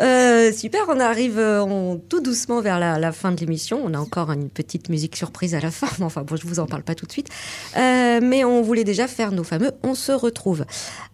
euh, 0.00 0.52
super, 0.52 0.82
on 0.88 1.00
arrive 1.00 1.38
on- 1.38 2.00
tout 2.08 2.20
doucement 2.20 2.60
vers 2.60 2.78
la, 2.78 2.98
la 2.98 3.12
fin 3.12 3.32
de 3.32 3.40
l'émission. 3.40 3.80
On 3.84 3.94
a 3.94 3.98
encore 3.98 4.30
une 4.32 4.48
petite 4.48 4.88
musique 4.88 5.16
surprise 5.16 5.54
à 5.54 5.60
la 5.60 5.70
fin, 5.70 5.88
mais 5.98 6.04
enfin 6.04 6.22
bon, 6.22 6.36
je 6.36 6.46
vous 6.46 6.60
en 6.60 6.66
parle 6.66 6.82
pas 6.82 6.94
tout 6.94 7.06
de 7.06 7.12
suite. 7.12 7.28
Euh, 7.76 8.20
mais 8.22 8.44
on 8.44 8.62
voulait 8.76 8.84
déjà 8.84 9.08
faire 9.08 9.32
nos 9.32 9.42
fameux 9.44 9.70
On 9.82 9.94
se 9.94 10.12
retrouve. 10.12 10.66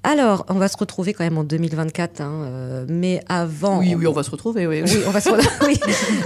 Alors, 0.03 0.45
on 0.49 0.55
va 0.55 0.67
se 0.67 0.77
retrouver 0.77 1.13
quand 1.15 1.23
même 1.23 1.39
en 1.39 1.45
2024, 1.45 2.21
hein, 2.21 2.43
euh, 2.45 2.87
mais 2.89 3.21
avant... 3.29 3.79
Oui, 3.79 3.95
oui, 3.95 4.07
on 4.09 4.13
va 4.13 4.25
se 4.25 4.31
retrouver. 4.33 4.67
Oui, 4.67 4.83
Oui, 4.85 4.91
on 5.07 5.11
va 5.11 5.21
se 5.21 5.31
oui. 5.67 5.79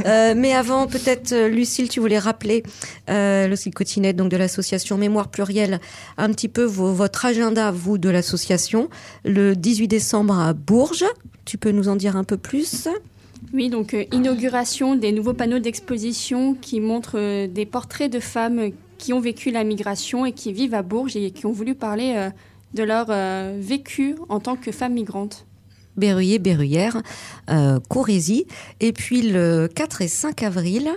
Euh, 0.07 0.33
mais 0.35 0.55
avant, 0.55 0.87
peut-être, 0.87 1.33
euh, 1.33 1.49
Lucille, 1.49 1.91
tu 1.91 2.01
voulais 2.01 2.19
rappeler, 2.19 2.63
euh, 3.11 3.47
Lucille 3.49 3.75
Cotinet, 3.75 4.15
donc 4.15 4.31
de 4.31 4.37
l'association 4.39 4.97
Mémoire 4.97 5.29
Plurielle, 5.29 5.79
un 6.17 6.31
petit 6.31 6.49
peu 6.49 6.65
vos- 6.65 6.93
votre 6.95 7.27
agenda, 7.27 7.71
vous, 7.71 7.99
de 7.99 8.09
l'association, 8.09 8.89
le 9.27 9.55
18 9.55 9.89
décembre 9.89 10.39
à 10.39 10.55
Bourges. 10.55 11.05
Tu 11.45 11.59
peux 11.59 11.71
nous 11.71 11.89
en 11.89 11.97
dire 11.97 12.17
un 12.17 12.25
peu 12.25 12.39
plus? 12.39 12.89
Oui, 13.53 13.69
donc 13.69 13.93
euh, 13.93 14.05
inauguration 14.11 14.95
des 14.97 15.13
nouveaux 15.13 15.35
panneaux 15.35 15.59
d'exposition 15.59 16.55
qui 16.55 16.81
montrent 16.81 17.19
euh, 17.19 17.47
des 17.47 17.67
portraits 17.67 18.11
de 18.11 18.21
femmes 18.21 18.71
qui 18.99 19.13
ont 19.13 19.21
vécu 19.21 19.51
la 19.51 19.65
migration 19.65 20.27
et 20.27 20.33
qui 20.33 20.53
vivent 20.53 20.75
à 20.75 20.83
Bourges 20.83 21.17
et 21.17 21.31
qui 21.31 21.47
ont 21.47 21.53
voulu 21.53 21.75
parler 21.75 22.15
euh, 22.17 22.31
de 22.75 22.83
leur 22.83 23.07
euh, 23.11 23.57
vécu 23.59 24.17
en 24.29 24.41
tant 24.41 24.57
que 24.57 24.73
femmes 24.73 24.95
migrantes. 24.95 25.47
Berruyer, 25.97 26.39
Berruyère, 26.39 27.01
euh. 27.51 27.79
Et 28.81 28.93
puis 28.93 29.23
le 29.23 29.67
4 29.75 30.03
et 30.03 30.09
5 30.09 30.43
avril, 30.43 30.91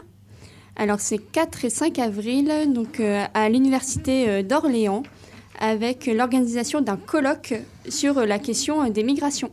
Alors 0.75 0.99
c'est 0.99 1.19
4 1.19 1.65
et 1.65 1.69
5 1.69 1.99
avril 1.99 2.51
donc 2.73 2.99
euh, 2.99 3.23
à 3.33 3.47
l'université 3.47 4.43
d'Orléans 4.43 5.03
avec 5.59 6.05
l'organisation 6.07 6.81
d'un 6.81 6.97
colloque 6.97 7.53
sur 7.87 8.25
la 8.25 8.39
question 8.39 8.89
des 8.89 9.03
migrations. 9.03 9.51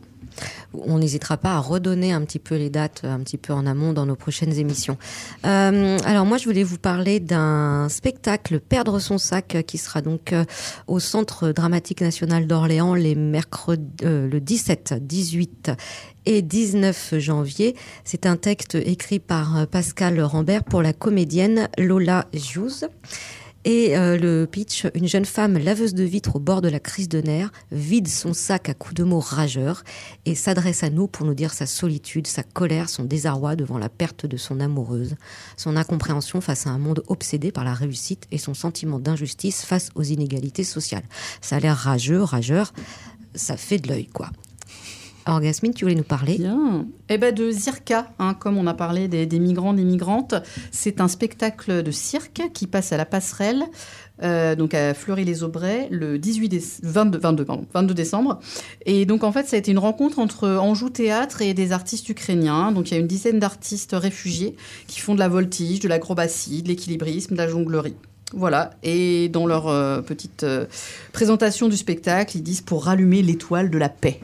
On 0.73 0.99
n'hésitera 0.99 1.37
pas 1.37 1.53
à 1.53 1.59
redonner 1.59 2.11
un 2.11 2.21
petit 2.21 2.39
peu 2.39 2.55
les 2.55 2.69
dates 2.69 3.01
un 3.03 3.19
petit 3.19 3.37
peu 3.37 3.53
en 3.53 3.65
amont 3.65 3.93
dans 3.93 4.05
nos 4.05 4.15
prochaines 4.15 4.57
émissions. 4.57 4.97
Euh, 5.45 5.97
alors 6.05 6.25
moi, 6.25 6.37
je 6.37 6.45
voulais 6.45 6.63
vous 6.63 6.77
parler 6.77 7.19
d'un 7.19 7.87
spectacle 7.89 8.59
Perdre 8.59 8.99
son 8.99 9.17
sac 9.17 9.55
euh, 9.55 9.61
qui 9.61 9.77
sera 9.77 10.01
donc 10.01 10.33
euh, 10.33 10.45
au 10.87 10.99
Centre 10.99 11.51
dramatique 11.51 12.01
national 12.01 12.47
d'Orléans 12.47 12.93
les 12.93 13.15
le 13.15 14.39
17, 14.39 14.95
18 15.01 15.71
et 16.25 16.41
19 16.41 17.15
janvier. 17.17 17.75
C'est 18.03 18.25
un 18.25 18.35
texte 18.35 18.75
écrit 18.75 19.19
par 19.19 19.67
Pascal 19.67 20.21
Rambert 20.21 20.63
pour 20.63 20.81
la 20.81 20.93
comédienne 20.93 21.69
Lola 21.77 22.27
Jouz. 22.33 22.87
Et 23.69 23.97
euh, 23.97 24.17
le 24.17 24.47
pitch, 24.49 24.87
une 24.95 25.09
jeune 25.09 25.25
femme 25.25 25.57
laveuse 25.57 25.93
de 25.93 26.05
vitres 26.05 26.37
au 26.37 26.39
bord 26.39 26.61
de 26.61 26.69
la 26.69 26.79
crise 26.79 27.09
de 27.09 27.19
nerfs 27.19 27.51
vide 27.73 28.07
son 28.07 28.31
sac 28.31 28.69
à 28.69 28.73
coups 28.73 28.93
de 28.93 29.03
mots 29.03 29.19
rageurs 29.19 29.83
et 30.23 30.35
s'adresse 30.35 30.83
à 30.83 30.89
nous 30.89 31.07
pour 31.07 31.25
nous 31.25 31.33
dire 31.33 31.53
sa 31.53 31.65
solitude, 31.65 32.27
sa 32.27 32.43
colère, 32.43 32.87
son 32.87 33.03
désarroi 33.03 33.57
devant 33.57 33.77
la 33.77 33.89
perte 33.89 34.25
de 34.25 34.37
son 34.37 34.61
amoureuse, 34.61 35.17
son 35.57 35.75
incompréhension 35.75 36.39
face 36.39 36.65
à 36.65 36.69
un 36.69 36.77
monde 36.77 37.03
obsédé 37.07 37.51
par 37.51 37.65
la 37.65 37.73
réussite 37.73 38.25
et 38.31 38.37
son 38.37 38.53
sentiment 38.53 38.99
d'injustice 38.99 39.65
face 39.65 39.89
aux 39.95 40.03
inégalités 40.03 40.63
sociales. 40.63 41.03
Ça 41.41 41.57
a 41.57 41.59
l'air 41.59 41.75
rageux, 41.75 42.23
rageur, 42.23 42.71
ça 43.35 43.57
fait 43.57 43.79
de 43.79 43.89
l'œil 43.89 44.07
quoi. 44.07 44.29
Alors 45.27 45.41
Gasmine, 45.41 45.73
tu 45.73 45.83
voulais 45.83 45.95
nous 45.95 46.03
parler? 46.03 46.37
Bien. 46.37 46.85
Eh 47.09 47.17
ben 47.17 47.35
de 47.35 47.51
Zirka, 47.51 48.07
hein, 48.17 48.33
comme 48.33 48.57
on 48.57 48.65
a 48.65 48.73
parlé 48.73 49.09
des, 49.09 49.39
migrants, 49.39 49.73
des 49.73 49.83
migrantes, 49.83 50.35
c'est 50.71 51.01
un 51.01 51.09
spectacle 51.09 51.83
de 51.83 51.91
cirque 51.91 52.43
qui 52.53 52.65
passe 52.65 52.93
à 52.93 52.97
la 52.97 53.05
passerelle, 53.05 53.63
euh, 54.23 54.55
donc 54.55 54.73
à 54.73 54.93
Fleury-les-Aubrais, 54.93 55.89
le 55.91 56.17
18 56.17 56.47
déce- 56.47 56.79
22, 56.81 57.17
22, 57.19 57.43
pardon, 57.43 57.65
22 57.73 57.93
décembre. 57.93 58.39
Et 58.85 59.05
donc 59.05 59.25
en 59.25 59.33
fait, 59.33 59.45
ça 59.49 59.57
a 59.57 59.59
été 59.59 59.69
une 59.71 59.79
rencontre 59.79 60.19
entre 60.19 60.47
Anjou 60.47 60.89
Théâtre 60.89 61.41
et 61.41 61.53
des 61.53 61.73
artistes 61.73 62.07
ukrainiens. 62.07 62.71
Donc 62.71 62.89
il 62.89 62.93
y 62.93 62.97
a 62.97 62.99
une 63.01 63.07
dizaine 63.07 63.39
d'artistes 63.39 63.97
réfugiés 63.99 64.55
qui 64.87 65.01
font 65.01 65.13
de 65.13 65.19
la 65.19 65.27
voltige, 65.27 65.81
de 65.81 65.89
l'acrobatie, 65.89 66.63
de 66.63 66.69
l'équilibrisme, 66.69 67.33
de 67.33 67.37
la 67.37 67.49
jonglerie. 67.49 67.95
Voilà, 68.33 68.69
et 68.81 69.27
dans 69.27 69.45
leur 69.45 69.67
euh, 69.67 70.01
petite 70.01 70.43
euh, 70.43 70.67
présentation 71.11 71.67
du 71.67 71.75
spectacle, 71.75 72.37
ils 72.37 72.43
disent 72.43 72.61
pour 72.61 72.85
rallumer 72.85 73.21
l'étoile 73.21 73.69
de 73.69 73.77
la 73.77 73.89
paix. 73.89 74.21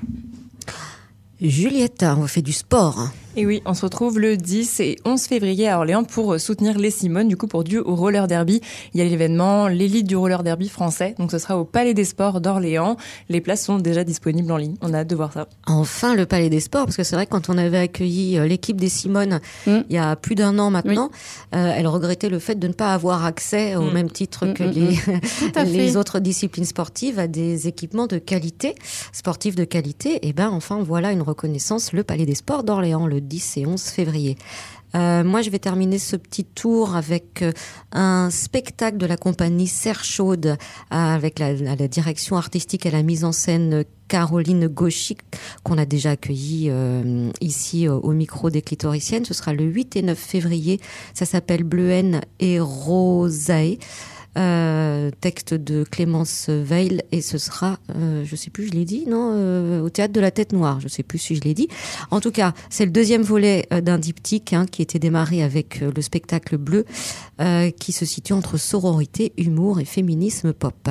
Juliette, 1.41 2.03
on 2.03 2.27
fait 2.27 2.41
du 2.41 2.53
sport. 2.53 3.09
Et 3.35 3.47
oui, 3.47 3.63
on 3.65 3.73
se 3.73 3.81
retrouve 3.81 4.19
le 4.19 4.37
10 4.37 4.79
et 4.81 4.95
11 5.05 5.19
février 5.23 5.67
à 5.67 5.77
Orléans 5.79 6.03
pour 6.03 6.39
soutenir 6.39 6.77
les 6.77 6.91
Simones, 6.91 7.27
du 7.27 7.35
coup 7.35 7.47
pour 7.47 7.63
Dieu 7.63 7.81
au 7.87 7.95
roller 7.95 8.27
derby. 8.27 8.61
Il 8.93 8.99
y 8.99 9.01
a 9.01 9.05
l'événement, 9.09 9.67
l'élite 9.67 10.05
du 10.05 10.15
roller 10.15 10.43
derby 10.43 10.69
français, 10.69 11.15
donc 11.17 11.31
ce 11.31 11.39
sera 11.39 11.57
au 11.57 11.65
Palais 11.65 11.95
des 11.95 12.05
Sports 12.05 12.41
d'Orléans. 12.41 12.95
Les 13.29 13.41
places 13.41 13.63
sont 13.65 13.79
déjà 13.79 14.03
disponibles 14.03 14.51
en 14.51 14.57
ligne, 14.57 14.75
on 14.81 14.93
a 14.93 14.99
hâte 14.99 15.07
de 15.09 15.15
voir 15.15 15.33
ça. 15.33 15.47
Enfin, 15.65 16.13
le 16.13 16.27
Palais 16.27 16.49
des 16.51 16.59
Sports, 16.59 16.85
parce 16.85 16.95
que 16.95 17.01
c'est 17.03 17.15
vrai 17.15 17.25
que 17.25 17.31
quand 17.31 17.49
on 17.49 17.57
avait 17.57 17.79
accueilli 17.79 18.37
euh, 18.37 18.45
l'équipe 18.45 18.79
des 18.79 18.89
Simones 18.89 19.39
Mm. 19.65 19.77
il 19.89 19.95
y 19.95 19.97
a 19.97 20.15
plus 20.15 20.35
d'un 20.35 20.59
an 20.59 20.69
maintenant, 20.69 21.09
euh, 21.55 21.73
elle 21.75 21.87
regrettait 21.87 22.29
le 22.29 22.37
fait 22.37 22.55
de 22.55 22.67
ne 22.67 22.73
pas 22.73 22.93
avoir 22.93 23.25
accès 23.25 23.75
au 23.75 23.83
Mm. 23.89 23.93
même 23.93 24.11
titre 24.11 24.45
Mm, 24.45 24.53
que 24.53 24.63
les, 24.63 25.97
autres 25.97 26.19
disciplines 26.19 26.65
sportives 26.65 27.17
à 27.17 27.25
des 27.27 27.67
équipements 27.67 28.05
de 28.05 28.19
qualité, 28.19 28.75
sportifs 29.11 29.55
de 29.55 29.63
qualité. 29.63 30.27
Et 30.27 30.33
ben 30.33 30.49
enfin, 30.49 30.83
voilà 30.83 31.11
une 31.11 31.23
reconnaissance, 31.23 31.93
le 31.93 32.03
Palais 32.03 32.25
des 32.27 32.35
Sports 32.35 32.63
d'Orléans, 32.63 33.07
le 33.07 33.22
10 33.23 33.57
et 33.57 33.65
11 33.65 33.81
février. 33.81 34.37
Euh, 34.95 35.23
moi, 35.23 35.41
je 35.41 35.49
vais 35.49 35.59
terminer 35.59 35.97
ce 35.97 36.15
petit 36.15 36.45
tour 36.45 36.95
avec 36.95 37.41
euh, 37.41 37.51
un 37.93 38.29
spectacle 38.29 38.97
de 38.97 39.05
la 39.05 39.17
compagnie 39.17 39.67
Serre 39.67 40.03
Chaude 40.03 40.45
euh, 40.45 40.55
avec 40.89 41.39
la, 41.39 41.53
direction 41.87 42.37
artistique 42.37 42.85
et 42.85 42.91
la 42.91 43.01
mise 43.01 43.23
en 43.23 43.31
scène 43.31 43.85
Caroline 44.07 44.67
Gauchy 44.67 45.17
qu'on 45.63 45.79
a 45.79 45.85
déjà 45.85 46.11
accueilli 46.11 46.67
euh, 46.69 47.31
ici 47.41 47.87
au 47.87 48.11
micro 48.11 48.51
des 48.51 48.61
clitoriciennes. 48.61 49.25
Ce 49.25 49.33
sera 49.33 49.53
le 49.53 49.63
8 49.63 49.95
et 49.95 50.01
9 50.03 50.17
février. 50.17 50.79
Ça 51.15 51.25
s'appelle 51.25 51.63
Bleuhen 51.63 52.21
et 52.39 52.59
Rosae. 52.59 53.77
Euh, 54.35 55.11
texte 55.21 55.53
de 55.53 55.83
Clémence 55.83 56.49
Veil 56.49 57.01
et 57.11 57.21
ce 57.21 57.37
sera, 57.37 57.77
euh, 57.95 58.23
je 58.25 58.35
sais 58.35 58.49
plus, 58.49 58.67
je 58.67 58.71
l'ai 58.71 58.85
dit, 58.85 59.05
non, 59.07 59.31
euh, 59.33 59.81
au 59.81 59.89
théâtre 59.89 60.13
de 60.13 60.19
la 60.19 60.31
Tête 60.31 60.53
Noire. 60.53 60.79
Je 60.79 60.87
sais 60.87 61.03
plus 61.03 61.19
si 61.19 61.35
je 61.35 61.41
l'ai 61.41 61.53
dit. 61.53 61.67
En 62.09 62.19
tout 62.19 62.31
cas, 62.31 62.53
c'est 62.69 62.85
le 62.85 62.91
deuxième 62.91 63.21
volet 63.21 63.67
euh, 63.71 63.81
d'un 63.81 63.99
diptyque 63.99 64.53
hein, 64.53 64.65
qui 64.65 64.81
était 64.81 64.97
démarré 64.97 65.43
avec 65.43 65.81
le 65.81 66.01
spectacle 66.01 66.57
bleu, 66.57 66.85
qui 67.79 67.91
se 67.91 68.05
situe 68.05 68.33
entre 68.33 68.57
sororité, 68.57 69.33
humour 69.37 69.79
et 69.79 69.85
féminisme 69.85 70.53
pop. 70.53 70.89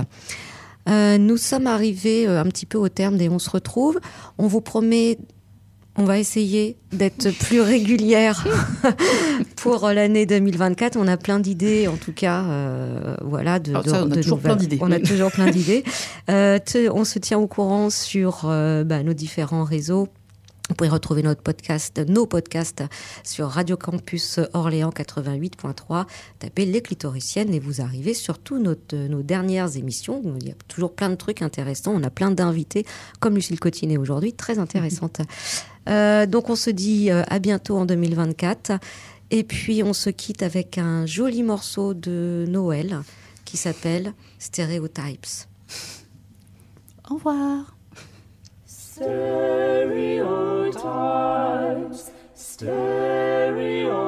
Nous 0.87 1.37
sommes 1.37 1.67
arrivés 1.67 2.27
un 2.27 2.45
petit 2.45 2.67
peu 2.67 2.79
au 2.79 2.89
terme 2.89 3.17
des 3.17 3.29
On 3.29 3.39
se 3.39 3.51
retrouve. 3.51 3.99
On 4.39 4.47
vous 4.47 4.61
promet, 4.61 5.19
on 5.97 6.05
va 6.05 6.19
essayer 6.19 6.77
d'être 6.93 7.31
plus 7.31 7.61
régulière 7.61 8.47
pour 9.57 9.85
euh, 9.85 9.93
l'année 9.93 10.25
2024. 10.25 10.97
On 10.97 11.07
a 11.07 11.19
plein 11.19 11.39
d'idées, 11.39 11.87
en 11.87 11.97
tout 11.97 12.13
cas, 12.13 12.45
euh, 12.45 13.15
voilà. 13.23 13.59
De, 13.59 13.73
ça, 13.73 14.05
on 14.05 14.11
a 14.11 14.17
toujours 14.17 14.41
plein. 14.41 14.57
On 14.81 14.91
a 14.91 15.01
toujours 15.01 15.31
plein 15.31 15.51
d'idées. 15.51 15.85
Euh, 16.31 16.59
on 16.93 17.05
se 17.05 17.19
tient 17.19 17.39
au 17.39 17.47
courant 17.47 17.91
sur 17.91 18.43
euh, 18.45 18.85
bah, 18.85 19.03
nos 19.03 19.13
différents 19.13 19.65
réseaux. 19.65 20.09
Vous 20.69 20.77
pouvez 20.77 20.89
retrouver 20.89 21.23
notre 21.23 21.43
podcast, 21.43 22.01
nos 22.09 22.25
podcasts 22.25 22.83
sur 23.25 23.49
Radio 23.49 23.77
Campus 23.77 24.41
Orléans 24.55 24.89
88.3. 24.89 26.07
Tapez 26.39 26.65
les 26.65 26.81
clitoriciennes 26.81 27.53
et 27.53 27.61
vous 27.61 27.83
arrivez 27.83 28.15
sur 28.15 28.39
toutes 28.39 28.63
nos, 28.63 28.77
nos 29.09 29.23
dernières 29.23 29.77
émissions. 29.77 30.23
Il 30.41 30.49
y 30.49 30.51
a 30.51 30.55
toujours 30.69 30.95
plein 30.95 31.11
de 31.11 31.17
trucs 31.17 31.43
intéressants. 31.43 31.93
On 31.95 32.03
a 32.03 32.11
plein 32.11 32.31
d'invités, 32.31 32.87
comme 33.21 33.35
Lucille 33.35 33.61
Cotinet 33.61 33.99
aujourd'hui, 33.99 34.33
très 34.33 34.59
intéressante. 34.59 35.21
Euh, 35.89 36.27
donc 36.27 36.51
on 36.51 36.57
se 36.57 36.71
dit 36.71 37.11
euh, 37.11 37.23
à 37.29 37.39
bientôt 37.39 37.77
en 37.77 37.87
2024. 37.87 38.73
Et 39.31 39.45
puis 39.45 39.83
on 39.83 39.93
se 39.93 40.11
quitte 40.11 40.43
avec 40.43 40.79
un 40.79 41.07
joli 41.07 41.43
morceau 41.43 41.95
de 41.95 42.45
Noël 42.49 43.01
qui 43.45 43.57
s'appelle 43.57 44.13
Stereotypes. 44.39 45.47
Au 47.11 47.15
revoir. 47.15 47.77
Stereotypes, 48.67 49.13
stereotypes. 52.35 54.02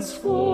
transform. 0.00 0.49